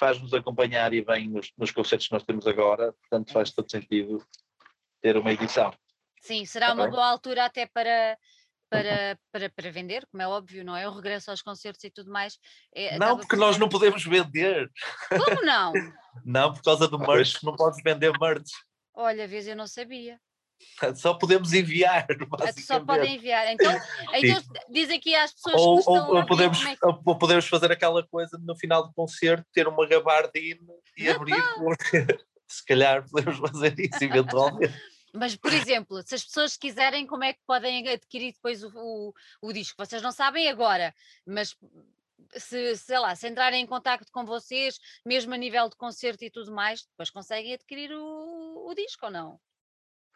faz-nos 0.00 0.32
acompanhar 0.32 0.94
e 0.94 1.02
vem 1.02 1.28
nos, 1.28 1.52
nos 1.58 1.70
concertos 1.70 2.08
que 2.08 2.14
nós 2.14 2.24
temos 2.24 2.46
agora, 2.46 2.94
portanto 2.94 3.30
faz 3.32 3.50
todo 3.50 3.70
sentido 3.70 4.26
ter 5.02 5.14
uma 5.18 5.30
edição. 5.30 5.72
Sim, 6.22 6.46
será 6.46 6.72
uma 6.72 6.84
Ok. 6.84 6.90
boa 6.92 7.06
altura 7.06 7.44
até 7.44 7.66
para, 7.66 8.18
para, 8.70 9.18
para, 9.30 9.50
para 9.50 9.70
vender, 9.70 10.06
como 10.10 10.22
é 10.22 10.26
óbvio, 10.26 10.64
não 10.64 10.74
é? 10.74 10.88
O 10.88 10.92
regresso 10.92 11.30
aos 11.30 11.42
concertos 11.42 11.84
e 11.84 11.90
tudo 11.90 12.10
mais. 12.10 12.38
é- 12.74 12.98
Não, 12.98 13.16
porque 13.18 13.36
por 13.36 13.38
nós 13.38 13.58
não 13.58 13.68
podemos 13.68 14.02
vender. 14.04 14.70
Como 15.10 15.42
não? 15.44 15.72
Não, 16.24 16.52
por 16.52 16.62
causa 16.62 16.88
do 16.88 16.96
Ah, 17.00 17.06
merch, 17.06 17.40
não 17.44 17.54
podes 17.54 17.80
vender 17.84 18.12
merch. 18.18 18.50
Olha, 18.92 19.28
vez 19.28 19.46
eu 19.46 19.54
não 19.54 19.66
sabia. 19.68 20.20
Só 20.96 21.14
podemos 21.14 21.52
enviar, 21.52 22.06
Ah, 22.40 22.52
Só 22.52 22.80
podem 22.80 23.16
enviar. 23.16 23.52
Então, 23.52 23.72
então 24.14 24.42
diz 24.68 24.90
aqui 24.90 25.14
às 25.14 25.32
pessoas 25.32 25.60
Ou, 25.60 25.74
que 25.74 25.80
estão 25.80 26.08
ou- 26.08 26.16
a 26.16 26.20
ou 26.20 26.26
podemos, 26.26 26.64
é 26.64 26.76
que- 26.76 26.86
ou 26.86 27.18
podemos 27.18 27.46
fazer 27.46 27.72
aquela 27.72 28.06
coisa 28.06 28.38
no 28.42 28.56
final 28.56 28.86
do 28.86 28.92
concerto, 28.92 29.46
ter 29.52 29.66
uma 29.68 29.86
gabardina 29.86 30.72
e 30.96 31.08
abrir. 31.08 31.42
Se 32.46 32.64
calhar 32.64 33.08
podemos 33.08 33.38
fazer 33.38 33.78
isso 33.78 34.02
eventualmente. 34.02 34.74
Mas, 35.12 35.34
por 35.34 35.52
exemplo, 35.52 36.02
se 36.04 36.14
as 36.14 36.24
pessoas 36.24 36.56
quiserem, 36.56 37.06
como 37.06 37.24
é 37.24 37.32
que 37.32 37.40
podem 37.46 37.88
adquirir 37.88 38.32
depois 38.32 38.62
o, 38.62 38.70
o, 38.74 39.14
o 39.42 39.52
disco? 39.52 39.74
Vocês 39.84 40.00
não 40.02 40.12
sabem 40.12 40.48
agora, 40.48 40.94
mas 41.26 41.56
se, 42.36 42.76
sei 42.76 42.98
lá, 42.98 43.14
se 43.16 43.28
entrarem 43.28 43.62
em 43.62 43.66
contacto 43.66 44.10
com 44.12 44.24
vocês, 44.24 44.78
mesmo 45.04 45.34
a 45.34 45.36
nível 45.36 45.68
de 45.68 45.76
concerto 45.76 46.24
e 46.24 46.30
tudo 46.30 46.52
mais, 46.52 46.82
depois 46.86 47.10
conseguem 47.10 47.54
adquirir 47.54 47.92
o, 47.92 48.68
o 48.68 48.74
disco 48.74 49.06
ou 49.06 49.12
não? 49.12 49.40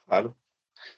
Claro. 0.07 0.37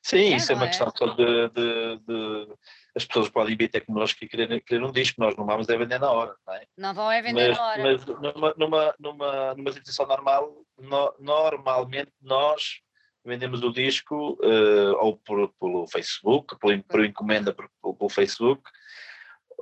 Sim, 0.02 0.32
É, 0.32 0.36
isso 0.36 0.50
é 0.52 0.54
uma 0.54 0.64
é? 0.64 0.68
questão 0.68 0.92
só 0.96 1.06
de, 1.14 1.48
de- 1.50 1.98
de- 1.98 2.54
As 2.96 3.04
pessoas 3.04 3.28
podem 3.28 3.56
vir 3.56 3.68
ter 3.68 3.82
connosco 3.82 4.24
e 4.24 4.28
querer, 4.28 4.60
querer 4.62 4.82
um 4.82 4.90
disco, 4.90 5.20
nós 5.20 5.36
não 5.36 5.44
vamos 5.46 5.68
é 5.68 5.76
vender 5.76 6.00
na 6.00 6.10
hora, 6.10 6.34
não 6.46 6.54
é? 6.54 6.66
Não 6.76 6.94
vão 6.94 7.12
é 7.12 7.22
vender 7.22 7.48
mas, 7.48 7.56
na 7.58 7.64
hora. 7.64 7.82
mas 7.82 8.06
numa, 8.06 8.54
numa, 8.56 8.94
numa, 8.98 9.54
numa 9.54 9.72
situação 9.72 10.06
normal, 10.06 10.64
no- 10.78 11.14
normalmente 11.20 12.10
nós 12.20 12.80
vendemos 13.24 13.62
o 13.62 13.72
disco 13.72 14.38
eh, 14.42 14.90
ou 15.00 15.18
por, 15.18 15.52
pelo 15.60 15.86
Facebook, 15.88 16.58
por, 16.58 16.82
por 16.84 17.04
encomenda 17.04 17.52
por, 17.52 17.68
pelo 17.80 18.08
Facebook, 18.08 18.62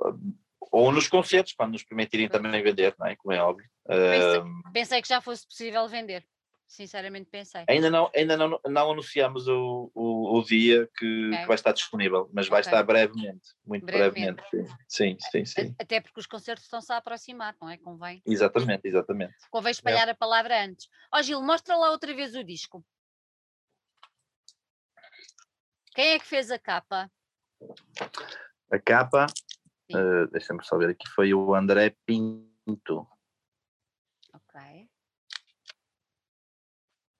eh, 0.05 0.13
ou 0.71 0.91
nos 0.91 1.07
concertos, 1.07 1.53
quando 1.53 1.73
nos 1.73 1.83
permitirem 1.83 2.27
também 2.29 2.63
vender, 2.63 2.95
não 2.97 3.05
é? 3.07 3.15
Como 3.15 3.33
é 3.33 3.41
óbvio. 3.41 3.67
Pensei, 3.85 4.39
Eh, 4.39 4.43
pensei 4.73 5.01
que 5.01 5.07
já 5.07 5.21
fosse 5.21 5.45
possível 5.47 5.87
vender. 5.87 6.25
Sinceramente 6.67 7.29
pensei. 7.29 7.63
ainda 7.69 7.89
não, 7.89 8.11
ainda 8.15 8.35
não, 8.35 8.59
não 8.65 8.91
anunciamos 8.91 9.47
o, 9.47 9.91
o, 9.93 10.37
o 10.37 10.43
dia 10.43 10.89
que, 10.97 11.27
Ok. 11.27 11.39
que 11.39 11.47
vai 11.47 11.55
estar 11.55 11.71
disponível, 11.71 12.29
mas 12.33 12.47
vai 12.47 12.61
Ok. 12.61 12.71
estar 12.71 12.83
brevemente, 12.83 13.49
muito 13.65 13.85
Brevemente. 13.85 14.41
brevemente. 14.51 14.85
Sim, 14.87 15.17
sim, 15.19 15.45
sim. 15.45 15.63
sim. 15.63 15.75
Até 15.79 16.01
porque 16.01 16.19
os 16.19 16.25
concertos 16.25 16.65
estão-se 16.65 16.91
a 16.91 16.97
aproximar, 16.97 17.55
não 17.61 17.69
é? 17.69 17.77
Convém. 17.77 18.21
Exatamente, 18.25 18.87
exatamente. 18.87 19.35
Convém 19.51 19.71
espalhar 19.71 20.09
a 20.09 20.15
palavra 20.15 20.63
antes. 20.63 20.89
Ó 21.13 21.21
Gil, 21.21 21.41
mostra 21.41 21.75
lá 21.75 21.91
outra 21.91 22.13
vez 22.15 22.35
o 22.35 22.43
disco. 22.43 22.83
Quem 25.93 26.13
é 26.13 26.19
que 26.19 26.25
fez 26.25 26.51
a 26.51 26.59
capa? 26.59 27.09
A 28.71 28.79
capa, 28.79 29.27
eh, 29.89 30.27
deixa-me 30.31 30.63
só 30.65 30.77
ver 30.77 30.89
aqui, 30.89 31.07
foi 31.09 31.33
o 31.33 31.53
André 31.53 31.95
Pinto. 32.05 33.07
Ok. 34.33 34.89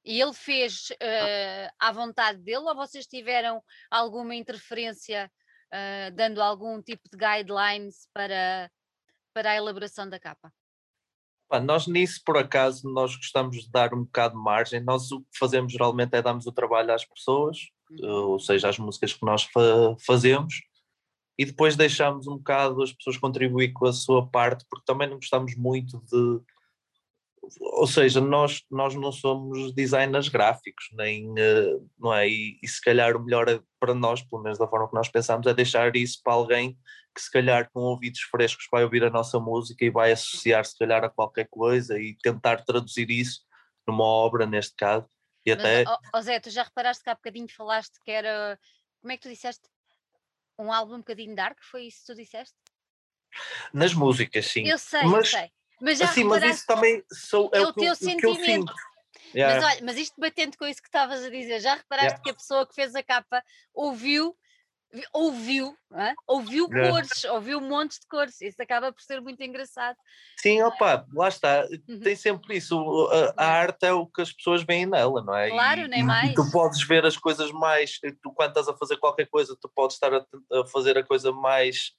E 0.06 0.22
ele 0.22 0.34
fez 0.34 0.90
eh, 1.02 1.70
à 1.80 1.92
vontade 1.92 2.40
dele 2.40 2.60
ou 2.60 2.76
vocês 2.76 3.08
tiveram 3.08 3.62
alguma 3.90 4.36
interferência 4.36 5.32
eh, 5.72 6.12
dando 6.12 6.42
algum 6.42 6.82
tipo 6.82 7.10
de 7.12 7.18
guidelines 7.18 8.08
para, 8.14 8.70
para 9.34 9.52
a 9.52 9.56
elaboração 9.56 10.08
da 10.08 10.20
capa? 10.20 10.54
Pá, 11.48 11.60
nós 11.60 11.88
nisso, 11.88 12.22
por 12.26 12.38
acaso, 12.38 12.88
nós 12.92 13.16
gostamos 13.16 13.58
de 13.64 13.72
dar 13.72 13.94
um 13.94 14.04
bocado 14.04 14.36
de 14.36 14.42
margem. 14.42 14.84
Nós 14.84 15.12
o 15.12 15.22
que 15.22 15.38
fazemos 15.38 15.72
geralmente 15.72 16.16
é 16.16 16.22
darmos 16.22 16.46
o 16.46 16.52
trabalho 16.52 16.94
às 16.94 17.06
pessoas, 17.06 17.58
Uhum. 17.90 18.32
ou 18.32 18.40
seja, 18.40 18.70
as 18.70 18.80
músicas 18.80 19.14
que 19.14 19.24
nós 19.24 19.44
fa- 19.44 19.96
fazemos, 20.06 20.56
e 21.38 21.46
depois 21.46 21.76
deixamos 21.76 22.26
um 22.28 22.38
bocado 22.38 22.82
as 22.82 22.92
pessoas 22.94 23.18
contribuir 23.18 23.74
com 23.74 23.86
a 23.86 23.94
sua 23.94 24.28
parte, 24.28 24.66
porque 24.70 24.86
também 24.86 25.08
não 25.08 25.18
gostamos 25.18 25.56
muito 25.56 26.00
de. 26.02 26.42
Ou 27.60 27.88
seja, 27.88 28.22
nós, 28.22 28.64
nós 28.70 28.96
não 28.96 29.12
somos 29.12 29.74
designers 29.74 30.28
gráficos, 30.30 30.86
nem, 30.94 31.34
eh, 31.38 31.78
não 31.98 32.14
é? 32.14 32.28
E, 32.28 32.60
e 32.62 32.68
se 32.68 32.82
calhar 32.82 33.16
o 33.16 33.24
melhor 33.24 33.46
para 33.80 33.94
nós, 33.94 34.22
pelo 34.22 34.42
menos 34.42 34.58
da 34.58 34.68
forma 34.68 34.88
que 34.88 34.96
nós 34.96 35.10
pensamos, 35.10 35.46
é 35.48 35.54
deixar 35.54 35.96
isso 35.96 36.22
para 36.24 36.34
alguém 36.34 36.78
que 37.14 37.22
se 37.22 37.32
calhar 37.32 37.70
com 37.72 37.82
ouvidos 37.82 38.22
frescos 38.22 38.68
vai 38.72 38.84
ouvir 38.84 39.04
a 39.04 39.10
nossa 39.10 39.40
música 39.40 39.86
e 39.86 39.90
vai 39.90 40.12
associar 40.12 40.66
se 40.66 40.78
calhar 40.78 41.04
a 41.04 41.10
qualquer 41.10 41.48
coisa 41.50 41.98
e 42.00 42.18
tentar 42.22 42.66
traduzir 42.66 43.10
isso 43.10 43.42
numa 43.88 44.04
obra, 44.04 44.46
neste 44.46 44.76
caso, 44.76 45.08
e 45.46 45.52
até 45.52 45.84
Mas, 45.84 45.88
ó, 45.88 46.00
ó 46.18 46.22
Zé, 46.22 46.40
tu 46.40 46.50
já 46.50 46.64
reparaste 46.64 47.04
que 47.04 47.10
há 47.10 47.16
bocadinho 47.16 47.48
falaste 47.48 48.00
que 48.04 48.12
era. 48.12 48.60
Como 49.02 49.12
é 49.12 49.18
que 49.18 49.24
tu 49.24 49.30
disseste? 49.30 49.70
Um 50.58 50.72
álbum 50.72 50.96
um 50.96 51.00
bocadinho 51.00 51.36
dark? 51.36 51.58
Foi 51.62 51.84
isso 51.84 52.00
que 52.00 52.14
tu 52.14 52.16
disseste? 52.16 52.56
nas 53.74 53.94
músicas, 53.94 54.46
sim. 54.46 54.68
Eu 54.68 54.78
sei, 54.78 55.04
Mas- 55.04 55.34
eu 55.34 55.40
sei. 55.40 55.52
Mas 55.82 56.00
já 56.00 56.06
Assim, 56.06 56.24
mas 56.24 56.44
isso 56.44 56.66
também 56.66 57.04
sou, 57.12 57.50
é, 57.54 57.58
é 57.58 57.62
o, 57.62 57.70
o 57.70 57.74
teu 57.74 57.92
o 57.92 57.96
sentimento. 57.96 58.44
sinto. 58.46 58.74
Yeah. 59.34 59.56
Mas 59.62 59.74
olha, 59.74 59.86
mas 59.86 59.98
isto 59.98 60.20
batendo 60.20 60.58
com 60.58 60.66
isso 60.66 60.82
que 60.82 60.88
estavas 60.88 61.24
a 61.24 61.30
dizer, 61.30 61.60
já 61.60 61.76
reparaste 61.76 62.06
Yeah. 62.06 62.24
que 62.24 62.30
a 62.30 62.34
pessoa 62.34 62.66
que 62.68 62.74
fez 62.76 62.96
a 62.96 63.04
capa 63.04 63.44
ouviu, 63.74 64.36
vi- 64.94 65.06
ouviu, 65.12 65.76
hã? 65.92 66.14
ouviu 66.26 66.70
Yeah. 66.72 66.90
cores, 66.92 67.24
ouviu 67.26 67.60
montes 67.62 68.00
de 68.00 68.08
cores. 68.08 68.40
Isso 68.42 68.62
acaba 68.62 68.94
por 68.94 69.02
ser 69.02 69.20
muito 69.22 69.42
engraçado. 69.44 69.98
Sim, 70.38 70.62
opa, 70.62 71.06
lá 71.14 71.28
está, 71.28 71.66
Uhum. 71.88 72.00
tem 72.00 72.16
sempre 72.16 72.58
isso. 72.58 72.78
o- 72.80 73.08
A, 73.08 73.34
a 73.36 73.46
arte 73.48 73.86
é 73.86 73.92
o 73.94 74.06
que 74.06 74.22
as 74.22 74.32
pessoas 74.32 74.64
veem 74.64 74.86
nela, 74.86 75.22
não 75.24 75.36
é? 75.36 75.50
Claro, 75.50 75.82
e, 75.82 75.88
nem 75.88 76.02
e- 76.02 76.04
mais. 76.04 76.34
tu 76.36 76.50
podes 76.52 76.82
ver 76.88 77.06
as 77.06 77.18
coisas 77.18 77.52
mais. 77.52 78.00
Tu, 78.00 78.32
quando 78.34 78.50
estás 78.50 78.68
a 78.70 78.78
fazer 78.78 78.98
qualquer 78.98 79.28
coisa, 79.28 79.58
tu 79.60 79.68
podes 79.70 79.96
estar 79.96 80.14
a, 80.14 80.26
a 80.62 80.66
fazer 80.68 80.98
a 80.98 81.04
coisa 81.04 81.32
mais 81.32 81.94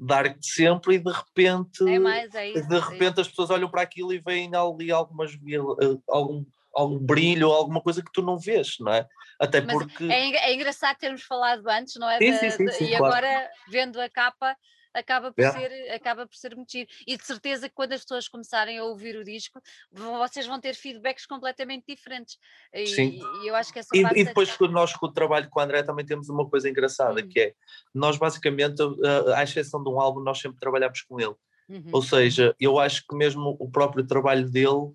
dark 0.00 0.38
de 0.38 0.50
sempre 0.50 0.94
e 0.94 0.98
de 0.98 1.12
repente. 1.12 1.88
É 1.88 1.98
mais, 1.98 2.34
é 2.34 2.48
isso. 2.48 2.66
de 2.66 2.76
é 2.76 2.80
repente 2.80 3.20
as 3.20 3.28
pessoas 3.28 3.50
olham 3.50 3.70
para 3.70 3.82
aquilo 3.82 4.12
e 4.12 4.18
veem 4.18 4.50
ali 4.54 4.90
algumas 4.90 5.32
eh, 5.32 5.98
algum, 6.08 6.44
algum 6.74 6.98
brilho 6.98 7.48
ou 7.48 7.54
alguma 7.54 7.82
coisa 7.82 8.02
que 8.02 8.10
tu 8.12 8.22
não 8.22 8.38
vês, 8.38 8.76
não 8.80 8.92
é? 8.92 9.06
Até 9.38 9.60
Mas 9.60 9.76
porque. 9.76 10.04
É, 10.04 10.50
é 10.50 10.54
engraçado 10.54 10.96
termos 10.96 11.22
falado 11.22 11.66
antes, 11.68 11.94
não 11.96 12.08
é? 12.08 12.18
Sim, 12.18 12.50
sim, 12.50 12.68
sim, 12.68 12.84
e 12.84 12.96
claro. 12.96 13.04
agora, 13.04 13.50
vendo 13.68 14.00
a 14.00 14.08
capa, 14.08 14.56
acaba 14.94 15.32
por, 15.32 15.40
Yeah. 15.40 15.58
ser, 15.58 15.90
acaba 15.92 16.26
por 16.26 16.34
ser 16.36 16.54
muito 16.56 16.70
giro. 16.72 16.88
E 17.06 17.16
de 17.16 17.24
certeza 17.24 17.68
que 17.68 17.74
quando 17.74 17.92
as 17.92 18.02
pessoas 18.02 18.28
começarem 18.28 18.78
a 18.78 18.84
ouvir 18.84 19.16
o 19.16 19.24
disco, 19.24 19.60
vocês 19.92 20.46
vão 20.46 20.60
ter 20.60 20.74
feedbacks 20.74 21.26
completamente 21.26 21.84
diferentes. 21.88 22.38
E, 22.72 22.86
Sim. 22.86 23.20
e 23.42 23.46
eu 23.46 23.54
acho 23.54 23.72
que 23.72 23.78
essa 23.78 23.88
E, 23.94 24.00
e 24.00 24.04
é- 24.04 24.24
depois 24.24 24.56
nós 24.70 24.94
com 24.94 25.06
o 25.06 25.12
trabalho 25.12 25.48
com 25.48 25.60
o 25.60 25.62
André 25.62 25.82
também 25.82 26.04
temos 26.04 26.28
uma 26.28 26.48
coisa 26.48 26.68
engraçada 26.68 27.20
Hum. 27.20 27.28
que 27.28 27.40
é 27.40 27.54
nós 27.94 28.16
basicamente, 28.16 28.80
a- 28.82 29.38
à 29.38 29.42
exceção 29.42 29.82
de 29.82 29.88
um 29.90 30.00
álbum, 30.00 30.20
nós 30.20 30.38
sempre 30.40 30.58
trabalhamos 30.58 31.02
com 31.02 31.20
ele. 31.20 31.34
Uhum. 31.68 31.84
Ou 31.92 32.02
seja, 32.02 32.54
eu 32.58 32.78
acho 32.80 33.04
que 33.08 33.14
mesmo 33.14 33.56
o 33.60 33.70
próprio 33.70 34.04
trabalho 34.04 34.50
dele 34.50 34.92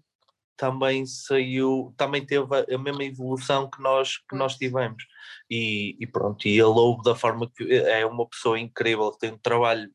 também 0.57 1.05
saiu, 1.05 1.93
também 1.97 2.25
teve 2.25 2.47
a, 2.55 2.77
mesma 2.77 3.03
evolução 3.03 3.69
que 3.69 3.81
nós, 3.81 4.17
que 4.17 4.35
nós 4.35 4.57
tivemos. 4.57 5.05
E, 5.49 5.95
e 5.99 6.07
pronto, 6.07 6.47
e 6.47 6.51
ele 6.51 6.63
ouve 6.63 7.03
da 7.03 7.15
forma 7.15 7.49
que 7.55 7.63
é 7.73 8.05
uma 8.05 8.27
pessoa 8.27 8.59
incrível, 8.59 9.11
tem 9.11 9.31
um 9.31 9.37
trabalho 9.37 9.89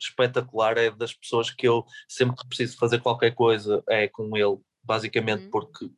espetacular, 0.00 0.78
é 0.78 0.90
das 0.90 1.12
pessoas 1.12 1.50
que 1.50 1.68
eu 1.68 1.84
sempre 2.08 2.36
que 2.36 2.48
preciso 2.48 2.78
fazer 2.78 3.00
qualquer 3.00 3.34
coisa 3.34 3.82
é 3.88 4.08
com 4.08 4.36
ele, 4.36 4.58
basicamente 4.82 5.44
Uhum. 5.44 5.50
porque 5.50 5.90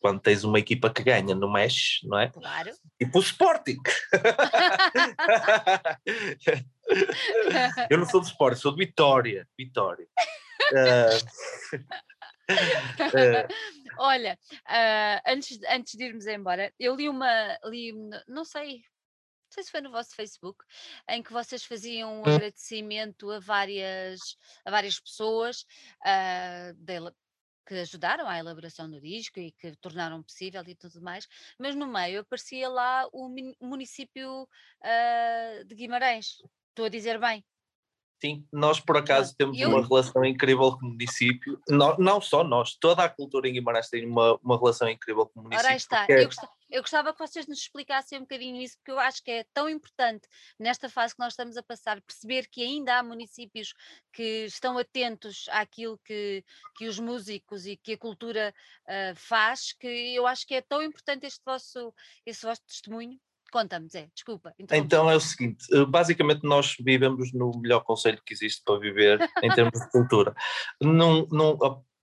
quando 0.00 0.20
tens 0.20 0.44
uma 0.44 0.58
equipa 0.58 0.90
que 0.90 1.02
ganha, 1.02 1.34
não 1.34 1.50
mexe, 1.50 2.06
não 2.06 2.18
é? 2.18 2.28
Claro. 2.28 2.70
Tipo 3.00 3.18
o 3.18 3.22
Sporting. 3.22 3.78
eu 7.88 7.96
não 7.96 8.04
sou 8.04 8.20
do 8.20 8.26
Sporting, 8.26 8.60
sou 8.60 8.72
de 8.72 8.84
Vitória. 8.84 9.48
Vitória. 9.56 10.06
Uh, 10.72 11.72
Olha, 13.98 14.38
uh, 14.66 15.20
antes, 15.26 15.58
antes 15.68 15.94
de 15.94 16.04
irmos 16.04 16.26
embora, 16.26 16.72
eu 16.78 16.94
li 16.94 17.08
uma, 17.08 17.58
li, 17.64 17.92
não 18.26 18.44
sei, 18.44 18.76
não 18.76 19.50
sei 19.50 19.62
se 19.62 19.70
foi 19.70 19.80
no 19.80 19.90
vosso 19.90 20.14
Facebook, 20.14 20.64
em 21.08 21.22
que 21.22 21.32
vocês 21.32 21.64
faziam 21.64 22.16
um 22.16 22.20
hum. 22.20 22.34
agradecimento 22.34 23.30
a 23.30 23.38
várias, 23.38 24.20
a 24.64 24.70
várias 24.70 24.98
pessoas 25.00 25.64
uh, 26.02 26.74
de, 26.74 27.00
que 27.66 27.74
ajudaram 27.74 28.28
à 28.28 28.38
elaboração 28.38 28.90
do 28.90 29.00
disco 29.00 29.40
e 29.40 29.52
que 29.52 29.74
tornaram 29.76 30.22
possível 30.22 30.62
e 30.66 30.74
tudo 30.74 31.00
mais, 31.00 31.26
mas 31.58 31.74
no 31.74 31.86
meio 31.86 32.20
aparecia 32.20 32.68
lá 32.68 33.08
o 33.12 33.28
município 33.60 34.42
uh, 34.42 35.64
de 35.64 35.74
Guimarães. 35.74 36.42
Estou 36.70 36.86
a 36.86 36.90
dizer 36.90 37.18
bem. 37.18 37.44
Sim, 38.20 38.46
nós 38.52 38.80
por 38.80 38.96
acaso 38.96 39.34
temos 39.36 39.58
eu... 39.58 39.68
uma 39.68 39.86
relação 39.86 40.24
incrível 40.24 40.78
com 40.78 40.86
o 40.86 40.90
município. 40.90 41.60
Não, 41.68 41.96
não 41.98 42.20
só 42.20 42.42
nós, 42.42 42.74
toda 42.74 43.04
a 43.04 43.08
cultura 43.08 43.48
em 43.48 43.52
Guimarães 43.52 43.90
tem 43.90 44.06
uma, 44.06 44.38
uma 44.42 44.56
relação 44.56 44.88
incrível 44.88 45.26
com 45.26 45.40
o 45.40 45.42
município. 45.42 45.66
Ora, 45.66 45.76
está. 45.76 46.06
Eu, 46.08 46.24
gostava, 46.24 46.52
eu, 46.70 46.82
gostava, 46.82 47.12
que 47.12 47.18
vocês 47.18 47.46
nos 47.46 47.58
explicassem 47.58 48.18
um 48.18 48.22
bocadinho 48.22 48.62
isso, 48.62 48.78
porque 48.78 48.92
eu 48.92 48.98
acho 48.98 49.22
que 49.22 49.30
é 49.30 49.44
tão 49.52 49.68
importante 49.68 50.26
nesta 50.58 50.88
fase 50.88 51.14
que 51.14 51.20
nós 51.20 51.34
estamos 51.34 51.56
a 51.56 51.62
passar, 51.62 52.00
perceber 52.00 52.46
que 52.48 52.62
ainda 52.62 52.98
há 52.98 53.02
municípios 53.02 53.74
que 54.12 54.46
estão 54.46 54.78
atentos 54.78 55.44
àquilo 55.50 55.98
que, 56.04 56.42
que 56.76 56.86
os 56.86 56.98
músicos 56.98 57.66
e 57.66 57.76
que 57.76 57.92
a 57.92 57.98
cultura 57.98 58.54
uh, 58.84 59.16
faz, 59.16 59.72
que 59.72 60.14
eu 60.14 60.26
acho 60.26 60.46
que 60.46 60.54
é 60.54 60.62
tão 60.62 60.82
importante 60.82 61.26
este 61.26 61.42
vosso, 61.44 61.92
este 62.24 62.46
vosso 62.46 62.62
testemunho 62.66 63.18
Conta-me, 63.54 63.88
Zé, 63.88 64.08
desculpa. 64.12 64.52
Então 64.58 65.08
é 65.08 65.14
o 65.14 65.20
seguinte: 65.20 65.64
eh, 65.72 65.84
basicamente 65.84 66.42
nós 66.42 66.74
vivemos 66.80 67.32
no 67.32 67.52
melhor 67.56 67.84
conselho 67.84 68.20
que 68.26 68.34
existe 68.34 68.60
para 68.64 68.80
viver 68.80 69.20
em 69.44 69.48
termos 69.54 69.78
de 69.80 69.90
cultura. 69.92 70.34
Não, 70.82 71.24
não, 71.30 71.56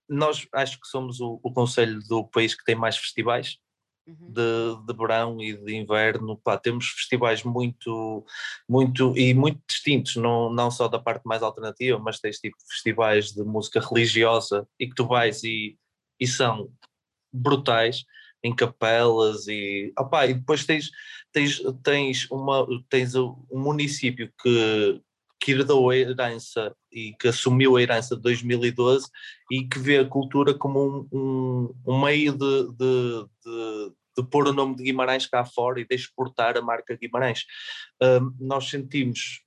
nós 0.08 0.48
acho 0.54 0.80
que 0.80 0.86
somos 0.88 1.20
o, 1.20 1.38
o 1.42 1.52
conselho 1.52 2.00
do 2.08 2.24
país 2.24 2.54
que 2.54 2.64
tem 2.64 2.74
mais 2.74 2.96
festivais. 2.96 3.58
Uhum. 4.04 4.32
De, 4.32 4.84
de 4.84 4.98
verão 4.98 5.40
e 5.40 5.56
de 5.56 5.76
inverno, 5.76 6.36
pá, 6.36 6.58
temos 6.58 6.88
festivais 6.88 7.44
muito, 7.44 8.26
muito 8.68 9.16
e 9.16 9.32
muito 9.32 9.60
distintos, 9.68 10.16
não, 10.16 10.52
não 10.52 10.72
só 10.72 10.88
da 10.88 10.98
parte 10.98 11.22
mais 11.24 11.40
alternativa, 11.40 12.00
mas 12.00 12.18
tens 12.18 12.38
tipo 12.40 12.56
festivais 12.68 13.30
de 13.30 13.44
música 13.44 13.78
religiosa 13.78 14.66
e 14.76 14.88
que 14.88 14.94
tu 14.96 15.06
vais 15.06 15.44
e, 15.44 15.78
e 16.18 16.26
são 16.26 16.68
brutais 17.32 18.04
em 18.42 18.54
capelas 18.54 19.46
e, 19.46 19.92
opa, 19.98 20.26
e 20.26 20.34
depois 20.34 20.64
tens, 20.64 20.90
tens, 21.32 21.62
tens, 21.82 22.30
uma, 22.30 22.66
tens 22.88 23.14
um 23.14 23.36
município 23.50 24.32
que, 24.42 25.00
que 25.40 25.52
herdou 25.52 25.90
a 25.90 25.96
herança 25.96 26.74
e 26.90 27.14
que 27.18 27.28
assumiu 27.28 27.76
a 27.76 27.82
herança 27.82 28.16
de 28.16 28.22
2012 28.22 29.08
e 29.50 29.64
que 29.64 29.78
vê 29.78 29.98
a 29.98 30.08
cultura 30.08 30.54
como 30.54 31.08
um, 31.12 31.18
um, 31.18 31.74
um 31.86 32.00
meio 32.00 32.32
de, 32.32 32.72
de, 32.72 33.26
de, 33.44 33.92
de, 34.18 34.28
pôr 34.28 34.48
o 34.48 34.52
nome 34.52 34.76
de 34.76 34.84
Guimarães 34.84 35.26
cá 35.26 35.44
fora 35.44 35.80
e 35.80 35.86
de 35.86 35.94
exportar 35.94 36.56
a 36.56 36.62
marca 36.62 36.96
Guimarães. 36.96 37.44
Um, 38.02 38.34
nós 38.40 38.68
sentimos 38.68 39.42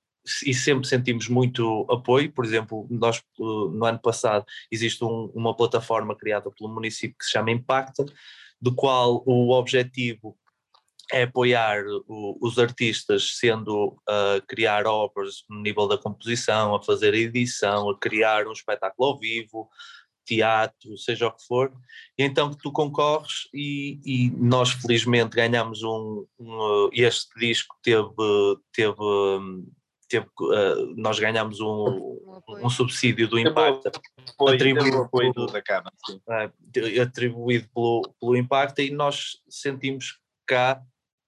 e 0.45 0.53
sempre 0.53 0.87
sentimos 0.87 1.29
muito 1.29 1.85
apoio, 1.89 2.31
por 2.31 2.43
exemplo, 2.43 2.87
nós 2.89 3.21
no 3.37 3.85
ano 3.85 3.99
passado 3.99 4.43
existe 4.71 5.03
um, 5.03 5.31
uma 5.35 5.55
plataforma 5.55 6.15
criada 6.15 6.49
pelo 6.49 6.73
município 6.73 7.15
que 7.17 7.25
se 7.25 7.31
chama 7.31 7.51
Impacta, 7.51 8.03
do 8.65 8.73
qual 8.73 9.21
o 9.27 9.51
objetivo 9.51 10.35
é 11.13 11.21
apoiar 11.21 11.83
o, 12.07 12.35
os 12.41 12.57
artistas, 12.57 13.37
sendo 13.37 13.95
a 14.09 14.41
criar 14.47 14.87
obras 14.87 15.43
no 15.47 15.61
nível 15.61 15.87
da 15.87 15.99
composição, 15.99 16.73
a 16.73 16.81
fazer 16.81 17.13
edição, 17.13 17.91
a 17.91 17.99
criar 17.99 18.47
um 18.47 18.51
espetáculo 18.51 19.09
ao 19.09 19.19
vivo, 19.19 19.69
teatro, 20.25 20.97
seja 20.97 21.27
o 21.27 21.31
que 21.31 21.45
for, 21.45 21.71
e 22.17 22.23
então 22.23 22.49
tu 22.49 22.71
concorres 22.71 23.47
e, 23.53 23.99
e 24.03 24.31
nós 24.31 24.71
felizmente 24.71 25.35
ganhamos 25.35 25.83
um, 25.83 26.25
um, 26.39 26.89
este 26.91 27.39
disco 27.39 27.75
teve, 27.83 28.09
teve, 28.73 28.95
teve 30.07 30.25
uh, 30.25 30.93
nós 30.95 31.19
ganhamos 31.19 31.59
um, 31.59 32.19
um, 32.61 32.69
subsídio 32.69 33.27
do 33.27 33.39
Impacto. 33.39 33.91
atribuído, 34.47 35.47
da 35.47 35.61
Câmara, 35.61 35.91
uh, 36.09 37.01
atribuído 37.01 37.67
pelo, 37.73 38.13
pelo 38.19 38.35
Impacto 38.35 38.81
e 38.81 38.91
nós 38.91 39.39
sentimos 39.49 40.19
cá 40.45 40.81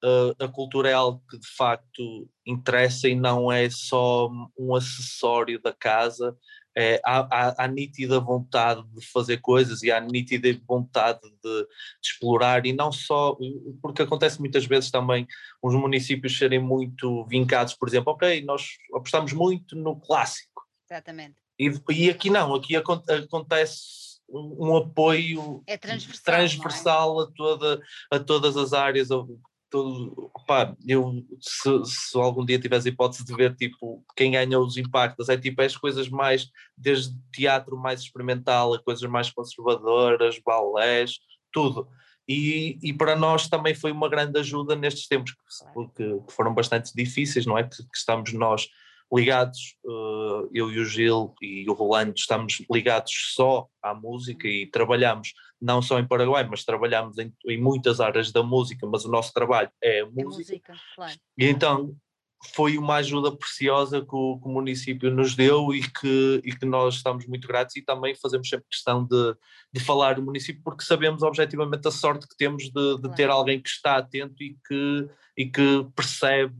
uh, 0.03 0.43
a 0.43 0.47
cultura 0.47 0.89
é 0.89 0.93
algo 0.93 1.21
que 1.29 1.37
de 1.37 1.47
facto 1.55 2.29
interessa 2.45 3.07
e 3.07 3.15
não 3.15 3.51
é 3.51 3.69
só 3.69 4.29
um 4.57 4.75
acessório 4.75 5.61
da 5.61 5.73
casa, 5.73 6.35
é, 6.77 7.01
há, 7.03 7.27
há, 7.31 7.63
há, 7.63 7.67
nítida 7.67 8.19
vontade 8.19 8.83
de 8.93 9.03
fazer 9.07 9.37
coisas 9.37 9.81
e 9.81 9.91
há 9.91 9.99
nítida 9.99 10.47
vontade 10.67 11.19
de, 11.23 11.31
de, 11.41 11.67
explorar, 12.03 12.67
e 12.67 12.71
não 12.71 12.91
só, 12.91 13.35
porque 13.81 14.03
acontece 14.03 14.39
muitas 14.39 14.63
vezes 14.67 14.91
também 14.91 15.25
os 15.59 15.73
municípios 15.73 16.37
serem 16.37 16.59
muito 16.59 17.25
vincados, 17.25 17.73
por 17.73 17.87
exemplo, 17.87 18.13
ok, 18.13 18.43
nós 18.45 18.67
apostamos 18.93 19.33
muito 19.33 19.75
no 19.75 19.99
clássico. 19.99 20.67
Exatamente. 20.87 21.35
E, 21.59 21.71
e 21.89 22.09
aqui 22.11 22.29
não, 22.29 22.53
aqui 22.53 22.75
acontece 22.75 24.07
um, 24.29 24.75
apoio 24.75 25.63
é 25.65 25.77
transversal, 25.77 26.23
transversal 26.23 27.21
é? 27.21 27.23
a, 27.23 27.27
toda, 27.35 27.81
a 28.11 28.19
todas 28.19 28.55
as 28.55 28.73
áreas, 28.73 29.09
todo, 29.69 30.31
pá, 30.45 30.75
eu 30.85 31.25
se, 31.39 31.85
se, 31.85 32.17
algum 32.17 32.45
dia 32.45 32.59
tivesse 32.59 32.89
a 32.89 32.91
hipótese 32.91 33.25
de 33.25 33.35
ver 33.35 33.55
tipo 33.55 34.03
quem 34.15 34.31
ganha 34.31 34.59
os 34.59 34.77
impactos, 34.77 35.29
é 35.29 35.37
tipo 35.37 35.61
as 35.61 35.75
coisas 35.75 36.09
mais, 36.09 36.49
desde 36.77 37.15
teatro 37.31 37.77
mais 37.77 38.01
experimental 38.01 38.73
a 38.73 38.81
coisas 38.81 39.09
mais 39.09 39.29
conservadoras, 39.29 40.39
balés, 40.45 41.19
tudo. 41.51 41.87
E, 42.27 42.77
e 42.83 42.93
para 42.93 43.15
nós 43.15 43.47
também 43.47 43.73
foi 43.73 43.91
uma 43.91 44.09
grande 44.09 44.37
ajuda 44.39 44.75
nestes 44.75 45.07
tempos 45.07 45.31
que, 45.31 45.87
que, 45.95 46.19
que 46.25 46.33
foram 46.33 46.53
bastante 46.53 46.93
difíceis, 46.93 47.45
não 47.45 47.57
é? 47.57 47.63
Que, 47.63 47.77
que 47.77 47.97
estamos 47.97 48.33
nós 48.33 48.67
ligados, 49.11 49.77
uh, 49.85 50.49
eu 50.53 50.71
e 50.71 50.79
o 50.79 50.85
Gil 50.85 51.33
e 51.41 51.69
o 51.69 51.73
Rolando 51.73 52.13
estamos 52.15 52.63
ligados 52.71 53.33
só 53.33 53.67
à 53.81 53.93
música 53.93 54.47
e 54.47 54.67
trabalhamos 54.67 55.33
não 55.61 55.81
só 55.81 55.99
em 55.99 56.07
Paraguai, 56.07 56.47
mas 56.47 56.63
trabalhamos 56.63 57.17
em, 57.17 57.33
em 57.47 57.61
muitas 57.61 57.99
áreas 57.99 58.31
da 58.31 58.43
música, 58.43 58.85
mas 58.85 59.05
o 59.05 59.09
nosso 59.09 59.33
trabalho 59.33 59.71
é 59.81 60.01
a 60.01 60.05
música. 60.05 60.21
É 60.21 60.25
música 60.25 60.73
claro. 60.95 61.19
E 61.37 61.45
então 61.45 61.95
foi 62.45 62.77
uma 62.77 62.95
ajuda 62.95 63.31
preciosa 63.35 64.01
que 64.01 64.15
o, 64.15 64.39
que 64.39 64.47
o, 64.47 64.51
município 64.51 65.09
nos 65.09 65.35
deu 65.35 65.73
e 65.73 65.81
que, 65.81 66.41
e 66.43 66.55
que 66.55 66.65
nós 66.65 66.95
estamos 66.95 67.25
muito 67.25 67.47
gratos 67.47 67.75
e 67.75 67.81
também 67.81 68.15
fazemos 68.15 68.47
sempre 68.47 68.67
questão 68.69 69.03
de, 69.03 69.35
de 69.73 69.79
falar 69.79 70.15
do 70.15 70.21
município 70.21 70.61
porque 70.63 70.83
sabemos 70.83 71.23
objetivamente 71.23 71.87
a 71.87 71.91
sorte 71.91 72.27
que 72.27 72.37
temos 72.37 72.69
de, 72.69 73.01
de 73.01 73.15
ter 73.15 73.29
alguém 73.29 73.59
que 73.59 73.69
está 73.69 73.97
atento 73.97 74.43
e 74.43 74.55
que, 74.67 75.09
e 75.35 75.45
que 75.47 75.87
percebe. 75.95 76.55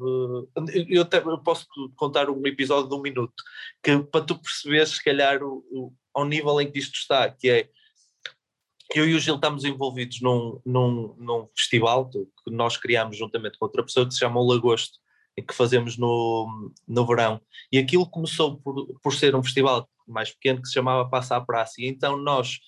Eu 0.90 1.04
até 1.04 1.20
eu 1.20 1.38
posso 1.40 1.68
contar 1.96 2.30
um 2.30 2.46
episódio 2.48 2.90
de 2.90 2.96
um 2.96 3.02
minuto 3.02 3.44
que 3.84 4.00
para 4.00 4.26
tu 4.26 4.38
perceberes 4.40 4.90
se 4.90 5.04
calhar 5.04 5.44
o, 5.44 5.64
o, 5.72 5.94
ao 6.14 6.26
nível 6.26 6.60
em 6.60 6.72
que 6.72 6.80
isto 6.80 6.96
está, 6.96 7.30
que 7.30 7.50
é 7.50 7.70
eu 8.96 9.08
e 9.08 9.14
o 9.14 9.20
Gil 9.20 9.36
estamos 9.36 9.64
envolvidos 9.66 10.22
num, 10.22 10.60
num, 10.66 11.14
num 11.18 11.48
festival 11.56 12.10
que 12.10 12.50
nós 12.50 12.78
criamos 12.78 13.18
juntamente 13.18 13.58
com 13.58 13.66
outra 13.66 13.84
pessoa 13.84 14.08
que 14.08 14.14
se 14.14 14.20
chama 14.20 14.40
o 14.40 14.48
Lagosto 14.48 14.98
que 15.42 15.54
fazemos 15.54 15.98
no, 15.98 16.72
no 16.88 17.06
verão. 17.06 17.40
E 17.72 17.78
aquilo 17.78 18.10
começou 18.10 18.58
por, 18.58 19.00
por 19.02 19.14
ser 19.14 19.36
um 19.36 19.44
festival 19.44 19.88
mais 20.08 20.32
pequeno 20.32 20.62
que 20.62 20.68
se 20.68 20.74
chamava 20.74 21.10
Passa 21.10 21.36
à 21.36 21.42
Praça. 21.42 21.76
E 21.80 21.88
então 21.88 22.18
nós, 22.18 22.60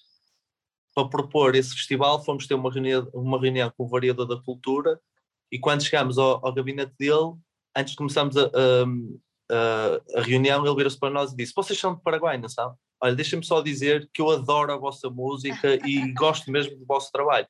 para 0.94 1.08
propor 1.08 1.56
esse 1.56 1.74
festival, 1.74 2.24
fomos 2.24 2.48
ter 2.48 2.54
uma 2.54 2.72
reunião, 2.72 3.10
uma 3.14 3.40
reunião 3.40 3.72
com 3.76 3.86
o 3.86 3.90
variador 3.90 4.28
da 4.28 4.42
cultura 4.42 5.00
e 5.52 5.60
quando 5.60 5.84
chegámos 5.84 6.18
ao, 6.18 6.46
ao 6.46 6.54
gabinete 6.54 6.94
dele, 6.98 7.34
antes 7.76 7.92
de 7.92 7.98
começarmos 7.98 8.38
a, 8.38 8.46
a, 9.52 10.20
a, 10.20 10.22
reunião, 10.22 10.66
ele 10.66 10.76
virou-se 10.76 11.00
para 11.00 11.10
nós 11.10 11.32
e 11.32 11.36
disse, 11.36 11.54
vocês 11.56 11.80
são 11.80 11.96
de 11.96 12.02
Paraguai, 12.02 12.38
não 12.38 12.50
são? 12.50 12.76
Olha, 13.02 13.16
deixem-me 13.16 13.46
só 13.46 13.62
dizer 13.62 14.10
que 14.14 14.22
eu 14.22 14.30
adoro 14.30 14.72
a 14.72 14.78
vossa 14.78 15.10
música 15.10 15.76
e 15.88 16.12
gosto 16.14 16.52
mesmo 16.52 16.78
do 16.78 16.86
vosso 16.86 17.12
trabalho. 17.12 17.48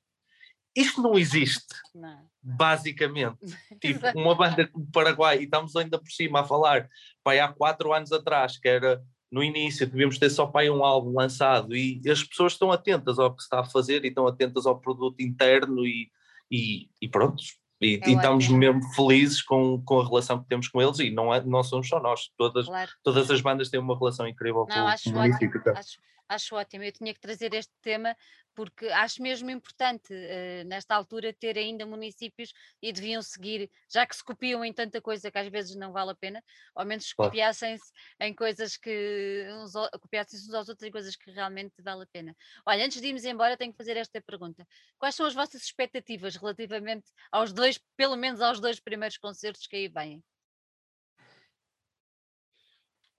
Isto 0.76 1.02
não 1.02 1.18
existe, 1.18 1.76
não. 1.94 2.26
basicamente. 2.42 3.38
tipo, 3.82 4.06
uma 4.16 4.36
banda 4.36 4.70
do 4.74 4.86
Paraguai, 4.92 5.40
e 5.40 5.44
estamos 5.44 5.76
ainda 5.76 6.00
por 6.00 6.12
cima 6.12 6.42
a 6.42 6.44
falar, 6.44 6.88
pai, 7.24 7.40
há 7.40 7.48
quatro 7.48 7.94
anos 7.94 8.12
atrás, 8.12 8.58
que 8.58 8.68
era 8.68 9.04
no 9.32 9.44
início, 9.44 9.86
devíamos 9.88 10.18
ter 10.18 10.30
só 10.30 10.48
pai 10.48 10.70
um 10.70 10.84
álbum 10.84 11.16
lançado, 11.16 11.76
e 11.76 12.02
as 12.10 12.24
pessoas 12.24 12.54
estão 12.54 12.72
atentas 12.72 13.20
ao 13.20 13.34
que 13.34 13.42
se 13.42 13.46
está 13.46 13.60
a 13.60 13.66
fazer 13.66 14.04
e 14.04 14.08
estão 14.08 14.26
atentas 14.26 14.66
ao 14.66 14.80
produto 14.80 15.20
interno, 15.22 15.86
e, 15.86 16.10
e, 16.52 16.90
e 17.02 17.08
pronto, 17.08 17.44
E, 17.82 18.00
é 18.04 18.10
e 18.10 18.14
estamos 18.14 18.48
mesmo 18.50 18.82
felizes 18.94 19.42
com, 19.42 19.82
com 19.84 20.02
a 20.02 20.06
relação 20.06 20.42
que 20.42 20.50
temos 20.50 20.68
com 20.68 20.82
eles 20.82 21.00
e 21.00 21.10
não, 21.12 21.34
é, 21.34 21.42
não 21.44 21.64
somos 21.64 21.88
só 21.88 22.00
nós, 22.00 22.30
todas, 22.38 22.66
claro. 22.66 22.92
todas 23.04 23.32
as 23.32 23.42
bandas 23.42 23.70
têm 23.70 23.80
uma 23.80 23.98
relação 23.98 24.28
incrível 24.28 24.66
não, 24.68 24.76
com, 24.76 24.88
acho 24.88 25.04
com 25.06 25.10
o 25.12 25.22
município. 25.22 25.60
Ótimo, 25.60 25.78
acho, 25.78 25.98
acho 26.30 26.56
ótimo, 26.56 26.84
eu 26.84 26.92
tinha 26.92 27.14
que 27.14 27.20
trazer 27.20 27.54
este 27.54 27.74
tema 27.82 28.16
porque 28.56 28.88
acho 28.88 29.22
mesmo 29.22 29.50
importante 29.50 30.14
uh, 30.14 30.68
nesta 30.68 30.94
altura 30.94 31.32
ter 31.32 31.58
ainda 31.58 31.86
municípios 31.86 32.52
e 32.82 32.92
deviam 32.92 33.22
seguir, 33.22 33.72
já 33.90 34.06
que 34.06 34.16
se 34.16 34.24
copiam 34.24 34.66
em 34.66 34.74
tanta 34.74 35.02
coisa 35.02 35.32
que 35.32 35.38
às 35.38 35.48
vezes 35.48 35.76
não 35.78 35.94
vale 35.94 36.12
a 36.12 36.16
pena, 36.16 36.44
ao 36.76 36.86
menos 36.86 37.14
claro. 37.14 37.32
copiassem-se 37.32 37.92
em 38.20 38.34
coisas 38.34 38.76
que 38.76 39.48
uns, 39.52 39.72
copiassem-se 40.02 40.48
uns 40.50 40.54
aos 40.54 40.68
outros 40.68 40.86
em 40.86 40.92
coisas 40.92 41.16
que 41.16 41.32
realmente 41.32 41.82
vale 41.82 42.04
a 42.04 42.08
pena. 42.08 42.36
Olha, 42.66 42.86
antes 42.86 43.02
de 43.02 43.08
irmos 43.08 43.24
embora, 43.24 43.56
tenho 43.56 43.72
que 43.72 43.78
fazer 43.78 43.96
esta 43.96 44.22
pergunta: 44.22 44.68
quais 44.98 45.16
são 45.16 45.26
as 45.26 45.34
vossas 45.34 45.64
expectativas 45.64 46.36
relativamente 46.36 47.10
aos 47.32 47.54
dois, 47.54 47.80
pelo 47.96 48.18
menos 48.18 48.42
aos 48.42 48.60
dois 48.60 48.80
primeiros 48.80 49.18
concertos 49.18 49.68
que 49.68 49.76
aí 49.78 49.88
vêm? 49.88 50.22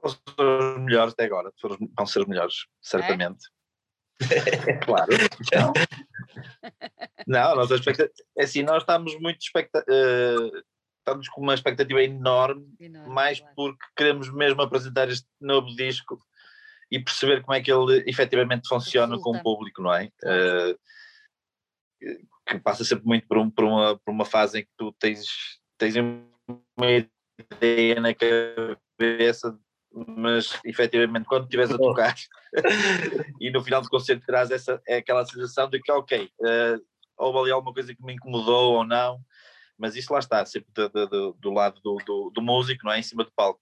Vão 0.03 0.11
ser 0.11 0.21
os 0.39 0.79
melhores 0.81 1.13
até 1.13 1.25
agora, 1.25 1.53
vão 1.97 2.07
ser 2.07 2.21
os 2.21 2.27
melhores, 2.27 2.67
certamente. 2.81 3.47
É? 3.49 3.61
claro. 4.85 5.13
Então, 5.41 5.73
não, 7.27 7.57
nós 7.57 7.71
é 7.71 8.43
assim, 8.43 8.63
nós 8.63 8.83
estamos 8.83 9.19
muito 9.21 9.41
expecta 9.41 9.85
uh, 9.89 10.63
estamos 10.99 11.29
com 11.29 11.41
uma 11.41 11.55
expectativa 11.55 12.03
enorme, 12.03 12.75
enorme 12.79 13.13
mais 13.13 13.41
claro. 13.41 13.55
porque 13.57 13.85
queremos 13.97 14.33
mesmo 14.33 14.63
apresentar 14.63 15.09
este 15.09 15.27
novo 15.41 15.69
disco 15.75 16.21
e 16.91 16.99
perceber 16.99 17.43
como 17.43 17.55
é 17.55 17.61
que 17.61 17.73
ele 17.73 18.05
efetivamente 18.07 18.69
funciona 18.69 19.17
Resulta. 19.17 19.23
com 19.25 19.37
o 19.39 19.43
público, 19.43 19.83
não 19.83 19.95
é? 19.95 20.11
Uh, 20.23 20.79
que 22.47 22.59
passa 22.59 22.85
sempre 22.85 23.07
muito 23.07 23.27
por, 23.27 23.39
um, 23.39 23.51
por, 23.51 23.65
uma, 23.65 23.99
por 23.99 24.11
uma 24.11 24.25
fase 24.25 24.61
em 24.61 24.63
que 24.63 24.71
tu 24.77 24.93
tens, 24.99 25.27
tens 25.79 25.95
uma 25.97 26.91
ideia 27.39 28.01
na 28.01 28.13
cabeça 28.15 29.59
mas 29.93 30.59
efetivamente 30.65 31.27
quando 31.27 31.45
estiveres 31.45 31.73
a 31.73 31.79
tocar 31.79 32.15
e 33.41 33.51
no 33.51 33.63
final 33.63 33.83
do 33.83 33.89
concerto 33.89 34.25
terás 34.25 34.51
essa, 34.51 34.81
é 34.87 34.99
aquela 34.99 35.25
sensação 35.25 35.69
de 35.69 35.81
que 35.81 35.91
ok, 35.91 36.31
uh, 36.41 36.85
houve 37.17 37.39
ali 37.39 37.51
alguma 37.51 37.75
coisa 37.75 37.95
que 37.95 38.03
me 38.03 38.15
incomodou 38.15 38.77
ou 38.77 38.85
não, 38.85 39.21
mas 39.77 39.97
isso 39.97 40.13
lá 40.13 40.19
está, 40.19 40.45
sempre 40.45 40.71
do, 40.73 40.89
do, 41.07 41.33
do 41.33 41.51
lado 41.51 41.81
do, 41.81 41.97
do, 42.07 42.31
do, 42.35 42.43
músico, 42.43 42.85
não 42.85 42.93
é? 42.93 42.99
Em 42.99 43.03
cima 43.03 43.25
do 43.25 43.33
palco. 43.35 43.61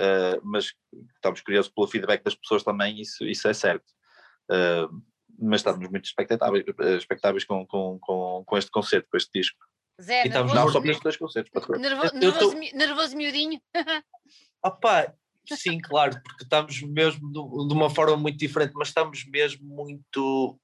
Uh, 0.00 0.40
mas 0.42 0.72
estamos 1.16 1.40
curiosos 1.40 1.70
pelo 1.70 1.88
feedback 1.88 2.22
das 2.22 2.34
pessoas 2.34 2.62
também, 2.62 3.00
isso, 3.00 3.24
isso 3.24 3.48
é 3.48 3.52
certo. 3.52 3.84
Uh, 4.50 5.02
mas 5.38 5.60
estamos 5.60 5.88
muito 5.88 6.04
expectáveis, 6.04 6.64
expectáveis 6.96 7.44
com, 7.44 7.66
com, 7.66 7.98
com, 8.00 8.44
com 8.46 8.58
este 8.58 8.70
concerto, 8.70 9.08
com 9.10 9.16
este 9.16 9.30
disco. 9.32 9.58
Zé, 10.00 10.24
e 10.24 10.28
estamos 10.28 10.54
não 10.54 10.68
só 10.70 10.80
para 10.80 10.90
estes 10.90 11.02
dois 11.02 11.16
concertos. 11.16 11.68
Nervo, 11.78 12.14
nervoso, 12.14 12.52
tô... 12.52 12.76
nervoso 12.76 13.16
miudinho. 13.16 13.60
Opa, 14.64 15.14
Sim, 15.56 15.78
claro, 15.80 16.20
porque 16.22 16.44
estamos 16.44 16.82
mesmo 16.82 17.30
de 17.32 17.74
uma 17.74 17.90
forma 17.90 18.16
muito 18.16 18.38
diferente, 18.38 18.72
mas 18.74 18.88
estamos 18.88 19.24
mesmo 19.26 19.66
muito 19.66 20.58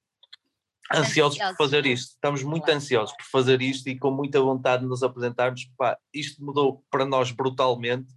ansiosos 0.93 1.39
por 1.39 1.57
fazer 1.57 1.87
isto. 1.87 2.11
Estamos 2.11 2.43
muito 2.43 2.69
ansiosos 2.69 3.15
por 3.17 3.25
fazer 3.27 3.63
isto 3.63 3.89
e 3.89 3.99
com 3.99 4.11
muita 4.11 4.41
vontade 4.41 4.83
de 4.83 4.89
nos 4.89 5.03
apresentarmos. 5.03 5.65
Pá, 5.77 5.99
isto 6.13 6.45
mudou 6.45 6.85
para 6.91 7.05
nós 7.05 7.31
brutalmente 7.31 8.13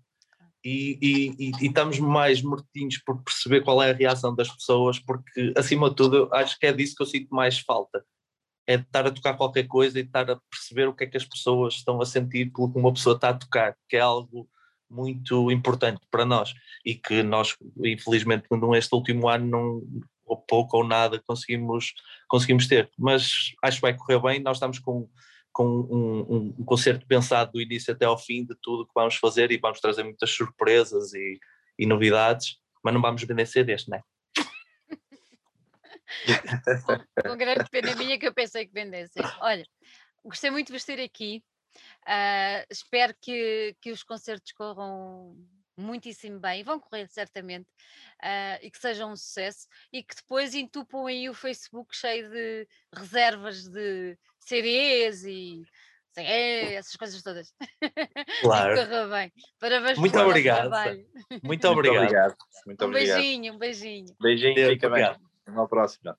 e, 0.64 0.98
e, 1.02 1.48
e, 1.48 1.68
estamos 1.68 2.00
mais 2.00 2.42
mortinhos 2.42 2.98
por 2.98 3.22
perceber 3.24 3.62
qual 3.62 3.82
é 3.82 3.92
a 3.92 3.94
reação 3.94 4.36
das 4.36 4.50
pessoas, 4.50 5.00
porque 5.00 5.54
acima 5.56 5.90
de 5.90 5.96
tudo 5.96 6.30
acho 6.34 6.60
que 6.60 6.66
é 6.66 6.74
disso 6.74 6.96
que 6.96 7.04
eu 7.04 7.08
sinto 7.08 7.34
mais 7.34 7.60
falta. 7.60 8.04
É 8.66 8.76
de 8.76 8.84
estar 8.84 9.08
a 9.08 9.12
tocar 9.12 9.38
qualquer 9.38 9.66
coisa 9.66 9.98
e 9.98 10.04
estar 10.04 10.30
a 10.30 10.38
perceber 10.50 10.90
o 10.90 10.94
que 10.94 11.06
é 11.06 11.08
que 11.08 11.16
as 11.16 11.24
pessoas 11.24 11.76
estão 11.76 12.02
a 12.02 12.06
sentir 12.06 12.52
pelo 12.52 12.72
que 12.72 12.78
uma 12.78 12.92
pessoa 12.92 13.16
está 13.16 13.30
a 13.30 13.34
tocar, 13.34 13.78
que 13.88 13.96
é 13.96 14.02
algo 14.02 14.50
muito 14.90 15.52
importante 15.52 16.02
para 16.10 16.26
nós 16.26 16.54
e 16.86 16.96
que 16.96 17.22
nós, 17.24 17.56
infelizmente, 17.84 18.46
neste 18.52 18.94
último 18.94 19.28
ano, 19.28 19.46
não, 19.46 19.82
ou 20.26 20.38
pouco 20.38 20.78
ou 20.78 20.88
nada 20.88 21.22
conseguimos, 21.26 21.94
conseguimos 22.28 22.68
ter. 22.68 22.92
Mas 22.98 23.54
acho 23.64 23.78
que 23.78 23.82
vai 23.82 23.96
correr 23.96 24.20
bem. 24.22 24.40
Nós 24.42 24.58
estamos 24.58 24.80
com, 24.80 25.10
com 25.52 25.66
um, 25.66 26.54
um, 26.60 26.66
concerto 26.66 27.06
pensado 27.08 27.54
do 27.54 27.62
início 27.62 27.94
até 27.94 28.06
ao 28.06 28.18
fim 28.18 28.46
de 28.46 28.56
tudo 28.62 28.86
que 28.86 28.94
vamos 28.94 29.16
fazer 29.16 29.52
e 29.52 29.58
vamos 29.58 29.80
trazer 29.80 30.04
muitas 30.04 30.30
surpresas 30.32 31.14
e, 31.14 31.40
e 31.80 31.86
novidades, 31.86 32.58
mas 32.84 32.94
não 32.94 33.02
vamos 33.02 33.24
vender 33.24 33.46
CDs, 33.46 33.88
não 33.88 33.98
é? 33.98 34.02
com 37.26 37.38
grande 37.38 37.70
pena 37.70 37.96
minha 37.96 38.18
que 38.18 38.28
eu 38.28 38.34
pensei 38.34 38.66
que 38.66 38.74
vendessem. 38.74 39.24
Olha, 39.42 39.66
gostei 40.24 40.50
muito 40.50 40.68
de 40.68 40.74
vos 40.74 40.84
ter 40.84 41.02
aqui. 41.02 41.44
Uh, 42.04 42.66
espero 42.70 43.14
que, 43.22 43.76
que 43.82 43.92
os 43.92 44.04
concertos 44.04 44.52
corram 44.54 45.36
muitíssimo 45.78 46.40
bem, 46.40 46.64
vão 46.64 46.80
correr 46.80 47.08
certamente, 47.08 47.70
uh, 48.24 48.58
e 48.62 48.72
que 48.72 48.80
sejam 48.80 49.12
um 49.12 49.16
sucesso, 49.16 49.68
e 49.94 50.02
que 50.02 50.16
depois 50.16 50.56
entupam 50.56 51.08
aí 51.08 51.30
o 51.30 51.34
Facebook 51.34 51.96
cheio 51.96 52.30
de 52.30 52.68
reservas 52.94 53.68
de 53.68 54.18
CDs 54.40 55.24
e 55.24 55.64
é, 56.18 56.74
essas 56.74 56.96
coisas 56.96 57.22
todas. 57.22 57.54
Claro. 58.42 58.76
corra 58.76 59.08
bem. 59.08 59.34
Parabéns 59.60 59.98
Muito 59.98 60.20
obrigado. 60.20 60.70
Muito 61.44 61.68
obrigado. 61.68 61.96
Muito 61.96 62.06
obrigado. 62.06 62.36
Muito 62.66 62.86
um 62.86 62.92
beijinho, 62.92 63.54
um 63.54 63.58
beijinho. 63.58 64.16
Beijinho, 64.20 64.70
fica 64.70 64.90
bem. 64.90 65.04
Até 65.04 65.20
a 65.60 65.68
próxima. 65.68 66.18